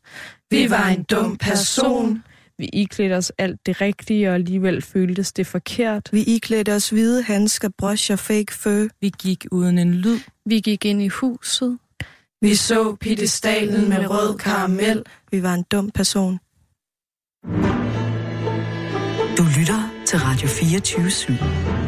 Vi 0.50 0.70
var 0.70 0.86
en 0.86 1.02
dum 1.02 1.36
person. 1.36 2.22
Vi 2.58 2.66
iklædte 2.72 3.14
os 3.14 3.32
alt 3.38 3.66
det 3.66 3.80
rigtige, 3.80 4.28
og 4.28 4.34
alligevel 4.34 4.82
føltes 4.82 5.32
det 5.32 5.46
forkert. 5.46 6.08
Vi 6.12 6.22
iklædte 6.22 6.74
os 6.74 6.90
hvide 6.90 7.22
handsker, 7.22 7.68
brush 7.78 8.12
og 8.12 8.18
fake 8.18 8.54
fur. 8.54 8.88
Vi 9.00 9.12
gik 9.18 9.46
uden 9.50 9.78
en 9.78 9.94
lyd. 9.94 10.18
Vi 10.46 10.60
gik 10.60 10.84
ind 10.84 11.02
i 11.02 11.08
huset. 11.08 11.78
Vi 12.40 12.54
så 12.54 12.96
piedestalen 13.00 13.88
med 13.88 14.10
rød 14.10 14.38
karamel. 14.38 15.02
Vi 15.30 15.42
var 15.42 15.54
en 15.54 15.64
dum 15.72 15.90
person. 15.90 16.38
Du 19.38 19.44
lytter 19.58 19.90
til 20.06 20.18
Radio 20.18 20.48
24 20.48 21.06
/7. 21.06 21.87